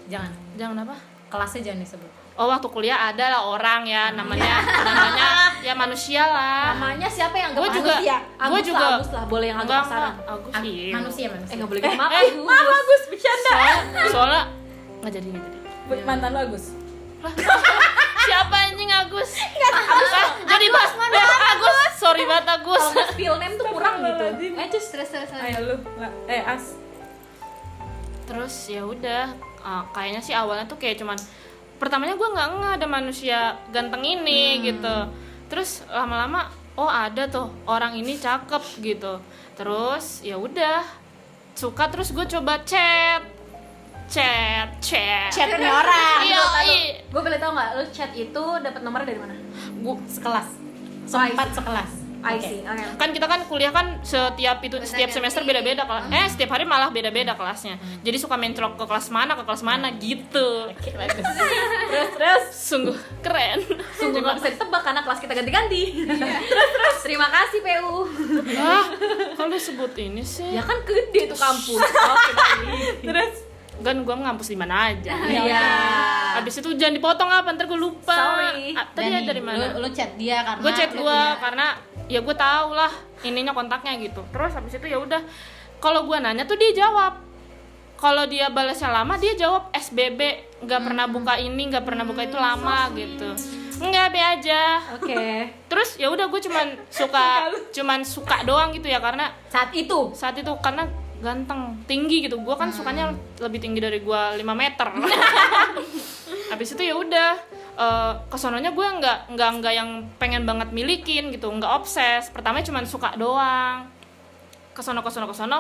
Jangan. 0.06 0.32
jangan 0.56 0.78
apa 0.80 0.96
Kelasnya 1.28 1.62
jangan 1.64 1.82
disebut. 1.82 2.10
oh 2.34 2.48
waktu 2.48 2.68
kuliah 2.68 2.98
ada 3.06 3.26
lah 3.28 3.42
orang 3.44 3.82
ya 3.84 4.10
namanya 4.12 4.56
namanya 4.80 5.28
ya 5.60 5.74
manusia 5.76 6.24
lah 6.24 6.72
Namanya 6.74 7.06
siapa 7.08 7.36
yang 7.36 7.52
gue 7.52 7.68
juga 7.68 7.94
manusia? 7.94 8.18
gue 8.18 8.40
Agus 8.40 8.64
juga 8.64 8.80
lah, 8.80 8.96
Agus 8.96 9.10
lah, 9.12 9.24
boleh 9.26 9.48
yang 9.48 9.60
agak 9.60 9.82
enggak 9.84 10.14
Agus 10.26 10.52
Ang- 10.52 10.66
iya 10.66 10.94
manusia 10.96 11.24
Eh 11.24 11.32
manusia. 11.32 11.54
nggak 11.54 11.68
boleh 11.68 11.82
gitu 11.84 11.96
maaf. 11.96 12.12
eh, 12.16 12.28
Maaf 12.40 12.68
Agus. 12.72 13.02
bercanda. 13.08 13.50
soalnya 13.52 14.04
soalnya 14.08 14.42
nggak 15.00 15.12
jadi 15.12 15.28
nggak 15.28 15.50
jadi 15.92 16.04
Mantan 16.06 16.30
lo 16.32 16.40
Agus. 16.44 16.66
siapa 18.28 18.56
anjing 18.70 18.92
Agus? 18.92 19.32
Ah, 20.16 20.28
jadi 20.48 20.66
bahas 20.72 20.94
mana 20.96 21.18
Agus 21.56 21.78
sorry 22.00 22.24
banget 22.24 22.46
Agus. 22.60 22.80
Kalau 22.80 22.96
nggak 22.96 23.10
spill 23.14 23.36
name 23.38 23.56
tuh 23.60 23.68
kurang 23.70 23.96
gitu. 24.02 24.26
Eh 24.56 24.68
just 24.72 24.90
Terus 24.90 25.10
terus 25.12 25.30
terus. 25.30 25.44
Ayo 25.44 25.60
lu. 25.68 25.76
Eh 26.26 26.44
as. 26.44 26.76
terus 28.30 28.70
ya 28.70 28.86
udah. 28.86 29.34
Ah, 29.66 29.84
kayaknya 29.90 30.22
sih 30.22 30.38
awalnya 30.38 30.70
tuh 30.70 30.78
kayak 30.78 31.02
cuman 31.02 31.18
pertamanya 31.82 32.14
gue 32.14 32.30
nggak 32.30 32.48
nggak 32.62 32.74
ada 32.78 32.88
manusia 32.88 33.40
ganteng 33.74 34.06
ini 34.06 34.62
gitu. 34.62 35.10
Terus 35.50 35.82
lama-lama 35.90 36.46
oh 36.78 36.88
ada 36.88 37.26
tuh 37.26 37.50
orang 37.66 37.98
ini 37.98 38.22
cakep 38.22 38.64
gitu. 38.86 39.18
Terus 39.58 40.22
ya 40.22 40.38
udah. 40.38 40.86
Suka 41.58 41.92
terus 41.92 42.14
gue 42.16 42.24
coba 42.24 42.62
chat 42.64 43.39
chat 44.10 44.70
chat 44.80 45.30
Chatnya 45.30 45.70
orang. 45.70 46.20
iya 46.26 46.42
iya 46.66 46.78
gue 47.04 47.22
boleh 47.22 47.38
tau 47.38 47.52
nggak 47.52 47.70
lu 47.74 47.84
chat 47.90 48.12
itu 48.12 48.44
dapat 48.60 48.82
nomor 48.82 49.02
dari 49.02 49.18
mana? 49.18 49.34
Gue 49.76 49.96
sekelas. 50.04 50.48
Oh, 50.50 51.08
Sempat 51.08 51.50
sekelas. 51.54 51.92
I 52.20 52.36
see. 52.36 52.60
Oke. 52.62 52.84
kan 53.00 53.10
kita 53.10 53.26
kan 53.26 53.48
kuliah 53.48 53.72
kan 53.72 54.04
setiap 54.04 54.60
itu 54.60 54.76
Gonta 54.76 54.84
setiap 54.84 55.08
ganti. 55.08 55.16
semester 55.16 55.42
beda-beda 55.42 55.88
kelas 55.88 56.04
eh 56.12 56.28
setiap 56.28 56.52
hari 56.52 56.68
malah 56.68 56.92
beda-beda 56.92 57.32
kelasnya 57.32 57.80
jadi 58.04 58.20
suka 58.20 58.36
mencolok 58.36 58.76
ke 58.76 58.86
kelas 58.86 59.08
mana 59.08 59.40
ke 59.40 59.44
kelas 59.48 59.64
mana 59.64 59.88
gitu 59.96 60.68
bagus. 60.92 61.24
Terus 61.88 62.10
terus 62.12 62.44
sungguh 62.52 62.92
keren 63.24 63.64
sungguh 63.96 64.20
nggak 64.20 64.36
bisa 64.36 64.52
ditebak 64.52 64.82
karena 64.84 65.00
kelas 65.00 65.20
kita 65.24 65.32
ganti-ganti. 65.32 65.82
terus 66.44 66.70
terus 66.76 66.98
terima 67.00 67.28
kasih 67.32 67.60
PU. 67.64 67.96
ah 68.60 68.86
kalau 69.34 69.56
sebut 69.56 69.94
ini 69.96 70.20
sih 70.20 70.52
Ya 70.52 70.62
kan 70.62 70.76
gede 70.84 71.32
tuh 71.32 71.40
kampus. 71.40 71.80
Oke 72.12 72.32
baik. 72.36 72.60
Terus 73.00 73.34
kan 73.80 73.96
gue 74.04 74.16
ngampus 74.16 74.52
di 74.52 74.58
mana 74.60 74.92
aja 74.92 75.14
Iya. 75.30 75.66
Habis 76.40 76.62
itu 76.62 76.70
jangan 76.76 76.96
dipotong 76.96 77.30
apa 77.32 77.52
ntar 77.56 77.66
gue 77.66 77.80
lupa. 77.80 78.16
Sorry. 78.16 78.72
Ah, 78.78 78.86
tadi 78.94 79.12
Dani, 79.12 79.18
ya 79.18 79.22
dari 79.28 79.42
mana? 79.42 79.58
Lu, 79.76 79.84
lu 79.84 79.90
chat 79.92 80.14
dia 80.16 80.46
karena 80.46 80.62
Gue 80.62 80.72
chat 80.72 80.92
gue 80.94 81.20
karena 81.42 81.68
ya 82.08 82.20
gue 82.22 82.36
tau 82.38 82.70
lah 82.72 82.92
ininya 83.26 83.52
kontaknya 83.52 83.98
gitu. 84.00 84.22
Terus 84.30 84.52
habis 84.56 84.78
itu 84.78 84.88
ya 84.88 85.02
udah 85.02 85.20
kalau 85.80 86.06
gue 86.06 86.18
nanya 86.20 86.46
tuh 86.46 86.56
dia 86.56 86.72
jawab. 86.76 87.20
Kalau 88.00 88.24
dia 88.32 88.48
balasnya 88.48 88.96
lama 88.96 89.20
dia 89.20 89.36
jawab 89.36 89.68
SBB 89.76 90.22
nggak 90.64 90.82
pernah 90.88 91.06
buka 91.12 91.36
ini 91.36 91.68
nggak 91.68 91.84
pernah 91.84 92.08
buka 92.08 92.24
itu 92.24 92.40
lama 92.40 92.88
gitu. 92.96 93.28
Enggak 93.80 94.08
be 94.12 94.20
aja. 94.24 94.64
Oke. 94.96 95.20
Terus 95.72 95.90
ya 96.00 96.08
udah 96.08 96.32
gue 96.32 96.40
cuman 96.40 96.80
suka 96.88 97.52
cuman 97.76 98.00
suka 98.08 98.48
doang 98.48 98.72
gitu 98.72 98.88
ya 98.88 99.04
karena 99.04 99.36
saat 99.52 99.76
itu 99.76 100.16
saat 100.16 100.36
itu 100.40 100.52
karena 100.64 100.88
ganteng 101.20 101.76
tinggi 101.86 102.26
gitu. 102.26 102.40
Gue 102.40 102.56
kan 102.56 102.72
sukanya 102.72 103.12
lebih 103.44 103.60
tinggi 103.60 103.80
dari 103.84 104.00
gue 104.00 104.22
5 104.40 104.44
meter. 104.56 104.88
Habis 106.52 106.74
itu 106.74 106.82
ya 106.82 106.96
udah 106.98 107.30
eh, 107.78 108.14
kesononya 108.32 108.74
gue 108.74 108.88
nggak 108.88 109.20
nggak 109.36 109.50
nggak 109.62 109.74
yang 109.76 109.90
pengen 110.18 110.44
banget 110.48 110.72
milikin 110.72 111.30
gitu 111.30 111.52
nggak 111.52 111.70
obses. 111.70 112.32
Pertama 112.32 112.64
cuma 112.64 112.82
suka 112.88 113.14
doang. 113.20 113.86
Kesono 114.74 115.04
kesono 115.04 115.28
kesono. 115.28 115.60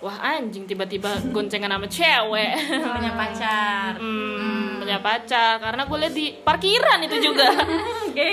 Wah 0.00 0.16
anjing 0.16 0.64
tiba-tiba 0.64 1.12
goncengan 1.28 1.76
sama 1.76 1.84
cewek. 1.84 2.56
Punya 2.96 3.12
pacar. 3.12 4.00
hmm, 4.00 4.80
punya 4.80 4.96
pacar. 5.04 5.60
Karena 5.60 5.84
gue 5.84 5.98
liat 6.00 6.14
di 6.16 6.26
parkiran 6.40 6.98
itu 7.04 7.16
juga. 7.20 7.50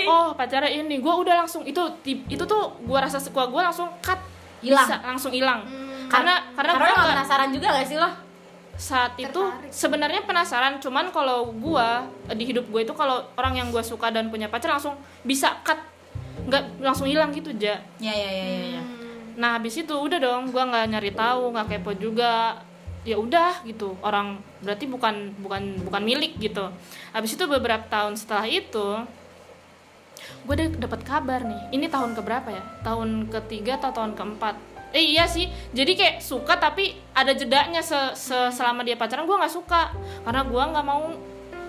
Oh 0.08 0.36
pacarnya 0.36 0.84
ini. 0.84 1.00
Gue 1.00 1.12
udah 1.12 1.44
langsung 1.44 1.64
itu 1.64 1.80
itu 2.04 2.44
tuh 2.44 2.76
gue 2.80 2.98
rasa 2.98 3.20
sekuat 3.20 3.52
gue 3.52 3.62
langsung 3.62 3.88
cut. 4.00 4.20
Hilang. 4.64 4.88
Langsung 5.04 5.30
hilang 5.30 5.87
karena 6.08 6.34
karena, 6.52 6.72
Karena 6.74 6.92
gue 6.92 7.10
penasaran 7.12 7.48
juga 7.52 7.66
gak 7.72 7.86
sih 7.86 7.96
lo? 7.96 8.10
saat 8.78 9.18
itu 9.18 9.26
Tertarik. 9.34 9.74
sebenarnya 9.74 10.22
penasaran 10.22 10.78
cuman 10.78 11.10
kalau 11.10 11.50
gua 11.50 12.06
di 12.30 12.46
hidup 12.46 12.70
gue 12.70 12.86
itu 12.86 12.94
kalau 12.94 13.26
orang 13.34 13.58
yang 13.58 13.68
gue 13.74 13.82
suka 13.82 14.06
dan 14.08 14.30
punya 14.30 14.46
pacar 14.46 14.70
langsung 14.70 14.94
bisa 15.26 15.50
cut 15.66 15.82
nggak 16.46 16.78
langsung 16.78 17.10
hilang 17.10 17.34
gitu 17.34 17.50
ja 17.58 17.74
Ya 17.98 18.14
ya 18.14 18.30
ya 18.30 18.44
ya. 18.46 18.66
ya. 18.78 18.82
nah 19.34 19.58
habis 19.58 19.74
itu 19.74 19.90
udah 19.90 20.22
dong 20.22 20.54
gua 20.54 20.62
nggak 20.70 20.94
nyari 20.94 21.10
tahu 21.10 21.50
nggak 21.50 21.66
kepo 21.74 21.90
juga 21.98 22.62
ya 23.02 23.18
udah 23.18 23.66
gitu 23.66 23.98
orang 23.98 24.38
berarti 24.62 24.86
bukan 24.86 25.34
bukan 25.42 25.62
bukan 25.82 26.02
milik 26.06 26.38
gitu 26.38 26.70
habis 27.10 27.34
itu 27.34 27.50
beberapa 27.50 27.82
tahun 27.90 28.14
setelah 28.14 28.46
itu 28.46 29.02
gue 30.46 30.54
dapat 30.78 31.00
kabar 31.02 31.40
nih 31.42 31.74
ini 31.74 31.86
tahun 31.90 32.14
keberapa 32.14 32.48
ya 32.52 32.62
tahun 32.82 33.26
ketiga 33.26 33.78
atau 33.80 33.90
tahun 33.90 34.12
keempat 34.14 34.54
eh 34.90 35.04
iya 35.06 35.24
sih. 35.24 35.46
Jadi 35.70 35.92
kayak 35.92 36.16
suka 36.18 36.56
tapi 36.56 36.92
ada 37.12 37.30
jedanya 37.30 37.80
se, 37.80 37.96
se- 38.12 38.50
selama 38.50 38.80
dia 38.80 38.94
pacaran 38.94 39.24
gue 39.24 39.36
nggak 39.36 39.52
suka. 39.52 39.92
Karena 40.22 40.42
gue 40.42 40.62
nggak 40.64 40.84
mau 40.84 41.02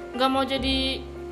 nggak 0.09 0.29
mau 0.29 0.43
jadi 0.43 0.77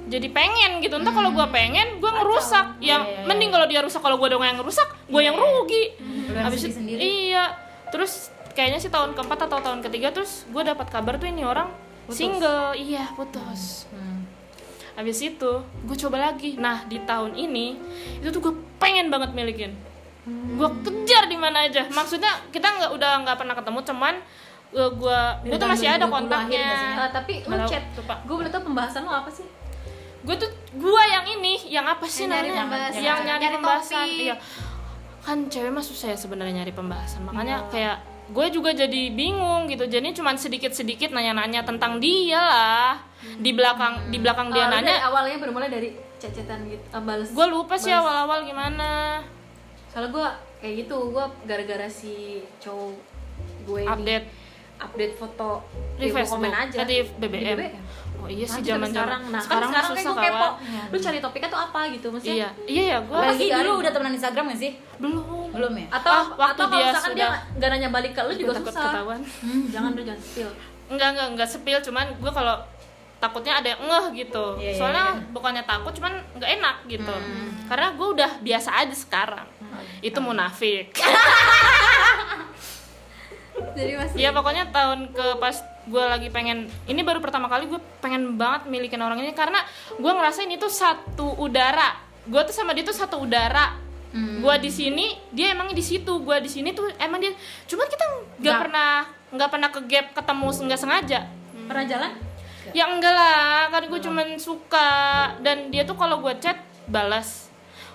jadi 0.07 0.27
pengen 0.29 0.79
gitu. 0.79 0.95
Entah 0.95 1.11
kalau 1.11 1.31
gue 1.31 1.47
pengen 1.47 1.97
gue 1.97 2.07
ngerusak. 2.07 2.79
Yang 2.79 3.03
Iya, 3.03 3.13
iya, 3.13 3.25
mending 3.25 3.49
kalau 3.49 3.65
dia 3.65 3.79
rusak 3.79 3.99
kalau 3.99 4.15
gue 4.15 4.27
dong 4.27 4.41
yang 4.41 4.55
ngerusak 4.55 4.87
gue 5.05 5.21
yang 5.21 5.35
rugi. 5.35 5.83
Lu 6.27 6.33
yang 6.33 6.45
Habis 6.45 6.59
sedih 6.59 6.67
itu- 6.67 6.77
sendiri. 6.77 6.99
iya. 7.03 7.45
Terus 7.87 8.31
kayaknya 8.51 8.79
sih 8.79 8.89
tahun 8.89 9.13
keempat 9.13 9.45
atau 9.45 9.59
tahun 9.59 9.79
ketiga 9.81 10.11
terus 10.11 10.43
gue 10.47 10.59
dapat 10.61 10.87
kabar 10.87 11.15
tuh 11.15 11.25
ini 11.25 11.43
orang 11.43 11.71
single. 12.09 12.71
Iya 12.73 13.11
putus. 13.13 13.87
Hmm. 13.89 14.23
habis 14.93 15.21
itu 15.21 15.51
gue 15.61 15.97
coba 15.99 16.17
lagi. 16.23 16.55
Nah 16.55 16.81
di 16.83 16.97
tahun 16.99 17.37
ini 17.37 17.77
itu 18.17 18.27
tuh 18.27 18.41
gue 18.41 18.53
pengen 18.77 19.07
banget 19.07 19.29
milikin 19.31 19.77
gue 20.27 20.69
kejar 20.83 21.23
di 21.25 21.35
mana 21.35 21.63
aja. 21.63 21.87
Maksudnya 21.87 22.27
kita 22.49 22.67
nggak 22.67 22.91
udah 22.91 23.11
nggak 23.23 23.37
pernah 23.37 23.55
ketemu 23.55 23.79
cuman 23.81 24.15
gue 24.67 25.19
gue 25.45 25.55
tuh 25.55 25.69
masih 25.69 25.87
ada 25.87 26.03
2020 26.03 26.05
akhir 26.05 26.11
kontaknya? 26.11 26.67
Eh, 26.99 27.09
tapi 27.09 27.33
lu 27.41 27.55
tahu, 27.55 27.69
chat 27.69 27.83
lupa. 27.95 28.15
gue 28.21 28.35
boleh 28.35 28.51
tau 28.51 28.61
pembahasan 28.61 29.01
lo 29.01 29.13
apa 29.15 29.31
sih? 29.31 29.47
Gue 30.21 30.35
tuh 30.35 30.49
gue 30.73 31.03
yang 31.07 31.25
ini 31.31 31.53
yang 31.71 31.85
apa 31.85 32.03
sih 32.05 32.23
Yang 32.23 32.31
nyari 32.33 32.49
namanya? 32.49 32.61
pembahasan. 32.61 32.99
yang 33.01 33.19
nyari, 33.19 33.41
Nyari 33.41 33.55
pembahasan 33.55 33.95
topik. 34.03 34.19
iya. 34.21 34.35
Kan 35.23 35.37
cewek 35.47 35.71
mah 35.71 35.81
susah 35.81 36.07
ya 36.09 36.17
sebenarnya 36.17 36.53
nyari 36.57 36.73
pembahasan. 36.73 37.21
Makanya 37.23 37.57
Iya. 37.57 37.69
kayak 37.69 37.97
gue 38.27 38.47
juga 38.51 38.69
jadi 38.71 39.01
bingung 39.09 39.65
gitu. 39.65 39.83
Jadi 39.85 40.11
cuma 40.13 40.35
sedikit 40.35 40.71
sedikit 40.71 41.09
nanya-nanya 41.09 41.63
tentang 41.63 41.95
dia 41.97 42.35
lah. 42.37 42.99
Di 43.39 43.51
belakang 43.51 44.11
di 44.11 44.19
belakang 44.19 44.51
dia 44.51 44.67
Oh, 44.67 44.69
nanya. 44.69 44.99
awalnya 45.01 45.39
bermulai 45.39 45.67
dari 45.67 45.89
cecetan 46.17 46.65
gitu 46.65 46.81
uh, 46.89 46.97
balas 46.99 47.29
gue 47.29 47.45
lupa 47.45 47.77
sih 47.77 47.93
awal-awal 47.93 48.41
gimana 48.41 49.21
soalnya 49.87 50.09
gue 50.09 50.27
kayak 50.57 50.73
gitu 50.79 50.97
gue 51.09 51.25
gara-gara 51.43 51.87
si 51.87 52.13
cowok 52.57 52.93
gue 53.63 53.79
ini 53.81 53.89
update. 53.89 54.25
update 54.77 55.13
foto 55.15 55.49
di 55.95 55.99
dia 55.99 56.07
mau 56.07 56.17
Facebook 56.17 56.37
komen 56.39 56.53
aja. 56.53 56.77
Di 56.83 56.97
BBM. 57.17 57.57
BBM. 57.57 57.83
oh 58.17 58.25
iya 58.27 58.45
sih 58.45 58.61
zaman 58.61 58.89
sekarang. 58.89 59.21
nah 59.27 59.37
sekarang 59.39 59.69
kan 59.69 59.73
sekarang 59.75 59.91
kayak 59.91 60.03
susah 60.03 60.13
gue 60.13 60.23
kepo. 60.23 60.37
kawan 60.37 60.87
lu 60.87 60.97
cari 60.99 61.19
topiknya 61.19 61.49
tuh 61.49 61.61
apa 61.61 61.79
gitu 61.91 62.07
maksudnya? 62.07 62.35
Iya. 62.35 62.49
Iya 62.67 62.83
ya 62.83 62.97
gue 62.99 63.17
Lagi 63.19 63.45
dulu 63.51 63.71
udah 63.77 63.91
temenan 63.91 64.13
Instagram 64.13 64.45
gak 64.47 64.59
sih? 64.59 64.71
belum. 64.97 65.47
Belum 65.49 65.73
ya? 65.75 65.85
atau 65.91 66.11
Ah, 66.11 66.23
waktu 66.35 66.57
atau 66.57 66.65
dia 66.67 66.77
misalkan 66.83 67.11
dia 67.11 67.17
sudah- 67.17 67.29
nggak- 67.29 67.45
nggak 67.55 67.69
nanya 67.71 67.89
balik 67.91 68.11
ke 68.13 68.21
lu 68.21 68.33
juga 68.35 68.51
takut 68.55 68.71
susah. 68.71 68.85
ketahuan. 68.87 69.19
Hmm, 69.21 69.63
jangan 69.67 69.89
lu 69.93 70.01
jangan 70.03 70.21
spill. 70.21 70.49
Enggak 70.91 71.07
enggak 71.11 71.27
enggak 71.29 71.49
sepil 71.49 71.77
cuman 71.79 72.05
gue 72.13 72.31
kalau 72.31 72.55
takutnya 73.17 73.59
ada 73.61 73.67
yang 73.73 73.81
ngeh 73.81 74.05
gitu. 74.25 74.45
Iya, 74.61 74.71
iya, 74.73 74.77
soalnya 74.77 75.05
iya. 75.17 75.25
bukannya 75.33 75.63
takut 75.65 75.93
cuman 75.97 76.13
nggak 76.37 76.51
enak 76.61 76.75
gitu. 76.85 77.15
Karena 77.67 77.87
gue 77.97 78.07
udah 78.13 78.31
biasa 78.41 78.69
aja 78.85 78.95
sekarang. 78.95 79.47
Itu 80.01 80.21
munafik. 80.21 80.93
Jadi 83.77 83.93
masih 83.97 84.17
ya 84.21 84.29
pokoknya 84.33 84.69
tahun 84.69 85.13
ke 85.13 85.41
pas 85.41 85.57
gue 85.87 86.03
lagi 86.03 86.29
pengen 86.29 86.69
ini 86.85 87.01
baru 87.01 87.17
pertama 87.17 87.49
kali 87.49 87.65
gue 87.65 87.81
pengen 88.01 88.37
banget 88.37 88.69
milikin 88.69 89.01
orang 89.01 89.17
ini 89.17 89.33
karena 89.33 89.61
gue 89.97 90.11
ngerasain 90.13 90.49
itu 90.49 90.69
satu 90.69 91.37
udara. 91.41 91.97
Gue 92.29 92.41
tuh 92.45 92.53
sama 92.53 92.77
dia 92.77 92.85
tuh 92.85 92.93
satu 92.93 93.17
udara. 93.25 93.73
Gue 94.17 94.55
di 94.61 94.69
sini 94.69 95.17
dia 95.33 95.57
emang 95.57 95.73
di 95.73 95.81
situ. 95.81 96.21
Gue 96.21 96.37
di 96.41 96.49
sini 96.49 96.73
tuh 96.73 96.89
emang 97.01 97.17
dia 97.17 97.33
cuman 97.65 97.87
kita 97.89 98.05
nggak 98.05 98.41
Nggak. 98.41 98.57
pernah 98.61 98.91
nggak 99.27 99.49
pernah 99.49 99.69
ke 99.73 99.79
gap 99.89 100.05
ketemu 100.13 100.47
nggak 100.69 100.79
sengaja. 100.81 101.19
Pernah 101.67 101.85
jalan 101.89 102.26
ya 102.71 102.85
enggak 102.87 103.13
lah. 103.13 103.71
Kan 103.71 103.83
gue 103.87 103.99
cuman 103.99 104.27
suka. 104.39 104.89
Dan 105.43 105.69
dia 105.69 105.83
tuh 105.83 105.95
kalau 105.95 106.19
gue 106.23 106.33
chat 106.39 106.57
balas. 106.87 107.47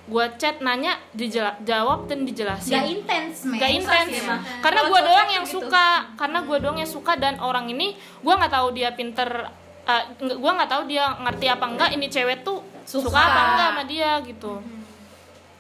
Gue 0.03 0.27
chat 0.37 0.59
nanya 0.59 0.99
dijawab 1.15 2.11
dan 2.11 2.27
dijelasin. 2.27 2.75
Gak 2.75 2.87
intens, 2.91 3.37
men. 3.47 3.59
Gak 3.63 3.71
intens. 3.71 4.11
emang. 4.19 4.41
karena 4.61 4.81
gue 4.91 5.01
doang 5.01 5.31
yang 5.31 5.47
gitu. 5.47 5.63
suka. 5.63 5.87
Karena 6.19 6.39
gue 6.43 6.57
doang 6.59 6.79
yang 6.79 6.91
suka 6.91 7.13
dan 7.15 7.39
orang 7.39 7.71
ini 7.71 7.95
gue 7.97 8.35
nggak 8.35 8.53
tahu 8.53 8.75
dia 8.75 8.91
pinter 8.99 9.31
uh, 9.87 10.05
gue 10.19 10.53
nggak 10.59 10.71
tahu 10.71 10.83
dia 10.91 11.05
ngerti 11.23 11.47
apa 11.47 11.65
enggak 11.71 11.91
ini 11.95 12.07
cewek 12.11 12.43
tuh 12.43 12.63
suka, 12.83 13.11
Suka. 13.11 13.19
apa 13.19 13.41
enggak 13.55 13.69
sama 13.71 13.83
dia 13.87 14.11
gitu. 14.27 14.53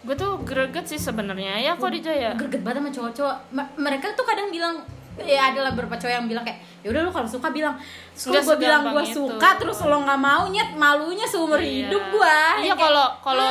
Gue 0.03 0.15
tuh 0.19 0.35
greget 0.43 0.91
sih 0.91 0.99
sebenarnya. 0.99 1.63
Ya 1.63 1.79
kok 1.79 1.95
dijaya? 1.95 2.35
Greget 2.35 2.67
banget 2.67 2.83
sama 2.83 2.91
cowok-cowok. 2.91 3.37
Mereka 3.79 4.07
tuh 4.19 4.27
kadang 4.27 4.51
bilang 4.51 4.83
ya 5.15 5.49
adalah 5.49 5.71
beberapa 5.71 5.95
cowok 5.95 6.15
yang 6.15 6.25
bilang 6.25 6.41
kayak 6.41 6.59
ya 6.81 6.89
udah 6.89 7.01
lu 7.01 7.11
kalau 7.11 7.27
suka 7.27 7.49
bilang 7.49 7.77
terus 8.11 8.33
Nggak 8.33 8.43
gue 8.43 8.57
bilang 8.59 8.83
gue 8.89 9.05
itu. 9.05 9.15
suka 9.15 9.49
terus 9.55 9.79
lo 9.81 9.97
nggak 9.99 10.19
mau 10.19 10.43
nyet 10.49 10.71
malunya 10.73 11.25
seumur 11.25 11.57
Iya. 11.57 11.87
hidup 11.87 12.03
gue 12.11 12.37
iya 12.63 12.75
kalau 12.75 13.07
kalau 13.21 13.49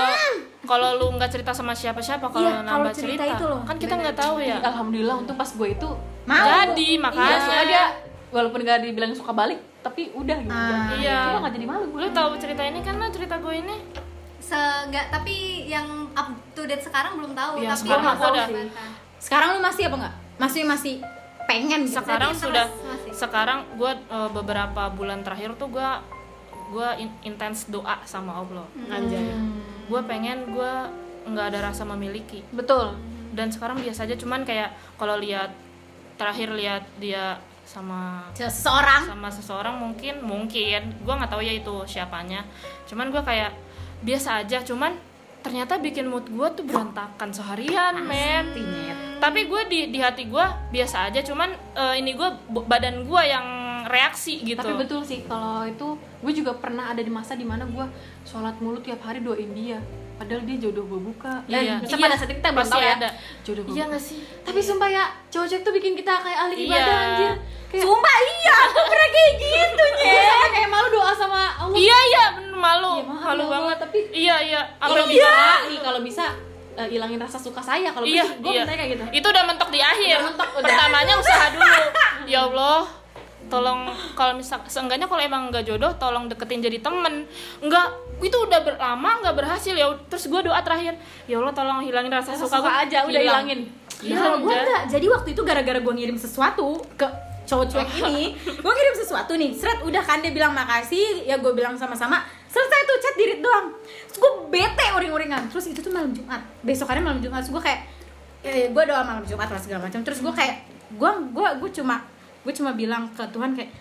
kalau 0.62 0.90
lu 0.96 1.08
nggak 1.16 1.30
cerita 1.30 1.52
sama 1.52 1.72
siapa-siapa 1.72 2.26
kalau 2.26 2.44
Iya, 2.44 2.60
kalau 2.60 2.82
nambah 2.82 2.92
cerita 2.92 3.24
cerita, 3.24 3.36
itu 3.36 3.46
loh. 3.46 3.60
kan 3.62 3.76
kita 3.76 3.94
nggak 3.96 4.16
tahu 4.16 4.36
ya 4.40 4.58
alhamdulillah 4.60 5.16
untung 5.16 5.36
pas 5.36 5.48
gue 5.48 5.68
itu 5.70 5.90
mau 6.24 6.46
jadi 6.66 6.90
iya 6.90 7.00
makanya 7.00 7.38
soalnya 7.40 7.66
dia 7.68 7.84
walaupun 8.32 8.60
gak 8.62 8.80
dibilang 8.82 9.12
suka 9.12 9.32
balik 9.32 9.60
tapi 9.82 10.08
udah 10.14 10.38
gitu 10.40 10.54
Ah. 10.56 10.94
Iya. 10.94 11.18
Cuma 11.30 11.44
gak 11.44 11.54
jadi 11.54 11.66
malu 11.68 11.86
gue 11.88 12.00
lu 12.00 12.10
tahu 12.12 12.32
cerita 12.38 12.62
ini 12.64 12.80
kan 12.80 12.96
lo 12.96 13.08
cerita 13.08 13.36
gue 13.38 13.54
ini 13.56 13.76
Se 14.42 14.58
nggak 14.58 15.14
tapi 15.14 15.36
yang 15.66 15.86
up 16.12 16.28
to 16.52 16.66
date 16.66 16.82
sekarang 16.82 17.14
belum 17.16 17.32
tahu 17.32 17.60
Iya, 17.60 17.72
tapi 17.72 17.82
sekarang 17.86 18.06
aku 18.10 18.24
ada. 18.28 18.44
Sekarang 19.18 19.48
lu 19.54 19.60
masih 19.60 19.84
apa 19.86 19.96
nggak 20.00 20.16
masih 20.38 20.62
masih 20.64 20.94
pengen 21.52 21.82
gitu. 21.84 22.00
Sekarang 22.00 22.32
sudah 22.32 22.68
masih. 22.72 23.12
sekarang 23.12 23.60
gue 23.76 23.92
beberapa 24.32 24.88
bulan 24.96 25.20
terakhir 25.28 25.60
tuh 25.60 25.68
gue 25.68 25.90
gue 26.72 26.90
intens 27.28 27.68
doa 27.68 28.00
sama 28.08 28.40
allah. 28.40 28.64
Anjay. 28.88 29.36
Gue 29.92 30.02
pengen 30.08 30.56
gue 30.56 30.74
nggak 31.28 31.46
ada 31.52 31.60
rasa 31.68 31.84
memiliki. 31.84 32.48
Betul. 32.56 32.96
Dan 33.36 33.52
sekarang 33.52 33.84
biasa 33.84 34.08
aja 34.08 34.16
cuman 34.16 34.48
kayak 34.48 34.72
kalau 34.96 35.20
lihat 35.20 35.52
terakhir 36.16 36.56
lihat 36.56 36.84
dia 36.96 37.40
sama 37.68 38.28
seseorang. 38.36 39.08
sama 39.08 39.28
seseorang 39.28 39.76
mungkin 39.76 40.24
mungkin. 40.24 40.96
Gue 41.04 41.14
nggak 41.14 41.32
tahu 41.32 41.44
ya 41.44 41.54
itu 41.56 41.76
siapanya. 41.84 42.48
Cuman 42.88 43.12
gue 43.12 43.20
kayak 43.20 43.52
biasa 44.02 44.42
aja 44.42 44.64
cuman 44.64 44.98
ternyata 45.42 45.82
bikin 45.82 46.06
mood 46.08 46.30
gue 46.30 46.48
tuh 46.54 46.66
berantakan 46.66 47.34
seharian 47.34 48.02
men. 48.06 48.54
tapi 49.18 49.46
gue 49.46 49.62
di 49.70 49.80
di 49.94 50.00
hati 50.02 50.30
gue 50.30 50.46
biasa 50.74 51.10
aja 51.10 51.22
cuman 51.22 51.50
eh, 51.78 51.94
ini 52.02 52.18
gue 52.18 52.30
badan 52.50 53.06
gue 53.06 53.22
yang 53.26 53.48
reaksi 53.92 54.40
gitu. 54.42 54.62
Tapi 54.62 54.78
betul 54.78 55.02
sih 55.04 55.26
kalau 55.26 55.68
itu 55.68 55.98
gue 56.00 56.34
juga 56.34 56.56
pernah 56.56 56.94
ada 56.94 57.02
di 57.02 57.12
masa 57.12 57.36
di 57.36 57.44
mana 57.44 57.68
gue 57.68 57.86
sholat 58.24 58.56
mulu 58.64 58.80
tiap 58.80 59.04
hari 59.04 59.20
doain 59.20 59.52
dia 59.52 59.82
padahal 60.22 60.46
dia 60.46 60.58
jodoh 60.60 60.86
gue 60.86 61.02
buka 61.04 61.34
Iya. 61.44 61.58
eh, 61.58 61.76
misalnya 61.82 62.06
pada 62.06 62.16
saat 62.16 62.30
itu 62.30 62.38
kita 62.38 62.50
belum 62.52 62.68
tahu 62.68 62.82
ya 62.84 62.94
ada. 62.96 63.10
jodoh 63.42 63.64
gue 63.64 63.72
iya 63.72 63.78
buka. 63.80 63.90
nggak 63.90 64.04
sih 64.04 64.20
tapi 64.40 64.60
sumpah 64.62 64.90
ya 64.92 65.04
cowok-cowok 65.28 65.62
tuh 65.62 65.74
bikin 65.74 65.94
kita 65.96 66.14
kayak 66.16 66.40
ahli 66.40 66.54
Iya. 66.56 66.66
ibadah 66.68 66.96
anjir 67.02 67.34
kayak 67.68 67.84
sumpah 67.84 68.16
iya 68.22 68.56
aku 68.64 68.80
pernah 68.86 69.10
kayak 69.10 69.32
gitu 69.36 69.84
Iya, 70.02 70.22
sama 70.24 70.48
kayak 70.52 70.70
malu 70.70 70.88
doa 70.92 71.12
sama 71.12 71.42
Allah 71.58 71.76
iya 71.76 71.98
iya 72.06 72.24
bener, 72.36 72.54
malu 72.56 72.94
Iya, 72.94 73.04
maaf 73.04 73.22
malu 73.24 73.42
ya 73.42 73.50
banget 73.50 73.78
tapi- 73.80 74.08
iya 74.14 74.36
iya 74.40 74.62
kalau 74.78 75.06
bisa 75.08 75.32
nih 75.66 75.80
kalau 75.82 76.00
bisa 76.02 76.26
eh, 76.72 76.88
ilangin 76.90 77.18
rasa 77.18 77.36
suka 77.36 77.60
saya 77.60 77.90
kalau 77.90 78.06
Iya, 78.06 78.24
gue 78.32 78.46
iya. 78.48 78.62
minta 78.62 78.74
kayak 78.74 78.90
gitu 78.92 79.04
Itu 79.12 79.28
udah 79.28 79.44
mentok 79.44 79.70
di 79.70 79.80
akhir. 79.82 80.08
Udah 80.14 80.24
mentok, 80.24 80.50
udah. 80.54 80.64
Pertamanya 80.64 81.14
usaha 81.18 81.46
dulu. 81.50 81.80
Ya 82.24 82.40
Allah, 82.44 82.80
tolong 83.52 83.86
kalau 84.16 84.32
misal 84.34 84.64
seenggaknya 84.66 85.06
kalau 85.06 85.20
emang 85.20 85.52
nggak 85.52 85.68
jodoh, 85.68 85.92
tolong 86.00 86.32
deketin 86.32 86.64
jadi 86.64 86.80
temen. 86.80 87.28
Enggak, 87.60 87.92
itu 88.24 88.34
udah 88.34 88.64
lama 88.80 89.20
nggak 89.20 89.36
berhasil 89.36 89.76
ya. 89.76 89.92
Terus 90.08 90.32
gue 90.32 90.42
doa 90.48 90.64
terakhir, 90.64 90.96
ya 91.28 91.36
Allah 91.38 91.52
tolong 91.52 91.84
hilangin 91.84 92.10
rasa, 92.10 92.32
Rasa 92.32 92.48
suka, 92.48 92.58
suka 92.58 92.72
gua." 92.72 92.82
aja 92.88 92.98
udah 93.04 93.12
Hilang. 93.20 93.44
ilangin 93.46 93.60
Ya, 94.02 94.18
kalau 94.18 94.40
gue 94.40 94.50
aja. 94.50 94.64
enggak. 94.64 94.82
Jadi 94.90 95.06
waktu 95.12 95.30
itu 95.36 95.42
gara-gara 95.44 95.78
gue 95.78 95.94
ngirim 95.94 96.18
sesuatu 96.18 96.80
ke 96.96 97.06
cowok 97.42 97.66
cuek 97.68 97.90
ini, 98.08 98.34
gue 98.40 98.72
ngirim 98.72 98.96
sesuatu 98.96 99.36
nih, 99.36 99.52
seret 99.52 99.84
udah 99.84 100.00
kan 100.00 100.24
dia 100.24 100.32
bilang 100.32 100.56
makasih, 100.56 101.28
ya 101.28 101.36
gue 101.36 101.52
bilang 101.52 101.76
sama-sama, 101.76 102.24
selesai 102.48 102.80
tuh 102.88 102.98
chat 102.98 103.16
dirit 103.20 103.44
doang. 103.44 103.76
Terus 104.08 104.18
gue 104.18 104.32
bete 104.48 104.86
uring-uringan. 104.96 105.52
Terus 105.52 105.68
itu 105.68 105.84
tuh 105.84 105.92
malam 105.92 106.16
Jumat, 106.16 106.40
besokannya 106.64 107.04
malam 107.04 107.20
Jumat, 107.20 107.44
terus 107.44 107.52
gue 107.52 107.62
kayak, 107.62 107.80
eh, 108.42 108.72
gue 108.72 108.84
doa 108.88 109.04
malam 109.04 109.22
Jumat 109.22 109.52
lah 109.52 109.60
segala 109.60 109.84
macam. 109.84 110.00
Terus 110.00 110.24
gue 110.24 110.32
kayak, 110.32 110.56
gue 110.96 111.12
gue 111.30 111.48
gue 111.60 111.70
cuma 111.78 112.02
gue 112.42 112.54
cuma 112.54 112.74
bilang 112.74 113.10
ke 113.14 113.24
Tuhan 113.30 113.54
kayak, 113.54 113.72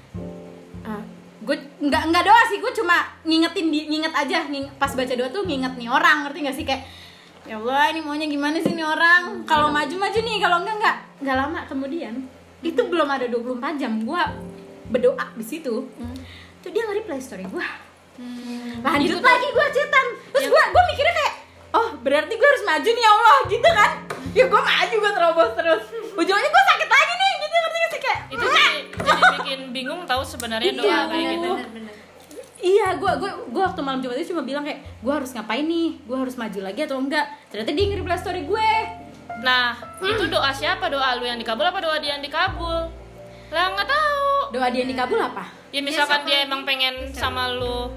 "Ah, 0.85 1.01
gue 1.41 1.57
nggak 1.81 2.03
nggak 2.13 2.25
doa 2.25 2.43
sih, 2.53 2.61
gue 2.61 2.73
cuma 2.77 2.97
ngingetin 3.25 3.67
di 3.73 3.81
nginget 3.89 4.13
aja, 4.13 4.45
nging, 4.45 4.77
pas 4.77 4.93
baca 4.93 5.13
doa 5.17 5.29
tuh 5.33 5.49
nginget 5.49 5.73
nih 5.81 5.89
orang, 5.89 6.29
ngerti 6.29 6.39
gak 6.45 6.57
sih? 6.57 6.65
Kayak 6.69 6.85
ya 7.49 7.57
Allah 7.57 7.89
ini 7.97 8.01
maunya 8.05 8.29
gimana 8.29 8.61
sih 8.61 8.77
nih 8.77 8.85
orang? 8.85 9.49
Kalau 9.49 9.73
maju 9.73 9.95
maju 9.97 10.19
nih 10.21 10.37
kalau 10.39 10.57
enggak 10.61 10.77
enggak. 10.77 10.97
Enggak 11.25 11.37
lama 11.41 11.61
kemudian 11.65 12.15
itu 12.61 12.81
belum 12.85 13.09
ada 13.09 13.25
24 13.25 13.81
jam 13.81 14.05
gua 14.05 14.29
berdoa 14.93 15.33
di 15.33 15.45
situ. 15.45 15.89
Tuh 16.61 16.69
dia 16.69 16.85
nge-reply 16.85 17.17
story 17.17 17.49
gua. 17.49 17.65
Lanjut 18.85 19.21
lagi 19.25 19.47
gua 19.57 19.67
chatan 19.73 20.07
terus 20.37 20.47
gua 20.53 20.63
gua 20.69 20.83
mikirnya 20.93 21.15
kayak 21.17 21.35
oh 21.73 21.89
berarti 22.05 22.37
gua 22.37 22.49
harus 22.53 22.65
maju 22.69 22.89
nih 22.93 23.01
ya 23.01 23.11
Allah 23.17 23.37
gitu 23.49 23.69
kan. 23.73 23.91
Ya 24.37 24.45
gua 24.53 24.61
maju 24.61 24.95
gua 25.01 25.13
terobos 25.17 25.51
terus. 25.57 25.83
Ujungnya 26.13 26.49
gua 26.53 26.65
sakit 26.77 26.91
lagi 26.93 27.15
nih 27.17 27.30
Itu 28.31 28.45
jadi, 28.45 28.75
jadi 28.93 29.23
bikin 29.41 29.61
bingung 29.75 30.03
tahu 30.07 30.23
sebenarnya 30.23 30.73
doa 30.75 30.85
Iya, 30.85 30.99
kayak 31.07 31.11
bener, 31.11 31.33
gitu. 31.35 31.51
bener-bener 31.55 31.95
Iya, 32.61 32.89
gua 33.01 33.17
gua 33.17 33.33
gua 33.49 33.63
waktu 33.73 33.81
malam 33.81 34.05
Jumat 34.05 34.21
itu 34.21 34.37
cuma 34.37 34.45
bilang 34.45 34.61
kayak 34.61 34.85
gua 35.01 35.17
harus 35.17 35.33
ngapain 35.33 35.65
nih? 35.65 35.97
Gua 36.05 36.17
harus 36.21 36.37
maju 36.37 36.61
lagi 36.61 36.81
atau 36.85 37.01
enggak? 37.01 37.25
Ternyata 37.49 37.73
dia 37.73 37.85
nge-reply 37.89 38.19
story 38.21 38.43
gue. 38.45 38.71
Nah, 39.41 39.81
itu 40.05 40.29
doa 40.29 40.53
siapa? 40.53 40.93
Doa 40.93 41.17
lu 41.17 41.25
yang 41.25 41.41
dikabul 41.41 41.65
apa 41.65 41.81
doa 41.81 41.97
dia 41.97 42.21
yang 42.21 42.25
dikabul? 42.25 42.93
Lah 43.49 43.65
nggak 43.73 43.89
tahu. 43.89 44.53
Doa 44.53 44.69
dia 44.69 44.85
yang 44.85 44.93
dikabul 44.93 45.17
apa? 45.17 45.49
Ya 45.73 45.81
misalkan 45.81 46.21
siapa 46.21 46.29
dia 46.29 46.39
emang 46.45 46.69
pengen 46.69 47.15
sama 47.17 47.49
lu, 47.55 47.89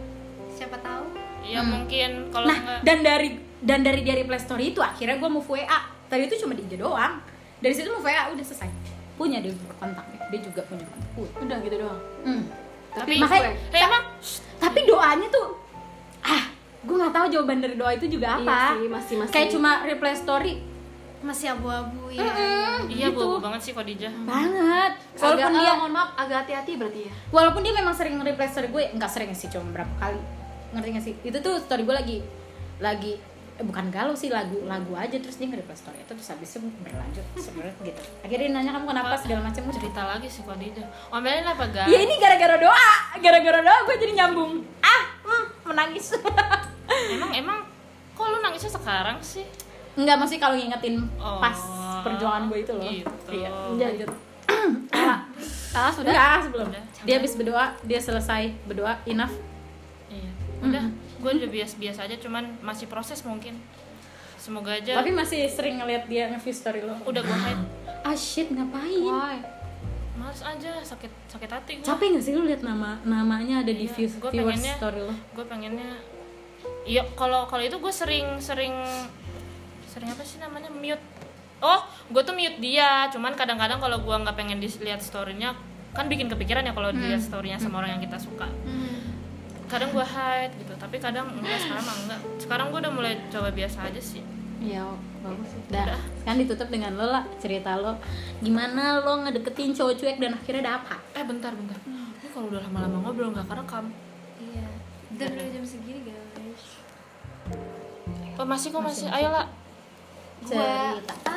siapa 0.54 0.78
tahu 0.80 1.10
ya 1.44 1.60
mungkin 1.60 2.32
kalau 2.32 2.48
Nah, 2.48 2.56
nggak 2.56 2.80
dan 2.88 2.98
dari 3.04 3.30
dan 3.60 3.80
dari 3.84 4.00
dia 4.00 4.16
reply 4.16 4.40
story 4.40 4.72
itu 4.72 4.80
akhirnya 4.80 5.20
gue 5.20 5.30
move 5.30 5.48
WA. 5.48 5.80
Tadi 6.08 6.30
itu 6.30 6.36
cuma 6.40 6.56
dia 6.56 6.78
doang. 6.80 7.20
Dari 7.60 7.74
situ 7.76 7.92
move 7.92 8.06
WA 8.06 8.32
udah 8.32 8.46
selesai. 8.46 8.70
Punya 9.14 9.38
dia 9.40 9.50
kontaknya. 9.76 10.18
Dia 10.28 10.40
juga 10.42 10.62
punya 10.64 10.84
kontak. 10.84 11.40
Udah 11.40 11.58
gitu 11.60 11.76
doang 11.78 12.02
Hmm. 12.22 12.44
tapi 12.92 13.14
makanya- 13.18 13.54
eh, 13.70 13.82
emang 13.82 14.04
Tapi 14.56 14.80
doanya 14.84 15.28
tuh 15.28 15.48
ah, 16.22 16.44
gue 16.80 16.96
nggak 16.96 17.12
tahu 17.12 17.26
jawaban 17.30 17.60
dari 17.60 17.74
doa 17.74 17.92
itu 17.92 18.06
juga 18.08 18.36
apa. 18.36 18.42
Iya 18.42 18.58
sih, 18.72 18.88
masih- 18.88 19.18
masih- 19.20 19.34
Kayak 19.34 19.50
cuma 19.50 19.72
reply 19.84 20.14
story 20.14 20.54
masih 21.22 21.48
abu-abu 21.50 22.12
ya 22.12 22.20
iya 22.84 23.08
gitu. 23.08 23.16
bobo 23.16 23.40
banget 23.40 23.62
sih 23.62 23.72
Khadijah. 23.72 24.12
banget. 24.24 24.92
agak, 24.92 25.24
Walaupun 25.24 25.52
dia 25.56 25.64
eh, 25.66 25.76
mohon 25.78 25.94
maaf 25.94 26.10
agak 26.16 26.38
hati-hati 26.44 26.72
berarti 26.76 27.00
ya 27.02 27.12
walaupun 27.30 27.62
dia 27.62 27.72
memang 27.72 27.92
sering 27.92 28.20
reply 28.20 28.44
story 28.44 28.68
gue 28.68 28.84
nggak 28.92 29.08
sering 29.08 29.32
sih 29.32 29.48
cuma 29.48 29.72
berapa 29.72 29.94
kali 29.98 30.20
ngerti 30.72 30.90
gak 30.92 31.00
sih 31.02 31.14
itu 31.24 31.38
tuh 31.40 31.56
story 31.58 31.82
gue 31.82 31.96
lagi 31.96 32.18
lagi 32.78 33.14
eh, 33.54 33.64
bukan 33.64 33.86
galau 33.90 34.14
sih 34.14 34.30
lagu 34.30 34.62
lagu 34.66 34.94
aja. 34.94 35.14
Terus 35.14 35.36
dia 35.36 35.48
nge-reply 35.48 35.74
story 35.74 36.00
itu 36.00 36.12
terus 36.12 36.30
habis 36.30 36.50
itu 36.54 36.60
berlanjut 36.82 37.26
sebenarnya 37.36 37.76
gitu. 37.84 38.02
Akhirnya 38.22 38.48
dia 38.48 38.56
nanya 38.56 38.72
kamu 38.74 38.86
kenapa? 38.90 39.16
segala 39.18 39.42
macam. 39.46 39.62
Cerita 39.70 40.02
lagi 40.04 40.28
sih 40.28 40.42
Khadijah. 40.42 40.88
Omelin 41.10 41.46
apa 41.46 41.66
guys? 41.70 41.90
ya 41.90 42.00
ini 42.00 42.16
gara-gara 42.18 42.56
doa. 42.58 42.92
Gara-gara 43.18 43.60
doa 43.62 43.78
gue 43.84 43.96
jadi 44.00 44.14
nyambung. 44.16 44.52
Ah 44.80 45.02
hmm, 45.22 45.44
menangis. 45.68 46.14
Emang 47.14 47.32
emang 47.32 47.58
kok 48.14 48.28
lu 48.28 48.38
nangisnya 48.40 48.70
sekarang 48.70 49.18
sih? 49.20 49.46
Enggak, 49.94 50.18
masih 50.20 50.38
kalau 50.38 50.54
ngingetin 50.54 51.06
Oh, 51.18 51.38
pas 51.38 51.58
perjuangan 52.02 52.46
gue 52.46 52.60
itu 52.60 52.74
loh. 52.74 52.84
gitu. 52.84 53.10
iya 53.32 53.50
lanjut 53.90 54.10
ah 55.78 55.90
sudah? 55.90 56.12
Enggak, 56.12 56.38
sebelum. 56.46 56.68
Udah. 56.70 56.84
dia 57.02 57.16
habis 57.18 57.34
berdoa 57.34 57.66
dia 57.82 58.00
selesai 58.00 58.54
berdoa 58.66 59.00
enough. 59.06 59.34
Iya. 60.08 60.30
Udah, 60.62 60.84
gue 61.24 61.32
udah 61.34 61.50
biasa-biasa 61.50 62.00
aja 62.04 62.16
cuman 62.18 62.60
masih 62.60 62.86
proses 62.86 63.24
mungkin. 63.24 63.56
Semoga 64.36 64.76
aja 64.76 64.92
tapi 64.94 65.10
masih 65.10 65.48
sering 65.48 65.80
ngeliat 65.80 66.04
dia 66.06 66.28
nge-view 66.28 66.52
story 66.52 66.84
lo 66.84 67.00
udah 67.02 67.22
gue 67.22 67.38
hide. 67.40 67.64
ah 68.04 68.12
shit 68.12 68.52
ngapain 68.52 69.00
why 69.00 69.40
Males 70.14 70.44
aja, 70.44 70.78
sakit 70.78 71.08
sakit 71.26 71.50
hati 71.50 71.72
gue. 71.80 71.86
capek 71.86 72.14
gak 72.14 72.22
sih 72.22 72.34
lu 72.34 72.44
liat 72.44 72.60
nama 72.60 73.00
namanya 73.02 73.64
ada 73.64 73.72
di 73.72 73.88
Iya, 73.88 73.96
view 73.98 74.08
gua 74.20 74.30
pengennya- 74.30 74.76
story 74.76 75.00
lo 75.02 75.16
Gue 75.32 75.46
pengennya 75.48 75.90
Iya, 76.84 77.08
kalau 77.14 77.44
kalau 77.46 77.60
itu 77.62 77.76
gue 77.76 77.90
sering 77.90 78.36
sering 78.38 78.76
sering 79.86 80.10
apa 80.10 80.22
sih 80.22 80.38
namanya 80.38 80.68
mute. 80.70 81.00
Oh, 81.60 81.80
gue 82.10 82.22
tuh 82.22 82.32
mute 82.34 82.56
dia. 82.58 83.08
Cuman 83.10 83.32
kadang-kadang 83.34 83.80
kalau 83.80 84.00
gue 84.00 84.16
nggak 84.18 84.32
pengen 84.34 84.60
dilihat 84.60 85.00
storynya, 85.00 85.56
kan 85.92 86.06
bikin 86.06 86.28
kepikiran 86.28 86.62
ya 86.62 86.72
kalau 86.72 86.92
dilihat 86.92 87.20
storynya 87.22 87.56
sama 87.56 87.80
orang 87.80 87.96
yang 87.96 88.04
kita 88.04 88.16
suka 88.18 88.48
kadang 89.74 89.90
gue 89.90 90.06
hide 90.06 90.54
gitu 90.62 90.74
tapi 90.78 91.02
kadang 91.02 91.26
enggak 91.34 91.58
sekarang 91.58 91.82
mah 91.82 91.98
enggak. 92.06 92.20
Sekarang 92.38 92.66
gue 92.70 92.80
udah 92.86 92.94
mulai 92.94 93.14
coba 93.34 93.50
biasa 93.50 93.90
aja 93.90 93.98
sih. 93.98 94.22
Iya, 94.62 94.86
bagus. 95.26 95.50
Sih. 95.50 95.62
Dah, 95.74 95.98
kan 96.24 96.38
ditutup 96.38 96.70
dengan 96.70 96.94
lo 96.94 97.10
lah 97.10 97.26
cerita 97.42 97.74
lo. 97.82 97.98
Gimana 98.46 99.02
lo 99.02 99.26
ngedeketin 99.26 99.74
cowok 99.74 99.98
cuek 99.98 100.18
dan 100.22 100.38
akhirnya 100.38 100.78
dapat. 100.78 101.02
eh 101.18 101.26
bentar 101.26 101.52
bentar. 101.58 101.76
Ini 101.90 102.30
kalau 102.30 102.54
udah 102.54 102.62
lama-lama 102.70 102.98
ngobrol 103.02 103.34
nggak 103.34 103.50
kerekam. 103.50 103.90
Iya. 104.38 104.70
Udah 105.18 105.28
udah 105.34 105.46
jam 105.58 105.66
segini 105.66 106.02
guys. 106.06 106.64
Oh 108.38 108.46
masih 108.46 108.70
kok 108.70 108.84
masih. 108.86 109.10
Ayo 109.10 109.34
lah 109.34 109.50
gua 110.46 111.02
Cerita. 111.02 111.36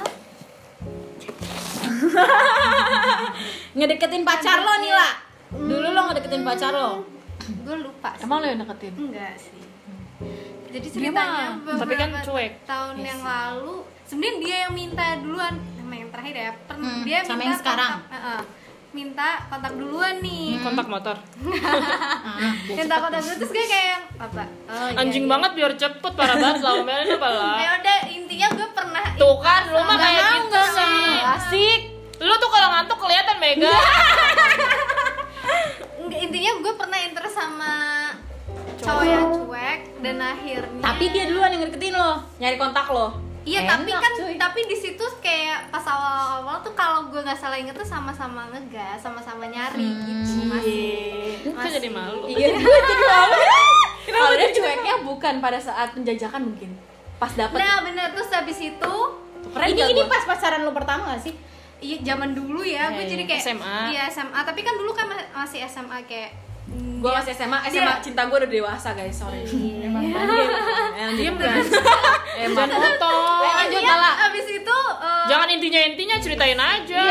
Ngedeketin 3.76 4.28
pacar 4.28 4.60
lo 4.60 4.74
nih 4.84 4.92
lah. 4.92 5.12
Dulu 5.56 5.88
lo 5.96 6.00
ngedeketin 6.12 6.44
pacar 6.44 6.76
lo. 6.76 7.15
Gua 7.62 7.76
lupa 7.78 8.10
sih. 8.14 8.22
Emang 8.22 8.38
lo 8.38 8.46
yang 8.46 8.60
deketin? 8.60 8.92
enggak 8.94 9.34
sih 9.36 9.60
jadi 10.66 10.88
ceritanya 10.88 11.56
Gimana? 11.56 11.78
Tapi 11.78 11.94
kan 11.94 12.08
beberapa 12.10 12.26
cuek. 12.26 12.52
tahun 12.64 12.96
yang 12.98 13.20
lalu 13.22 13.74
sebenarnya 14.02 14.34
dia 14.38 14.56
yang 14.66 14.72
minta 14.72 15.06
duluan 15.18 15.54
sama 15.72 15.94
yang 15.94 16.08
terakhir 16.10 16.34
ya 16.36 16.50
Per- 16.58 16.76
Hmm, 16.76 17.00
dia 17.02 17.18
sama 17.20 17.32
minta 17.34 17.46
yang 17.46 17.58
sekarang. 17.58 17.92
kontak, 18.02 18.42
minta 18.92 19.28
kontak 19.46 19.72
duluan 19.74 20.14
nih 20.18 20.56
kontak 20.58 20.86
motor 20.86 21.16
Ah, 22.26 22.52
minta 22.66 22.94
kontak 22.96 23.20
dulu 23.20 23.34
terus 23.36 23.50
gue 23.50 23.64
kayak 23.66 23.86
yang 23.90 24.04
apa 24.18 24.44
oh, 24.66 24.88
iya, 24.88 24.96
anjing 24.96 25.24
iya. 25.24 25.30
banget 25.30 25.50
biar 25.52 25.72
cepet 25.74 26.12
parah 26.12 26.34
banget 26.34 26.60
lah 26.60 26.72
omelin 26.74 27.08
apa 27.10 27.28
lah 27.30 27.56
ya 27.62 27.70
udah 27.76 27.98
intinya 28.08 28.48
gue 28.50 28.68
pernah 28.70 29.04
tuh 29.14 29.36
kan 29.38 29.62
lu 29.68 29.78
mah 29.78 29.96
kayak 29.96 30.22
gitu 30.34 30.48
nggak 30.50 30.66
sih 30.72 31.12
asik 31.30 31.80
lu 32.18 32.34
tuh 32.36 32.50
kalau 32.50 32.68
ngantuk 32.70 32.98
kelihatan 32.98 33.36
Mega 33.36 33.68
Nggak, 36.06 36.20
intinya 36.22 36.50
gue 36.62 36.72
pernah 36.78 36.98
interest 37.02 37.34
sama 37.34 37.72
cowok 38.76 39.04
yang 39.04 39.24
cuek 39.32 39.80
dan 40.04 40.16
akhirnya 40.22 40.82
Tapi 40.84 41.04
dia 41.10 41.24
duluan 41.26 41.50
yang 41.50 41.60
ngedeketin 41.66 41.94
lo. 41.96 42.12
Nyari 42.38 42.56
kontak 42.60 42.86
lo. 42.92 43.08
Iya 43.46 43.62
Enak, 43.62 43.70
tapi 43.78 43.90
kan 43.94 44.12
cuy. 44.18 44.34
tapi 44.34 44.60
di 44.66 44.74
situ 44.74 45.04
kayak 45.22 45.70
pas 45.70 45.86
awal-awal 45.86 46.66
tuh 46.66 46.74
kalau 46.74 47.06
gue 47.14 47.22
nggak 47.22 47.38
salah 47.38 47.54
inget 47.54 47.78
tuh 47.78 47.86
sama-sama 47.86 48.50
ngegas, 48.50 48.98
sama-sama 48.98 49.46
nyari 49.46 49.86
gitu 50.02 50.50
masih. 50.50 51.54
Kok 51.54 51.70
jadi 51.78 51.90
malu 51.94 52.26
Iya, 52.26 52.46
gue 52.58 52.78
jadi 52.90 53.04
malu. 53.06 53.38
Kalau 54.06 54.32
dia 54.34 54.50
cueknya 54.50 54.94
bukan 55.06 55.34
pada 55.38 55.58
saat 55.62 55.94
penjajakan 55.94 56.42
mungkin. 56.42 56.74
Pas 57.22 57.30
dapet. 57.38 57.54
Nah 57.54 57.86
bener 57.86 58.10
terus 58.18 58.28
habis 58.34 58.58
itu 58.58 58.94
Keren 59.46 59.68
ini 59.72 59.82
ini 59.94 60.02
pas 60.10 60.26
pacaran 60.26 60.66
lo 60.66 60.74
pertama 60.74 61.14
gak 61.14 61.22
sih? 61.22 61.34
Iya 61.78 61.96
zaman 62.02 62.30
dulu 62.32 62.60
ya. 62.60 62.88
Gue 62.88 63.02
Iya, 63.02 63.10
jadi 63.10 63.22
iya. 63.22 63.28
kayak 63.28 63.42
SMA. 63.42 63.76
Iya 63.90 64.02
SMA 64.08 64.40
tapi 64.42 64.60
kan 64.60 64.74
dulu 64.74 64.90
kan 64.90 65.06
ma- 65.06 65.28
masih 65.36 65.60
SMA 65.62 65.98
kayak 66.04 66.30
mm, 66.66 66.98
Gue 66.98 67.06
dia- 67.06 67.18
masih 67.18 67.32
SMA, 67.32 67.58
dia- 67.62 67.82
SMA 67.82 67.94
cinta 68.00 68.20
gue 68.24 68.38
udah 68.38 68.50
dewasa 68.50 68.88
guys, 68.92 69.14
sorry. 69.14 69.42
Emang 69.80 70.02
diem 71.12 71.34
kan 71.34 71.56
Emang. 72.42 72.68
Jangan 72.68 72.92
potong 72.92 73.40
Ayo 73.40 73.54
lanjut 73.56 73.80
Iya, 73.80 73.92
Lala. 73.92 74.10
abis 74.26 74.46
itu 74.50 74.78
eh, 75.00 75.24
jangan 75.26 75.48
intinya 75.48 75.80
intinya 75.84 76.16
ceritain 76.16 76.58
aja. 76.58 77.04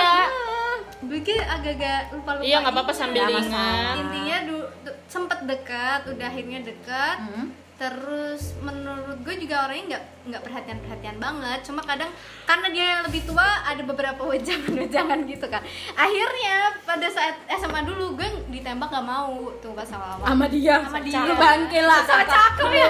Gue 1.01 1.20
kayak 1.22 1.45
agak-agak 1.51 1.99
lupa-lupa 2.11 2.41
iya 2.41 2.57
nggak 2.59 2.74
apa-apa 2.74 2.91
sambil 2.91 3.24
ingat 3.28 3.95
intinya 3.95 4.38
du- 4.43 4.70
du- 4.82 4.97
sempet 5.05 5.39
dekat 5.43 6.01
udah 6.07 6.26
akhirnya 6.26 6.59
dekat. 6.61 7.18
Hmm. 7.22 7.47
Terus 7.76 8.55
menurut 8.63 9.19
gue 9.19 9.36
juga 9.36 9.67
orangnya 9.67 9.99
nggak 9.99 10.03
nggak 10.32 10.41
perhatian 10.47 10.78
perhatian 10.80 11.17
banget 11.19 11.59
cuma 11.67 11.84
kadang 11.84 12.07
karena 12.47 12.67
dia 12.71 12.86
yang 12.88 13.01
lebih 13.03 13.21
tua 13.28 13.43
ada 13.67 13.84
beberapa 13.84 14.21
wejangan 14.23 14.71
wejangan 14.80 15.19
gitu 15.28 15.43
kan 15.51 15.59
akhirnya 15.91 16.71
pada 16.88 17.07
saat 17.11 17.36
SMA 17.51 17.84
dulu 17.84 18.15
gue 18.15 18.30
ditembak 18.47 18.88
gak 18.88 19.03
mau 19.03 19.51
tuh 19.59 19.76
pas 19.76 19.91
awal 19.91 20.23
awal 20.23 20.28
Sama 20.32 20.47
dia. 20.47 20.76
Sama 20.88 20.99
dia. 21.03 21.19
Lu 21.28 21.36
bangke 21.36 21.80
lah. 21.84 22.01
sama 22.07 22.23
cakep 22.23 22.69
ya 22.71 22.88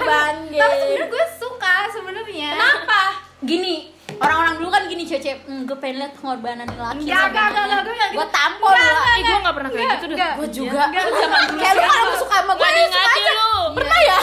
tapi 0.54 0.74
sebenarnya 0.78 1.08
gue 1.10 1.26
suka 1.42 1.76
sebenarnya 1.90 2.50
Kenapa? 2.54 3.02
Gini, 3.42 3.76
orang-orang 4.18 4.54
dulu 4.56 4.70
kan 4.70 4.82
gini 4.86 5.04
cece, 5.04 5.32
hmm, 5.44 5.66
gue 5.66 5.78
pengen 5.78 5.96
liat 6.02 6.14
pengorbanan 6.16 6.68
laki 6.68 7.04
Enggak, 7.04 7.24
enggak, 7.30 7.46
enggak, 7.52 7.64
enggak, 7.66 7.82
gue. 7.84 7.96
Gue 8.16 8.28
tampol 8.30 8.72
Enggak, 8.72 9.16
gue 9.20 9.38
gak 9.40 9.56
pernah 9.56 9.70
kayak 9.70 9.88
gitu 9.92 10.06
deh 10.08 10.18
Gue 10.18 10.48
juga. 10.50 10.84
Zaman 10.92 11.42
dulu 11.46 11.60
Kayak 11.60 11.74
lu 11.76 11.84
kalau 11.86 12.16
suka 12.16 12.36
sama 12.40 12.54
gue, 12.54 12.64
ngadi 12.64 12.82
ngadi 12.86 13.20
aja. 13.20 13.32
lu 13.34 13.54
Pernah 13.76 14.00
ya? 14.00 14.18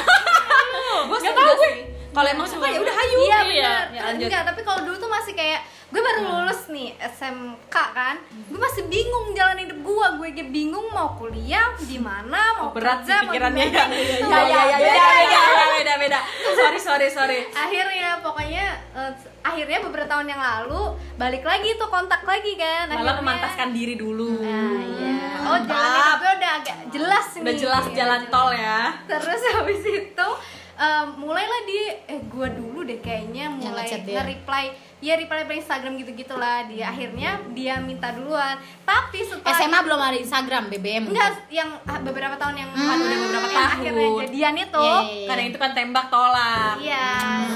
Gue 1.03 1.19
tau 1.23 1.53
gue. 1.55 1.71
Kalau 2.13 2.29
emang 2.29 2.45
suka 2.45 2.67
ya 2.69 2.79
udah 2.79 2.95
hayu. 2.95 3.17
Iya 3.19 3.39
Iya. 3.49 3.73
Ya, 3.89 4.01
lanjut. 4.13 4.29
Enggak, 4.29 4.43
tapi 4.45 4.61
kalau 4.63 4.81
dulu 4.85 4.97
tuh 4.97 5.09
masih 5.09 5.33
kayak 5.33 5.61
gue 5.93 6.01
baru 6.01 6.21
lulus 6.25 6.67
nih 6.67 6.97
SMK 6.97 7.75
kan. 7.93 8.17
Gue 8.49 8.57
masih 8.57 8.89
bingung 8.89 9.31
jalan 9.31 9.61
hidup 9.61 9.79
gue. 9.79 10.07
Gue 10.17 10.29
kayak 10.33 10.49
bingung 10.49 10.89
mau 10.89 11.13
kuliah 11.13 11.77
di 11.79 11.99
mana, 11.99 12.57
mau 12.57 12.67
Oh, 12.67 12.73
berat 12.73 13.03
sih 13.03 13.13
kerja, 13.13 13.29
pikirannya 13.29 13.65
di 13.65 13.77
ya. 13.77 13.85
Ya 14.23 14.41
ya 14.43 14.61
ya 14.65 14.77
beda 14.79 15.05
beda 15.05 15.41
beda 15.45 15.65
beda 15.71 15.95
beda. 15.99 16.19
Sorry 16.55 16.81
sorry 16.81 17.09
sorry. 17.09 17.39
Akhirnya 17.51 18.17
pokoknya 18.19 18.67
eh, 18.93 19.13
akhirnya 19.43 19.79
beberapa 19.83 20.09
tahun 20.09 20.27
yang 20.27 20.41
lalu 20.41 20.83
balik 21.15 21.45
lagi 21.45 21.77
tuh 21.77 21.87
kontak 21.87 22.25
lagi 22.25 22.57
kan. 22.57 22.89
Malah 22.89 22.97
Akhirnya- 22.97 23.21
memantaskan 23.21 23.69
diri 23.71 23.95
dulu. 23.95 24.41
Nah, 24.41 24.81
iya. 24.83 25.17
Oh, 25.43 25.59
jalan 25.61 25.91
hidup 25.93 26.17
gue 26.17 26.33
udah 26.35 26.51
agak 26.57 26.77
jelas 26.89 27.27
nih. 27.33 27.43
Udah 27.43 27.55
jelas 27.59 27.85
Iya, 27.85 27.95
jalan 27.95 28.21
jelas. 28.23 28.33
tol 28.33 28.51
ya. 28.51 28.81
terus 29.05 29.41
habis 29.53 29.83
itu 29.83 30.29
em, 30.75 31.07
mulailah 31.17 31.61
dia 31.63 31.85
eh 32.07 32.21
gua 32.27 32.49
dulu 32.49 32.81
deh 32.83 32.99
kayaknya 32.99 33.51
mulai 33.51 33.85
nge-reply 33.85 34.65
ya 35.03 35.15
reply 35.15 35.43
reply 35.43 35.59
Instagram 35.59 35.99
gitu 35.99 36.15
gitulah 36.15 36.63
dia 36.65 36.87
akhirnya 36.87 37.35
dia 37.51 37.75
minta 37.77 38.09
duluan 38.09 38.55
tapi 38.83 39.19
setelah 39.21 39.51
SMA 39.53 39.79
belum 39.81 39.99
ada 39.99 40.15
Instagram, 40.17 40.63
BBM. 40.69 41.11
enggak 41.11 41.43
yang 41.49 41.75
ah, 41.83 41.99
beberapa 41.99 42.35
tahun 42.35 42.55
yang 42.57 42.71
Hmm, 42.71 42.87
lalu 42.87 43.03
udah 43.03 43.19
beberapa 43.21 43.45
yang 43.45 43.59
tahun. 43.59 43.75
akhirnya 43.75 44.09
jadian 44.23 44.55
itu 44.57 44.79
Iya, 44.81 44.95
iya, 44.95 45.11
iya. 45.13 45.27
Kadang 45.27 45.47
itu 45.49 45.59
kan 45.59 45.71
tembak 45.73 46.07
tolak. 46.07 46.75
iya 46.79 47.07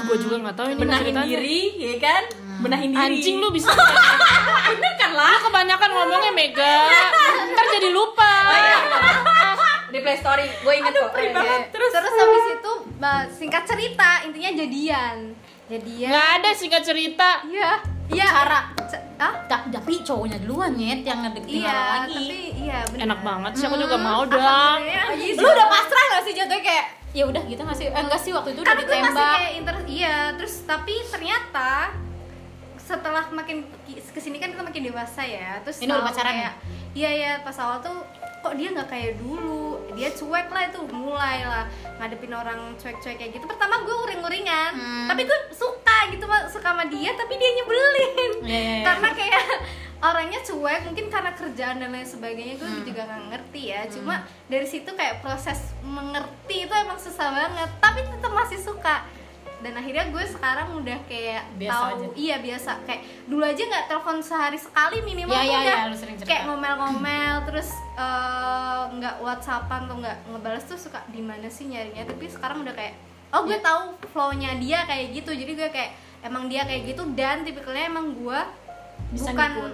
gue 0.03 0.17
juga 0.17 0.35
nggak 0.39 0.55
tahu 0.55 0.67
ini 0.67 0.77
Benahin 0.77 1.03
ceritanya. 1.07 1.27
diri, 1.33 1.61
ya 1.77 1.95
kan? 1.97 2.23
Benahin 2.57 2.89
diri. 2.91 3.03
anjing 3.15 3.35
lu 3.37 3.47
bisa 3.49 3.71
bener 4.69 4.93
kan 4.95 5.11
lah? 5.13 5.31
lu 5.31 5.39
kebanyakan 5.41 5.89
ngomongnya 5.89 6.31
Mega 6.33 6.75
ntar 7.49 7.65
jadi 7.71 7.89
lupa 7.89 8.31
Di 9.87 10.03
Play 10.03 10.19
Story, 10.19 10.43
gue 10.43 10.73
inget 10.75 10.93
kok. 10.93 11.15
Eh, 11.15 11.31
terus 11.71 11.91
terus 11.95 12.11
habis 12.13 12.45
itu 12.53 12.71
singkat 13.33 13.63
cerita 13.63 14.19
intinya 14.21 14.51
jadian 14.53 15.31
jadian 15.67 16.09
nggak 16.09 16.27
ada 16.37 16.49
singkat 16.51 16.81
cerita. 16.81 17.29
Iya. 17.45 17.71
Iya. 18.07 18.27
Cara. 18.27 18.59
Ah 19.17 19.33
Ta- 19.43 19.65
tapi 19.67 19.99
cowoknya 19.99 20.37
duluan 20.39 20.71
nyet 20.71 21.01
yang 21.01 21.19
ngedeketin 21.19 21.59
orang 21.59 21.65
iya 21.65 21.77
lagi. 21.97 22.13
tapi 22.13 22.37
iya 22.55 22.79
benar 22.85 23.03
enak 23.03 23.19
banget 23.21 23.51
sih 23.53 23.65
aku 23.65 23.77
juga 23.77 23.97
mau 23.97 24.21
dong. 24.23 24.79
Lu 25.33 25.47
udah 25.47 25.67
pasrah 25.67 26.05
gak 26.07 26.23
sih 26.23 26.33
jatuhnya 26.33 26.61
kayak 26.61 26.85
ya 27.11 27.23
udah 27.25 27.41
kita 27.41 27.61
ngasih 27.63 27.85
eh, 27.87 27.97
enggak 27.97 28.19
sih 28.19 28.29
waktu 28.29 28.49
itu 28.51 28.61
udah 28.61 28.69
karena 28.69 28.83
masih 28.83 28.93
ditembak. 29.01 29.33
kayak 29.33 29.51
inter 29.55 29.75
iya 29.89 30.15
terus 30.37 30.53
tapi 30.63 30.93
ternyata 31.03 31.69
setelah 32.77 33.25
makin 33.31 33.57
ki- 33.83 33.99
ke 34.05 34.19
sini 34.21 34.37
kan 34.37 34.47
kita 34.47 34.61
makin 34.61 34.83
dewasa 34.85 35.21
ya 35.21 35.57
terus 35.59 35.81
Ini 35.81 35.89
udah 35.89 36.05
pacaran 36.05 36.33
kayak 36.37 36.53
iya 36.93 37.09
ya 37.11 37.31
pas 37.41 37.57
awal 37.57 37.81
tuh 37.81 38.05
kok 38.37 38.53
dia 38.53 38.69
nggak 38.69 38.85
kayak 38.85 39.11
dulu 39.17 39.66
dia 39.97 40.09
cuek 40.09 40.47
lah 40.47 40.63
itu 40.63 40.79
mulai 40.87 41.41
lah 41.41 41.65
ngadepin 41.97 42.31
orang 42.31 42.59
cuek-cuek 42.75 43.17
kayak 43.17 43.31
gitu. 43.33 43.43
Pertama 43.43 43.81
gue 43.81 43.95
uring-uringan 44.05 44.71
Hmm. 44.71 45.07
tapi 45.07 45.25
gue 45.25 45.37
suka 45.51 45.97
gitu 46.07 46.23
suka 46.47 46.67
sama 46.67 46.85
dia 46.85 47.11
tapi 47.11 47.33
dia 47.35 47.49
nyebelin. 47.51 48.31
Iya, 48.39 48.47
iya, 48.47 48.59
iya. 48.71 48.83
karena 48.85 49.09
kayak 49.11 49.43
orangnya 50.07 50.39
cuek 50.39 50.81
mungkin 50.83 51.05
karena 51.07 51.31
kerjaan 51.33 51.77
dan 51.77 51.89
lain 51.89 52.05
sebagainya 52.05 52.55
gue 52.55 52.69
Hmm. 52.69 52.85
juga 52.85 53.01
nggak 53.03 53.23
ngerti 53.27 53.61
ya. 53.67 53.81
Cuma 53.87 54.15
dari 54.45 54.63
situ 54.63 54.89
kayak 54.89 55.19
proses 55.19 55.57
mengerti 55.81 56.63
itu 56.63 56.73
emang 56.73 56.95
susah 56.97 57.27
banget. 57.27 57.69
Tapi 57.77 57.99
tetap 58.03 58.31
masih 58.31 58.59
suka 58.59 59.01
dan 59.57 59.73
akhirnya 59.73 60.05
gue 60.07 60.23
sekarang 60.23 60.69
udah 60.75 60.97
kayak 61.05 61.43
Biasa 61.55 61.73
tahu 61.73 61.85
aja. 61.89 62.05
iya 62.13 62.35
biasa 62.37 62.71
kayak 62.85 63.01
dulu 63.25 63.41
aja 63.41 63.63
nggak 63.63 63.85
telepon 63.87 64.17
sehari 64.19 64.55
sekali 64.55 64.97
minimal 65.01 65.33
tuh 65.33 65.41
iya, 65.43 65.57
udah 65.89 65.97
cerita. 65.97 66.23
kayak 66.23 66.43
ngomel-ngomel 66.45 67.35
terus 67.47 67.69
eh, 67.95 68.83
nggak 68.91 69.15
whatsappan 69.17 69.81
atau 69.83 69.97
nggak 69.97 70.17
ngebales 70.27 70.63
tuh 70.63 70.77
suka 70.77 71.01
di 71.07 71.19
mana 71.19 71.47
sih 71.47 71.65
nyarinya 71.65 72.05
tapi 72.05 72.25
sekarang 72.27 72.61
udah 72.61 72.71
kayak 72.71 72.93
oh 73.27 73.43
gue 73.43 73.53
Iya. 73.53 73.65
tahu 73.65 73.81
flownya 74.07 74.51
dia 74.55 74.85
kayak 74.85 75.11
gitu 75.11 75.33
jadi 75.33 75.51
gue 75.51 75.69
kayak 75.69 75.91
emang 76.21 76.45
dia 76.45 76.61
kayak 76.63 76.87
gitu 76.87 77.01
dan 77.11 77.41
tipikalnya 77.41 77.87
emang 77.87 78.13
gue 78.13 78.39
Bisa 79.09 79.31
bukan 79.31 79.49
ngikut. 79.51 79.73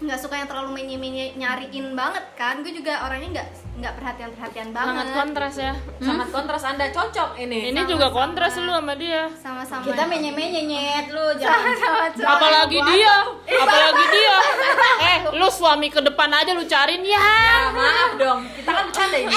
Nggak 0.00 0.16
suka 0.16 0.34
yang 0.34 0.48
terlalu 0.48 0.70
menye-menye 0.74 1.36
nyariin 1.36 1.92
banget 1.92 2.24
kan. 2.32 2.60
Gue 2.60 2.72
juga 2.72 3.04
orangnya 3.04 3.28
nggak 3.36 3.48
nggak 3.76 3.94
perhatian 3.94 4.30
perhatian 4.32 4.68
banget. 4.70 4.88
sangat 4.90 5.08
kontras 5.14 5.54
ya. 5.54 5.72
Sangat 5.98 6.28
kontras. 6.30 6.62
Anda 6.64 6.86
cocok 6.88 7.30
ini. 7.36 7.68
ini 7.68 7.80
juga 7.84 8.08
kontras 8.08 8.56
lu 8.56 8.68
sama 8.70 8.94
dia. 8.94 9.28
Sama-sama. 9.34 9.84
Kita 9.84 10.02
menye-menye 10.04 10.62
nyet. 10.64 11.06
Lu 11.08 11.24
jangan 11.36 11.76
sama-sama 11.76 12.06
cowok. 12.10 12.32
apalagi 12.32 12.78
dia. 12.86 13.14
apalagi 13.46 14.04
dia. 14.16 14.36
Eh 15.00 15.18
lu 15.30 15.48
suami 15.48 15.88
ke 15.88 16.00
depan 16.00 16.30
aja 16.30 16.50
lu 16.50 16.64
cariin 16.64 17.04
ya. 17.04 17.20
Ya, 17.20 17.58
maaf 17.70 18.10
dong. 18.16 18.40
Kita 18.50 18.70
kan 18.70 18.84
bercanda 18.86 19.16
ini. 19.16 19.36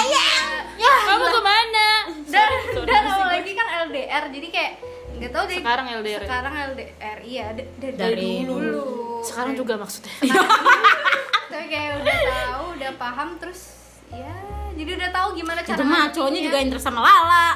ya 0.74 0.94
kamu 1.06 1.26
ke 1.28 1.42
mana? 1.42 1.88
Dan 2.26 2.50
dan 2.84 3.04
apalagi 3.06 3.52
kan 3.52 3.68
LDR 3.88 4.24
jadi 4.32 4.48
kayak 4.50 4.72
nggak 5.14 5.32
tahu 5.32 5.44
deh. 5.46 5.58
Sekarang 5.60 5.86
LDR. 5.94 6.22
sekarang 6.24 6.54
LDR 6.72 7.18
iya 7.22 7.46
d- 7.54 7.70
d- 7.78 7.94
Dari 7.94 8.44
dulu 8.44 9.13
sekarang 9.24 9.54
juga 9.54 9.74
maksudnya. 9.76 10.14
Tapi 11.46 11.64
gue 11.64 11.70
kayak 11.70 11.92
udah 12.00 12.18
tahu 12.26 12.66
udah 12.74 12.92
paham 12.96 13.30
terus 13.38 13.62
ya 14.10 14.34
jadi 14.74 14.92
udah 14.96 15.10
tahu 15.12 15.28
gimana 15.36 15.60
cara 15.62 15.76
itu 15.76 15.84
mah 15.84 16.04
cowoknya 16.08 16.14
ngadepinnya. 16.34 16.46
juga 16.46 16.58
interest 16.60 16.86
sama 16.86 17.00
Lala. 17.00 17.48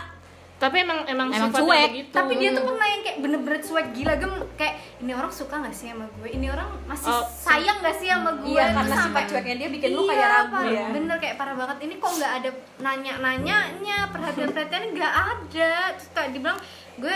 Tapi 0.58 0.82
emang 0.82 1.06
emang, 1.06 1.30
Emang 1.30 1.54
sifatnya 1.54 1.62
cuek. 1.62 1.90
begitu 1.92 2.10
tapi 2.12 2.34
dia 2.36 2.50
tuh 2.50 2.66
pernah 2.66 2.88
yang 2.88 3.02
kayak 3.04 3.18
bener-bener 3.20 3.60
cuek. 3.60 3.88
Gila 3.94 4.14
gem 4.16 4.34
kayak 4.54 4.76
ini 4.98 5.12
orang 5.14 5.30
suka 5.30 5.56
gak 5.56 5.70
sih 5.72 5.88
sama 5.88 6.06
gue? 6.12 6.30
Ini 6.32 6.48
orang 6.50 6.70
masih 6.84 7.10
Oh, 7.10 7.22
sayang 7.30 7.78
gak 7.78 7.94
sih 7.96 8.08
sama 8.08 8.32
gue? 8.36 8.50
Iya, 8.50 8.66
karena 8.72 8.90
sampai- 8.92 9.06
sifat 9.22 9.24
cueknya 9.30 9.56
dia 9.56 9.70
bikin 9.70 9.90
lu 9.92 10.02
Iya, 10.02 10.10
kayak 10.12 10.30
ragu 10.32 10.50
parah. 10.56 10.74
ya. 10.74 10.86
bener 10.90 11.18
kayak 11.20 11.36
parah 11.38 11.56
banget. 11.56 11.78
Ini 11.80 11.94
kok 11.96 12.12
nggak 12.12 12.32
ada 12.34 12.50
nanya-nanyanya 12.80 13.98
perhatian-perhatian 14.10 14.84
nggak 14.92 15.14
ada. 15.14 15.70
Terus 15.94 16.10
kayak 16.12 16.30
dibilang 16.32 16.58
gue 16.96 17.16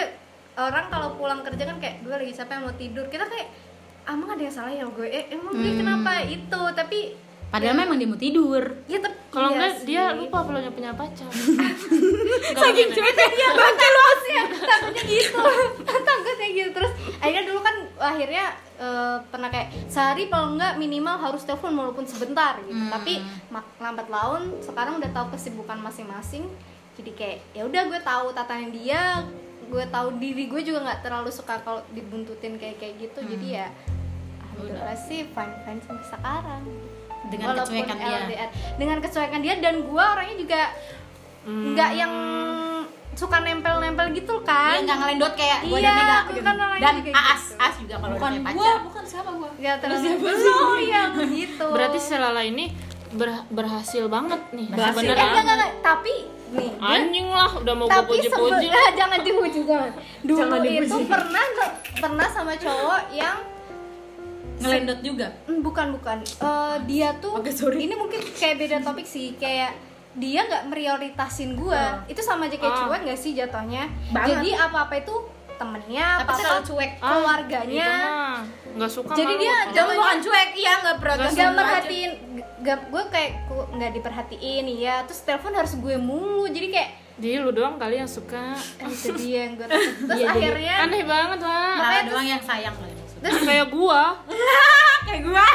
orang 0.53 0.85
kalau 0.87 1.09
pulang 1.15 1.41
kerja 1.41 1.63
kan 1.65 1.77
kayak 1.77 1.95
gue 1.99 2.13
lagi 2.15 2.33
capek 2.35 2.57
mau 2.57 2.73
tidur. 2.75 3.05
Kita 3.07 3.25
kayak 3.25 3.47
"Ah, 3.47 3.70
emang 4.09 4.29
ada 4.33 4.41
yang 4.41 4.55
salah 4.55 4.73
ya 4.73 4.85
gue? 4.87 5.07
Eh, 5.07 5.25
emang 5.33 5.53
gue 5.53 5.71
kenapa 5.77 6.25
itu? 6.25 6.61
Tapi 6.73 6.99
padahal 7.51 7.75
memang 7.75 7.97
dia 7.99 8.09
mau 8.09 8.19
tidur. 8.19 8.63
Ya 8.87 8.97
tapi 9.03 9.17
kalau 9.31 9.49
iya 9.51 9.55
enggak 9.55 9.71
sih. 9.77 9.85
dia 9.87 10.03
lupa 10.15 10.37
kalau 10.43 10.59
dia 10.59 10.73
punya 10.73 10.91
pacar. 10.95 11.29
Saking 12.61 12.89
cueknya 12.91 13.27
dia 13.31 13.49
bangke 13.51 13.87
lu 13.87 14.03
ya. 14.31 14.43
Takutnya 14.47 15.03
gitu. 15.05 15.41
Takutnya 16.07 16.47
gitu. 16.51 16.69
Terus 16.71 16.91
akhirnya 17.19 17.43
dulu 17.47 17.59
kan 17.61 17.75
akhirnya 18.01 18.45
eh, 18.79 19.17
pernah 19.29 19.49
kayak 19.51 19.69
sehari 19.91 20.23
kalau 20.31 20.55
enggak 20.57 20.73
minimal 20.79 21.15
harus 21.19 21.43
telepon 21.43 21.75
walaupun 21.75 22.05
sebentar 22.07 22.57
gitu. 22.65 22.73
Hmm. 22.73 22.91
tapi 22.91 23.21
lambat 23.77 24.07
laun 24.09 24.57
sekarang 24.63 24.97
udah 24.97 25.11
tahu 25.13 25.35
kesibukan 25.35 25.77
masing-masing. 25.79 26.47
Jadi 26.99 27.11
kayak 27.15 27.37
ya 27.55 27.63
udah 27.65 27.81
gue 27.87 27.99
tahu 28.03 28.35
tatanan 28.35 28.69
dia 28.75 29.25
gue 29.71 29.83
tahu 29.87 30.07
diri 30.17 30.43
gue 30.45 30.61
juga 30.61 30.79
nggak 30.83 30.99
terlalu 31.01 31.29
suka 31.29 31.55
kalau 31.59 31.79
dibuntutin 31.89 32.55
kayak 32.55 32.75
kayak 32.77 32.99
gitu. 32.99 33.19
Jadi 33.21 33.47
ya 33.53 33.67
alhamdulillah 34.45 34.97
sih 34.99 35.25
fine 35.25 35.55
fine 35.61 35.79
sampai 35.79 36.05
sekarang. 36.05 36.61
Dengan 37.23 37.45
Walaupun 37.49 37.71
kecuekan 37.71 37.97
dia. 37.97 38.17
LDR. 38.19 38.49
dengan 38.75 38.97
kecuekan 38.99 39.39
dia 39.39 39.53
dan 39.57 39.75
gue 39.79 40.03
orangnya 40.05 40.37
juga 40.37 40.61
nggak 41.43 41.91
yang 41.93 42.13
suka 43.11 43.37
nempel-nempel 43.39 44.07
gitu 44.11 44.35
kan. 44.41 44.71
Dia 44.73 44.83
nggak 44.83 44.97
ngelendot 44.99 45.33
kayak 45.35 45.59
gua 45.63 45.77
Iya, 45.77 45.85
dan 45.85 45.95
Mega 45.97 46.15
aku 46.17 46.31
gitu. 46.31 46.41
kan 46.41 46.55
dan 46.57 46.93
juga 46.97 47.09
Aas 47.13 47.43
gitu. 47.43 47.55
Aas 47.57 47.75
juga 47.77 47.95
kalau 47.97 48.13
bukan 48.15 48.31
gua 48.33 48.47
pacar. 48.47 48.77
bukan 48.83 49.03
siapa 49.05 49.29
gua. 49.31 49.49
Ya 49.57 49.73
terus 49.77 49.99
oh 50.63 50.77
iya 50.77 51.01
begitu 51.11 51.65
berarti 51.65 51.99
selala 51.99 52.41
ini 52.41 52.65
ber- 53.11 53.45
berhasil 53.49 54.03
banget 54.07 54.41
nih. 54.51 54.65
Eh, 54.65 54.73
enggak, 54.73 54.89
sebenarnya 54.91 55.27
enggak, 55.29 55.43
enggak. 55.45 55.71
tapi 55.81 56.13
nih 56.51 56.69
gue- 56.69 56.83
anjing 56.83 57.27
lah 57.27 57.51
udah 57.53 57.73
mau 57.73 57.85
gue 57.85 57.95
tapi 57.95 58.09
puji-puji 58.13 58.67
sebe- 58.67 58.93
jangan 58.93 59.19
dipuji 59.21 59.59
jangan 59.63 59.89
dulu 60.21 60.37
Jangan 60.37 60.59
dipuji. 60.61 60.85
itu 60.85 60.97
pernah 61.05 61.45
pernah 61.95 62.27
sama 62.29 62.53
cowok 62.55 63.01
yang 63.11 63.37
ngelendot 64.59 64.99
juga 65.01 65.27
Hmm, 65.43 65.59
bukan 65.59 65.87
bukan 65.91 66.17
Eh, 66.21 66.75
dia 66.85 67.09
tuh 67.17 67.33
Oke, 67.33 67.49
sorry. 67.49 67.81
ini 67.81 67.93
mungkin 67.93 68.21
kayak 68.31 68.55
beda 68.57 68.77
topik 68.79 69.05
sih 69.05 69.33
kayak 69.35 69.73
dia 70.13 70.43
nggak 70.43 70.67
prioritasin 70.67 71.55
gua 71.55 72.03
itu 72.05 72.19
sama 72.19 72.45
aja 72.45 72.59
kayak 72.59 72.69
Ah. 72.69 72.79
cuek 72.85 73.01
nggak 73.01 73.17
sih 73.17 73.31
jatuhnya 73.31 73.87
Banget. 74.11 74.27
jadi 74.37 74.49
apa 74.61 74.77
apa 74.85 74.95
itu 74.97 75.15
temennya 75.61 76.07
Tapi 76.11 76.23
apa 76.23 76.31
apa 76.31 76.41
selalu 76.41 76.61
cuek. 76.65 76.91
Ah, 76.95 77.05
keluarganya. 77.07 77.85
itu 77.87 78.01
mah. 78.01 78.39
Nggak 78.71 78.91
suka 78.91 79.11
Jadi 79.13 79.23
malu. 79.29 79.41
dia 79.41 79.55
Jangan 79.71 79.93
bukan 79.93 80.17
cuek, 80.19 80.49
iya 80.55 80.73
nggak 80.79 80.97
protes 80.97 81.31
gak 81.31 81.51
merhatiin 81.53 82.11
gak, 82.61 82.79
gue 82.87 83.03
kayak 83.09 83.31
nggak 83.71 83.91
diperhatiin 83.93 84.65
ya 84.71 84.95
terus 85.03 85.21
telepon 85.21 85.51
harus 85.51 85.73
gue 85.75 85.95
mulu 85.95 86.45
jadi 86.45 86.67
kayak 86.69 86.89
Jadi 87.17 87.35
lu 87.37 87.51
doang 87.51 87.75
kali 87.75 87.95
yang 87.95 88.09
suka. 88.09 88.57
Eh, 88.79 88.87
itu 88.87 89.13
dia 89.13 89.45
yang 89.45 89.53
gue 89.53 89.67
terus 89.69 89.85
Iya, 90.09 90.25
jadi 90.25 90.25
akhirnya 90.31 90.73
aneh 90.81 91.03
banget 91.03 91.39
lah 91.39 91.69
Lala 91.71 91.77
Makanya 91.79 92.03
doang 92.07 92.27
yang 92.27 92.41
sayang 92.41 92.75
lah 92.75 92.89
terus 93.21 93.43
kayak 93.43 93.67
gua. 93.75 94.17
Kayak 95.03 95.21
gua. 95.23 95.45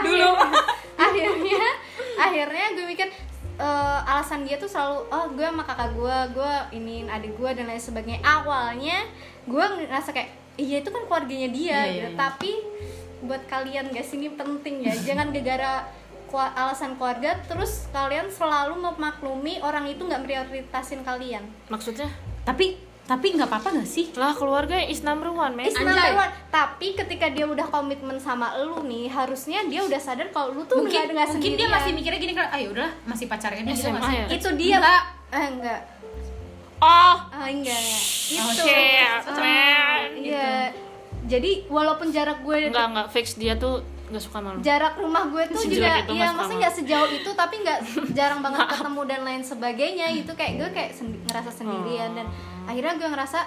Dulu. 0.00 0.30
Akhirnya 0.96 1.68
akhirnya 2.16 2.66
gue 2.72 2.84
mikir 2.86 3.08
eh, 3.58 4.00
alasan 4.04 4.42
dia 4.42 4.54
tuh 4.54 4.66
selalu 4.66 5.04
oh 5.08 5.26
gue 5.30 5.42
sama 5.42 5.62
kakak 5.62 5.90
gue 5.92 6.16
gue 6.32 6.52
iniin 6.74 7.06
adik 7.06 7.34
gue 7.34 7.50
dan 7.52 7.66
lain 7.66 7.78
sebagainya. 7.78 8.22
Awalnya 8.22 9.04
gue 9.44 9.64
ngerasa 9.82 10.10
kayak 10.10 10.30
iya 10.56 10.78
itu 10.78 10.88
kan 10.88 11.02
keluarganya 11.04 11.48
dia 11.48 11.78
Iya, 11.80 11.82
gitu. 11.88 12.08
iya. 12.08 12.16
tapi 12.16 12.52
buat 13.20 13.42
kalian 13.46 13.90
guys 13.90 14.10
ini 14.10 14.30
penting 14.30 14.82
ya. 14.82 14.94
Jangan 15.08 15.34
kua- 16.26 16.52
alasan 16.52 16.94
keluarga 16.94 17.34
terus 17.44 17.86
kalian 17.88 18.28
selalu 18.28 18.78
memaklumi 18.78 19.58
orang 19.58 19.86
itu 19.86 20.00
nggak 20.00 20.22
prioritasin 20.22 21.02
kalian. 21.02 21.42
Maksudnya? 21.66 22.06
Tapi 22.42 22.87
tapi 23.08 23.32
nggak 23.32 23.48
apa-apa 23.48 23.68
nggak 23.72 23.88
sih? 23.88 24.12
Lah 24.12 24.30
keluarga 24.30 24.76
is 24.78 25.00
number 25.00 25.32
one 25.32 25.56
men. 25.56 25.64
Is 25.64 25.72
Anjay. 25.72 25.88
number 25.88 26.20
one. 26.20 26.32
Tapi 26.46 26.92
ketika 26.92 27.26
dia 27.26 27.44
udah 27.44 27.64
komitmen 27.66 28.20
sama 28.20 28.52
lu 28.58 28.84
nih, 28.84 29.08
harusnya 29.08 29.64
dia 29.64 29.80
udah 29.80 29.96
sadar 29.96 30.28
kalau 30.28 30.52
lu 30.52 30.62
tuh 30.62 30.76
mungkin 30.78 30.92
nggak 31.08 31.16
nggak 31.16 31.28
mungkin 31.32 31.52
dia 31.54 31.68
masih 31.68 31.90
mikirnya 31.90 32.20
gini 32.20 32.32
kan 32.32 32.52
ayo 32.52 32.68
udah 32.70 32.88
masih 33.02 33.24
pacarnya 33.24 33.62
dia 33.62 33.72
gitu 33.72 33.82
SMA 33.82 33.96
nggak 33.96 34.04
sih 34.04 34.14
ya? 34.14 34.26
itu 34.30 34.48
dia. 34.54 34.76
Enggak. 34.76 35.02
eh, 35.30 35.46
enggak. 35.48 35.80
Oh. 36.78 37.16
Ah 37.26 37.46
enggak 37.46 37.74
enggak. 37.74 38.04
Itu 38.28 38.38
Oh, 38.38 38.52
shit, 38.54 39.22
Ah, 39.24 39.34
man. 39.34 40.08
iya. 40.14 40.52
Jadi 41.26 41.50
walaupun 41.66 42.08
jarak 42.08 42.38
gue 42.40 42.56
enggak 42.66 42.86
enggak 42.86 43.08
fix. 43.08 43.34
Dia 43.34 43.56
tuh 43.56 43.80
nggak 44.08 44.22
suka 44.22 44.40
malu 44.40 44.56
jarak 44.60 44.96
rumah 44.96 45.28
gue 45.28 45.42
tuh 45.48 45.60
Sejelek 45.60 45.76
juga 45.76 45.92
itu 46.00 46.12
ya 46.16 46.32
maksudnya 46.32 46.58
nggak 46.64 46.76
sejauh 46.76 47.10
itu 47.12 47.30
tapi 47.34 47.60
nggak 47.60 47.78
jarang 48.16 48.40
banget 48.40 48.64
ketemu 48.70 49.00
dan 49.04 49.20
lain 49.22 49.42
sebagainya. 49.42 50.06
Itu 50.14 50.32
kayak 50.32 50.52
gue 50.54 50.68
kayak 50.70 50.92
sendi- 50.92 51.20
ngerasa 51.24 51.50
sendirian 51.50 52.12
dan 52.14 52.28
Oh. 52.28 52.57
Akhirnya 52.68 52.92
gue 52.94 53.08
ngerasa 53.08 53.40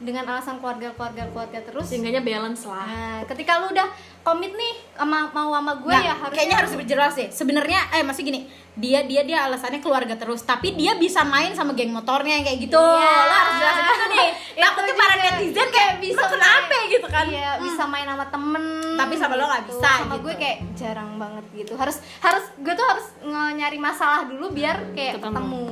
dengan 0.00 0.24
alasan 0.24 0.56
keluarga 0.56 0.88
keluarga 0.90 1.28
keluarga 1.28 1.58
terus 1.60 1.84
Sehingganya 1.84 2.22
balance 2.22 2.64
lah. 2.64 2.86
nah 2.86 3.20
ketika 3.26 3.58
lu 3.58 3.68
udah 3.68 3.84
komit 4.22 4.48
nih 4.50 4.72
sama 4.94 5.28
mau 5.28 5.52
sama 5.52 5.76
gue 5.76 5.90
Nggak, 5.90 6.00
ya 6.02 6.14
harusnya 6.14 6.32
kayaknya 6.34 6.56
harus 6.56 6.72
berjelas 6.74 7.12
deh. 7.14 7.28
Sebenarnya 7.30 7.80
eh 7.90 8.00
masih 8.00 8.22
gini, 8.22 8.40
dia 8.74 9.00
dia 9.02 9.20
dia 9.22 9.44
alasannya 9.44 9.76
keluarga 9.78 10.12
terus, 10.14 10.40
tapi 10.42 10.72
dia 10.72 10.92
bisa 10.94 11.20
main 11.22 11.52
sama 11.52 11.72
geng 11.72 11.88
motornya 11.90 12.32
yang 12.34 12.44
kayak 12.46 12.60
gitu. 12.62 12.80
Iya. 12.80 13.12
Lo 13.22 13.34
harus 13.34 13.54
jelasin 13.54 13.84
itu 13.86 14.06
nih. 14.10 14.28
Itu 14.50 14.60
Takutnya 14.62 14.94
para 14.94 15.14
netizen 15.16 15.68
kayak 15.68 15.92
bisa 15.98 16.16
main- 16.18 16.32
kenapa 16.32 16.76
gitu 16.86 17.06
kan? 17.06 17.24
iya 17.26 17.50
bisa 17.58 17.82
main 17.86 18.06
sama 18.06 18.24
temen 18.26 18.64
Tapi 18.94 19.14
sama 19.14 19.34
lo 19.34 19.44
nggak 19.46 19.62
gitu. 19.62 19.72
bisa 19.74 19.88
sama 19.98 20.04
gitu. 20.10 20.22
gue 20.22 20.34
kayak 20.38 20.56
jarang 20.74 21.10
banget 21.16 21.44
gitu 21.54 21.72
harus 21.74 21.96
harus 22.18 22.44
gue 22.56 22.74
tuh 22.74 22.86
harus 22.86 23.06
nyari 23.52 23.76
masalah 23.76 24.24
dulu 24.24 24.48
biar 24.50 24.92
kayak 24.92 25.16
Ketemu. 25.16 25.32
ketemu, 25.32 25.64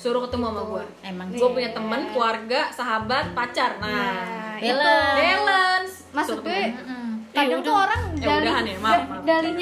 Suruh 0.00 0.24
ketemu 0.24 0.44
sama 0.46 0.62
gue. 0.64 0.84
Emang 1.02 1.26
Gue 1.30 1.48
punya 1.52 1.70
temen, 1.70 2.00
keluarga, 2.10 2.60
sahabat, 2.70 3.36
pacar. 3.36 3.76
Nah, 3.76 3.84
nah 3.84 4.56
itu 4.58 4.72
balance. 4.72 5.14
balance. 5.14 5.94
maksud 6.10 6.36
gue 6.40 6.60
ketemu. 6.72 7.12
kadang 7.30 7.60
tuh 7.60 7.74
orang 7.76 8.00
Ya 8.10 8.24
dalih 8.26 8.42
udahan 8.42 8.64
ya, 8.64 8.76
maaf, 8.80 9.00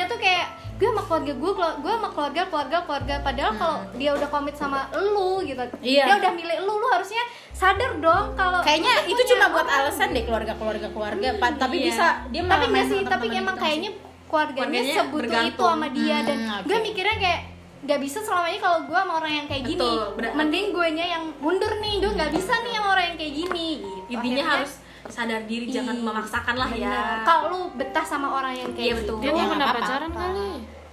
tuh 0.06 0.18
kayak 0.18 0.46
gue 0.78 0.88
sama 0.88 1.02
keluarga 1.02 1.32
gue 1.34 1.50
gue 1.76 1.92
sama 1.92 2.08
keluarga 2.08 2.42
keluarga 2.46 2.76
keluarga 2.80 3.14
padahal 3.20 3.52
kalau 3.52 3.76
dia 3.92 4.10
udah 4.14 4.28
komit 4.28 4.54
sama 4.54 4.80
lu 4.94 5.42
gitu 5.42 5.58
Iya. 5.80 6.04
dia 6.06 6.14
udah 6.16 6.32
milih 6.32 6.58
lu 6.62 6.72
lu 6.72 6.86
harusnya 6.88 7.18
sadar 7.52 7.98
dong 7.98 8.26
kalau 8.32 8.62
Kayaknya 8.62 8.94
itu 9.04 9.22
cuma 9.28 9.50
buat 9.50 9.66
orang. 9.66 9.84
alasan 9.84 10.08
deh 10.08 10.22
keluarga-keluarga 10.22 10.88
keluarga, 10.88 11.28
Pak. 11.36 11.50
tapi 11.58 11.76
Iya. 11.76 11.84
bisa 11.84 12.06
dia 12.28 12.42
tapi 12.44 12.64
nggak 12.64 12.86
sih 12.86 13.00
tapi 13.04 13.26
emang 13.28 13.56
kayaknya 13.56 13.90
keluarganya 14.24 14.62
Keluarganya 14.80 14.94
sebutuh 14.96 15.42
itu 15.44 15.64
sama 15.66 15.88
dia 15.90 16.16
Hmm, 16.16 16.26
dan 16.26 16.38
oke. 16.54 16.64
gue 16.64 16.78
mikirnya 16.80 17.16
kayak 17.18 17.40
nggak 17.78 18.00
bisa 18.00 18.18
selamanya 18.18 18.58
kalau 18.58 18.78
gue 18.84 18.98
sama 18.98 19.12
orang 19.16 19.32
yang 19.34 19.46
kayak 19.46 19.64
gini 19.64 19.78
Betul, 19.78 20.02
berat. 20.14 20.32
mending 20.34 20.66
gue 20.70 20.88
nya 20.92 21.06
yang 21.08 21.24
mundur 21.38 21.72
nih 21.78 21.94
gue 21.96 22.12
nggak 22.12 22.32
bisa 22.32 22.52
nih 22.60 22.72
sama 22.72 22.88
orang 22.90 23.04
yang 23.06 23.16
kayak 23.16 23.34
gini 23.36 23.68
gitu. 23.78 24.10
Intinya 24.10 24.18
Akhirnya, 24.36 24.44
harus 24.56 24.72
sadar 25.08 25.42
diri, 25.42 25.66
jangan 25.68 25.94
Ih, 25.94 26.02
memaksakan 26.02 26.54
lah 26.54 26.70
ya. 26.70 27.22
kalau 27.22 27.42
lu 27.48 27.60
betah 27.72 28.02
sama 28.02 28.28
orang 28.32 28.52
yang 28.52 28.70
kayak 28.72 28.82
Iya, 28.84 28.94
betul. 28.98 29.16
gitu 29.16 29.24
dia 29.24 29.30
Ya, 29.32 29.46
pernah 29.46 29.68
pacaran 29.72 30.10
kali 30.12 30.48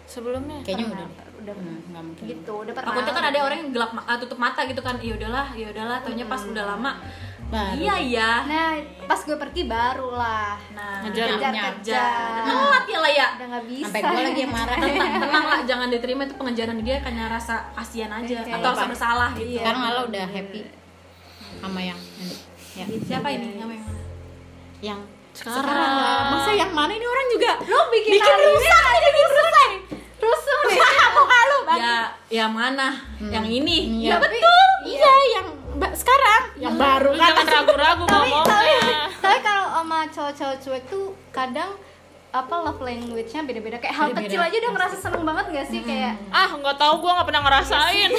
sebelumnya 0.05 0.57
Kayaknya 0.61 0.85
Pernah, 0.85 1.03
udah 1.03 1.23
udah 1.35 1.53
Hmm, 1.55 1.77
nggak 1.85 2.03
mungkin. 2.03 2.23
gitu 2.27 2.53
udah 2.55 2.73
pernah 2.73 2.89
Takutnya 2.91 3.13
kan 3.13 3.25
ada 3.27 3.39
orang 3.39 3.57
yang 3.59 3.69
gelap 3.71 3.91
ma- 3.91 4.05
ah, 4.05 4.17
tutup 4.17 4.39
mata 4.39 4.61
gitu 4.63 4.81
kan. 4.81 4.95
Ya 4.99 5.13
udahlah, 5.13 5.47
ya 5.53 5.67
udahlah. 5.67 5.97
Taunya 5.99 6.25
pas 6.25 6.41
udah 6.43 6.65
lama. 6.67 6.91
Baru. 7.45 7.77
Iya 7.77 7.95
iya. 8.01 8.31
nah 8.43 8.73
pas 9.05 9.21
gue 9.21 9.37
pergi 9.37 9.63
baru 9.63 10.09
lah 10.11 10.57
Nah, 10.73 11.05
Ngejar. 11.05 11.29
Ngejar. 11.31 11.53
kejar 11.77 12.41
telat 12.43 12.85
ya 12.85 12.97
lah 12.99 13.11
ya. 13.11 13.27
udah 13.31 13.47
nggak 13.47 13.65
bisa 13.69 13.85
Sampai 13.85 14.01
gue 14.01 14.21
lagi 14.23 14.41
yang 14.41 14.51
marah. 14.51 14.77
Tenang, 14.77 15.13
tenang 15.19 15.45
lah, 15.45 15.59
jangan 15.61 15.87
diterima 15.87 16.21
itu 16.23 16.35
pengejaran 16.35 16.77
dia 16.81 16.97
karena 16.99 17.23
rasa 17.27 17.55
kasihan 17.71 18.11
aja 18.11 18.41
Oke. 18.41 18.51
atau 18.51 18.69
rasa 18.71 18.85
bersalah 18.87 19.29
gitu. 19.35 19.55
Sekarang 19.55 19.81
Lala 19.83 20.01
udah 20.03 20.25
happy 20.25 20.61
sama 21.55 21.79
yang 21.79 21.99
ini. 22.17 22.35
Ya. 22.73 22.85
Siapa 22.99 23.27
ini? 23.29 23.47
Yang 23.55 23.69
mana? 23.71 23.93
Yang 24.81 24.99
Sekarang. 25.31 25.69
lah. 25.69 26.21
Masa 26.33 26.51
yang 26.51 26.71
mana 26.71 26.91
ini 26.91 27.05
orang 27.05 27.27
juga? 27.29 27.51
lu 27.61 27.79
bikin, 27.89 28.11
Bikin 28.15 28.33
ini 28.33 28.45
rusak 28.49 28.83
ini 28.97 29.21
rusak 29.21 29.71
rusuh 30.17 30.59
nih 30.65 30.77
muka 31.15 31.39
lu, 31.45 31.57
Bang. 31.63 31.77
Ya, 31.77 31.97
yang 32.33 32.51
mana? 32.51 32.89
Yang 33.21 33.45
ini. 33.53 33.77
Iya 34.01 34.17
Tapi- 34.17 34.33
betul. 34.33 34.67
Iya, 34.87 35.13
yang 35.31 35.47
sekarang. 35.93 36.41
Yang 36.55 36.75
baru. 36.75 37.09
Kan. 37.13 37.19
jangan 37.19 37.45
ragu-ragu 37.45 38.03
tapi 38.05 38.29
tapi 38.29 38.31
ngomongnya. 38.31 38.99
tapi 39.19 39.39
kalau 39.41 39.65
sama 39.75 39.99
cowok-cowok 40.07 40.57
cuek 40.59 40.83
tuh 40.87 41.05
kadang 41.29 41.71
apa 42.31 42.55
love 42.59 42.81
language-nya 42.81 43.41
beda-beda. 43.43 43.77
Kayak 43.79 43.95
hal 43.95 44.07
Beda-beda. 44.11 44.27
kecil 44.27 44.41
aja 44.43 44.55
udah 44.59 44.71
ngerasa 44.75 44.95
seneng 44.99 45.23
banget 45.23 45.45
gak 45.51 45.67
sih? 45.67 45.79
Kayak 45.81 46.13
ah 46.31 46.49
nggak 46.51 46.75
tahu 46.75 46.93
gua 46.99 47.11
nggak 47.19 47.27
pernah 47.31 47.41
ngerasain 47.47 48.11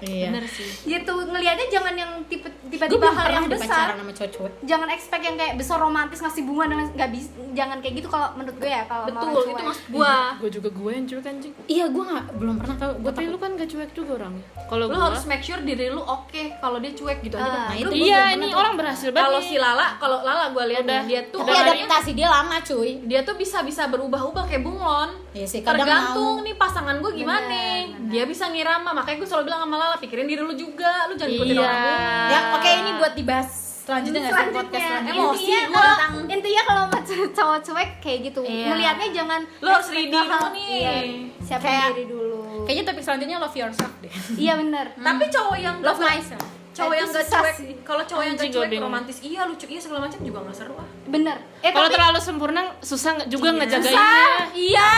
Iya. 0.00 0.26
bener 0.28 0.44
sih 0.46 0.64
gitu 0.86 1.12
ngelihatnya 1.22 1.66
jangan 1.68 1.94
yang 1.94 2.12
tipe 2.24 2.48
Gue 2.62 2.78
tiba-tiba 2.78 3.02
belum 3.02 3.16
hal 3.16 3.28
yang 3.30 3.46
besar 3.46 3.86
sama 3.92 4.10
cowok-cowok. 4.10 4.50
jangan 4.62 4.88
expect 4.88 5.22
yang 5.22 5.34
kayak 5.34 5.54
besar 5.54 5.76
romantis 5.76 6.18
ngasih 6.18 6.42
bunga 6.42 6.64
dengan 6.66 6.86
nggak 6.90 7.10
bisa 7.10 7.28
jangan 7.52 7.76
kayak 7.78 7.94
gitu 7.96 8.08
kalau 8.08 8.28
menurut 8.32 8.56
gue 8.56 8.70
ya 8.70 8.82
kalau 8.84 9.04
orang 9.04 9.16
betul 9.18 9.30
itu 9.30 9.50
cuek. 9.50 9.64
maksud 9.66 9.84
gua 9.90 10.14
gue 10.36 10.50
juga 10.50 10.68
gue 10.70 10.90
yang 10.90 11.06
cuek 11.06 11.26
anjing 11.26 11.52
Iya, 11.66 11.84
gue 11.86 12.02
nggak 12.02 12.24
belum 12.32 12.54
pernah 12.56 12.76
tau. 12.76 12.92
Gue 12.96 13.10
tapi 13.10 13.26
lu 13.26 13.36
kan 13.36 13.50
gak 13.52 13.68
cuek 13.68 13.90
juga 13.90 14.10
orangnya 14.16 14.44
kalau 14.64 14.84
lu 14.84 14.90
gue 14.90 15.02
harus 15.02 15.24
make 15.24 15.42
sure 15.42 15.60
diri 15.60 15.86
lu 15.86 16.00
oke 16.00 16.42
kalau 16.56 16.78
dia 16.78 16.92
cuek 16.92 17.18
gitu 17.20 17.34
aja 17.34 17.42
Ah, 17.42 17.58
Nah, 17.60 17.74
Lu- 17.76 17.90
itu 17.90 17.90
gua 17.92 18.06
iya 18.06 18.20
ini 18.32 18.46
tuh. 18.46 18.56
orang 18.56 18.74
berhasil 18.74 19.08
banget 19.08 19.26
kalau 19.26 19.40
si 19.42 19.56
Lala 19.56 19.86
kalau 19.96 20.18
Lala 20.20 20.44
gue 20.48 20.64
lihat 20.66 20.84
dia 21.04 21.20
tuh 21.26 21.40
Tapi 21.40 21.52
adaptasi 21.52 22.10
dia 22.12 22.28
lama, 22.28 22.56
cuy. 22.60 22.90
dia 23.04 23.20
tuh 23.20 23.34
bisa 23.34 23.60
bisa 23.60 23.84
berubah-ubah 23.86 24.46
kayak 24.46 24.62
bunglon 24.62 25.10
Iya 25.30 25.44
sih, 25.44 25.60
kadang 25.60 25.82
tergantung 25.82 26.36
mau. 26.36 26.42
nih 26.42 26.54
pasangan 26.54 26.96
gue 26.96 27.12
gimana 27.12 27.44
Bener, 27.44 27.86
bener. 27.92 28.10
dia 28.10 28.24
bisa 28.24 28.44
ngirama 28.46 28.90
makanya 28.92 29.16
gue 29.16 29.28
selalu 29.28 29.44
bilang 29.44 29.60
sama 29.60 29.76
Lala 29.76 29.89
pikirin 29.96 30.24
diri 30.24 30.40
lu 30.40 30.52
juga 30.52 31.06
lu 31.06 31.14
jangan 31.14 31.32
ikutin 31.32 31.52
Iya. 31.52 31.62
orang. 31.62 32.28
Ya, 32.28 32.40
oke 32.52 32.70
ini 32.70 32.90
buat 32.94 33.12
dibahas 33.12 33.48
selanjutnya 33.80 34.20
nggak 34.20 34.34
sih 34.36 34.52
podcast 34.52 34.84
selanjutnya? 34.84 35.14
Emosi 35.16 35.42
intinya 35.42 35.60
gua. 35.66 35.82
kalau 35.96 36.20
intinya 36.28 36.62
kalau 36.62 36.84
cowok 37.32 37.58
cuek 37.64 37.90
kayak 37.98 38.18
gitu 38.24 38.40
Iya. 38.40 38.66
ngelihatnya 38.68 39.08
jangan 39.12 39.40
Lu 39.56 39.68
harus 39.68 39.88
ready 39.88 40.12
hal- 40.12 40.28
dulu 40.28 40.46
nih. 40.52 40.66
iya, 40.70 40.92
siapin 41.40 41.64
Kayak- 41.64 41.90
diri 41.90 42.04
dulu 42.06 42.38
Kayaknya 42.60 42.84
topik 42.86 43.02
selanjutnya 43.02 43.36
love 43.38 43.56
yourself 43.56 43.92
deh. 43.98 44.12
iya 44.36 44.52
bener 44.54 44.86
tapi 45.02 45.24
cowok 45.26 45.56
yang 45.58 45.76
Love 45.80 45.98
myself. 45.98 46.44
cowok 46.70 46.94
yang 46.94 47.08
gak 47.08 47.18
susah 47.20 47.40
cuek 47.42 47.54
sih. 47.56 47.70
kalau 47.82 48.02
cowok 48.04 48.22
yang 48.22 48.36
gak 48.36 48.46
cuek 48.48 48.78
romantis 48.78 49.16
iya 49.20 49.40
lucu 49.42 49.66
iya 49.66 49.80
segala 49.80 50.00
macam 50.02 50.20
juga 50.20 50.38
gak 50.40 50.54
seru 50.54 50.74
ah 50.76 50.86
bener 51.04 51.36
eh 51.58 51.70
kalau 51.70 51.84
tapi 51.84 51.96
terlalu 51.98 52.20
sempurna 52.20 52.62
susah 52.80 53.10
nggak- 53.16 53.28
juga 53.28 53.48
Iya. 53.48 53.58
ngejagainnya 53.58 54.06
iya 54.54 54.90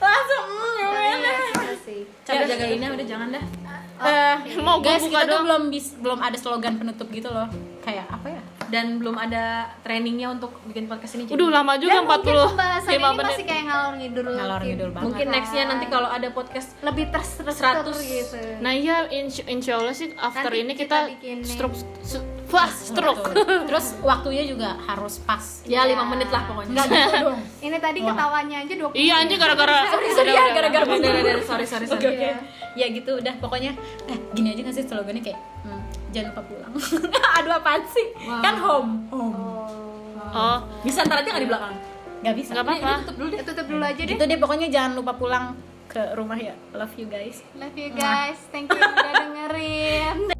Langsung 0.00 0.44
Iya, 0.46 0.69
susah 2.22 2.32
sih. 2.32 2.36
cara 2.36 2.44
jagainnya 2.46 2.88
udah 2.94 3.06
jangan 3.06 3.28
dah 3.32 3.44
Eh, 4.00 4.36
mau 4.64 4.80
guys, 4.80 5.04
buka 5.04 5.28
kita 5.28 5.28
tuh 5.28 5.40
belum 5.44 5.62
bis, 5.68 5.92
belum 6.00 6.24
ada 6.24 6.36
slogan 6.40 6.80
penutup 6.80 7.04
gitu 7.12 7.28
loh. 7.28 7.44
Kayak 7.84 8.08
apa 8.08 8.32
ya? 8.32 8.39
Dan 8.70 8.96
belum 8.96 9.14
ada 9.14 9.44
trainingnya 9.80 10.30
untuk 10.30 10.54
bikin 10.64 10.86
podcast 10.86 11.14
ini 11.14 11.26
udah 11.26 11.50
lama 11.52 11.74
juga 11.74 11.90
Dan 11.92 12.06
mungkin 12.06 12.32
40 12.32 12.50
pembahasan 12.50 12.86
5 12.86 12.94
ini 12.94 13.02
menit. 13.10 13.26
masih 13.26 13.44
kayak 13.44 13.64
ngalor 13.66 13.94
ngidul 13.98 14.24
Ngalor 14.30 14.60
ngidul 14.62 14.90
banget. 14.90 15.04
mungkin 15.04 15.26
nextnya 15.28 15.62
nanti 15.66 15.86
kalau 15.86 16.08
ada 16.08 16.28
podcast 16.30 16.68
lebih 16.80 17.04
terstruktur 17.10 17.92
100. 17.92 18.06
gitu. 18.06 18.38
Nah 18.58 18.72
iya 18.72 18.96
insya, 19.08 19.42
insya 19.44 19.72
Allah 19.74 19.90
sih 19.90 20.14
after 20.14 20.48
Nanti 20.48 20.62
ini 20.62 20.72
kita 20.72 20.98
kita, 21.12 21.42
stroke 21.42 21.76
wah 22.48 22.66
stroke. 22.66 23.30
Terus 23.68 23.94
waktunya 24.00 24.42
juga 24.42 24.74
harus 24.80 25.18
pas. 25.20 25.62
ya 25.62 25.86
lima 25.86 26.02
menit 26.04 26.26
lah 26.28 26.42
pokoknya. 26.44 26.70
Enggak 26.72 26.86
gitu 26.88 27.18
dong. 27.24 27.38
ini 27.66 27.76
tadi 27.78 27.98
ketawanya 28.00 28.56
aja 28.60 28.74
20 28.76 28.90
iya 28.96 29.14
anjing 29.18 29.38
gara-gara 29.38 29.76
Sorry, 29.92 30.08
sorry. 30.10 30.30
ya, 30.30 30.42
gara-gara 30.50 30.84
sorry 30.86 31.66
sorry 31.66 31.86
sorry. 31.86 31.86
Oke 31.90 32.06
oke. 32.08 32.28
Ya 32.72 32.86
gitu 32.88 33.18
udah 33.18 33.34
pokoknya 33.38 33.74
eh 34.06 34.18
gini 34.30 34.50
aja 34.50 34.60
nggak 34.62 34.74
sih 34.74 34.84
slogannya 34.84 35.22
kayak 35.22 35.38
hmm, 35.62 35.80
jangan 36.10 36.28
lupa 36.30 36.42
pulang. 36.44 36.72
Aduh 37.36 37.52
apaan 37.54 37.82
sih? 37.86 38.06
Kan 38.38 38.54
home. 38.56 38.90
Home. 39.08 39.36
oh 40.30 40.58
bisa 40.80 41.02
ntar 41.02 41.18
aja 41.18 41.28
nggak 41.28 41.42
di 41.42 41.50
belakang 41.50 41.74
Gak 42.20 42.34
bisa. 42.36 42.50
nggak 42.52 42.62
apa-apa 42.64 42.92
tutup 43.02 43.16
dulu 43.16 43.28
deh 43.28 43.40
tutup 43.42 43.66
dulu 43.66 43.82
aja 43.82 43.98
deh 43.98 44.12
Gitu 44.12 44.22
deh 44.22 44.38
pokoknya 44.38 44.68
jangan 44.68 44.92
lupa 44.94 45.12
pulang 45.12 45.44
ke 45.86 46.14
rumah 46.14 46.38
ya. 46.38 46.54
Love 46.70 46.94
you 46.94 47.06
guys. 47.06 47.42
love 47.54 47.74
you 47.74 47.90
guys 47.90 48.38
thank 48.48 48.68
you 48.68 48.78
udah 48.78 49.10
dengerin 49.16 50.30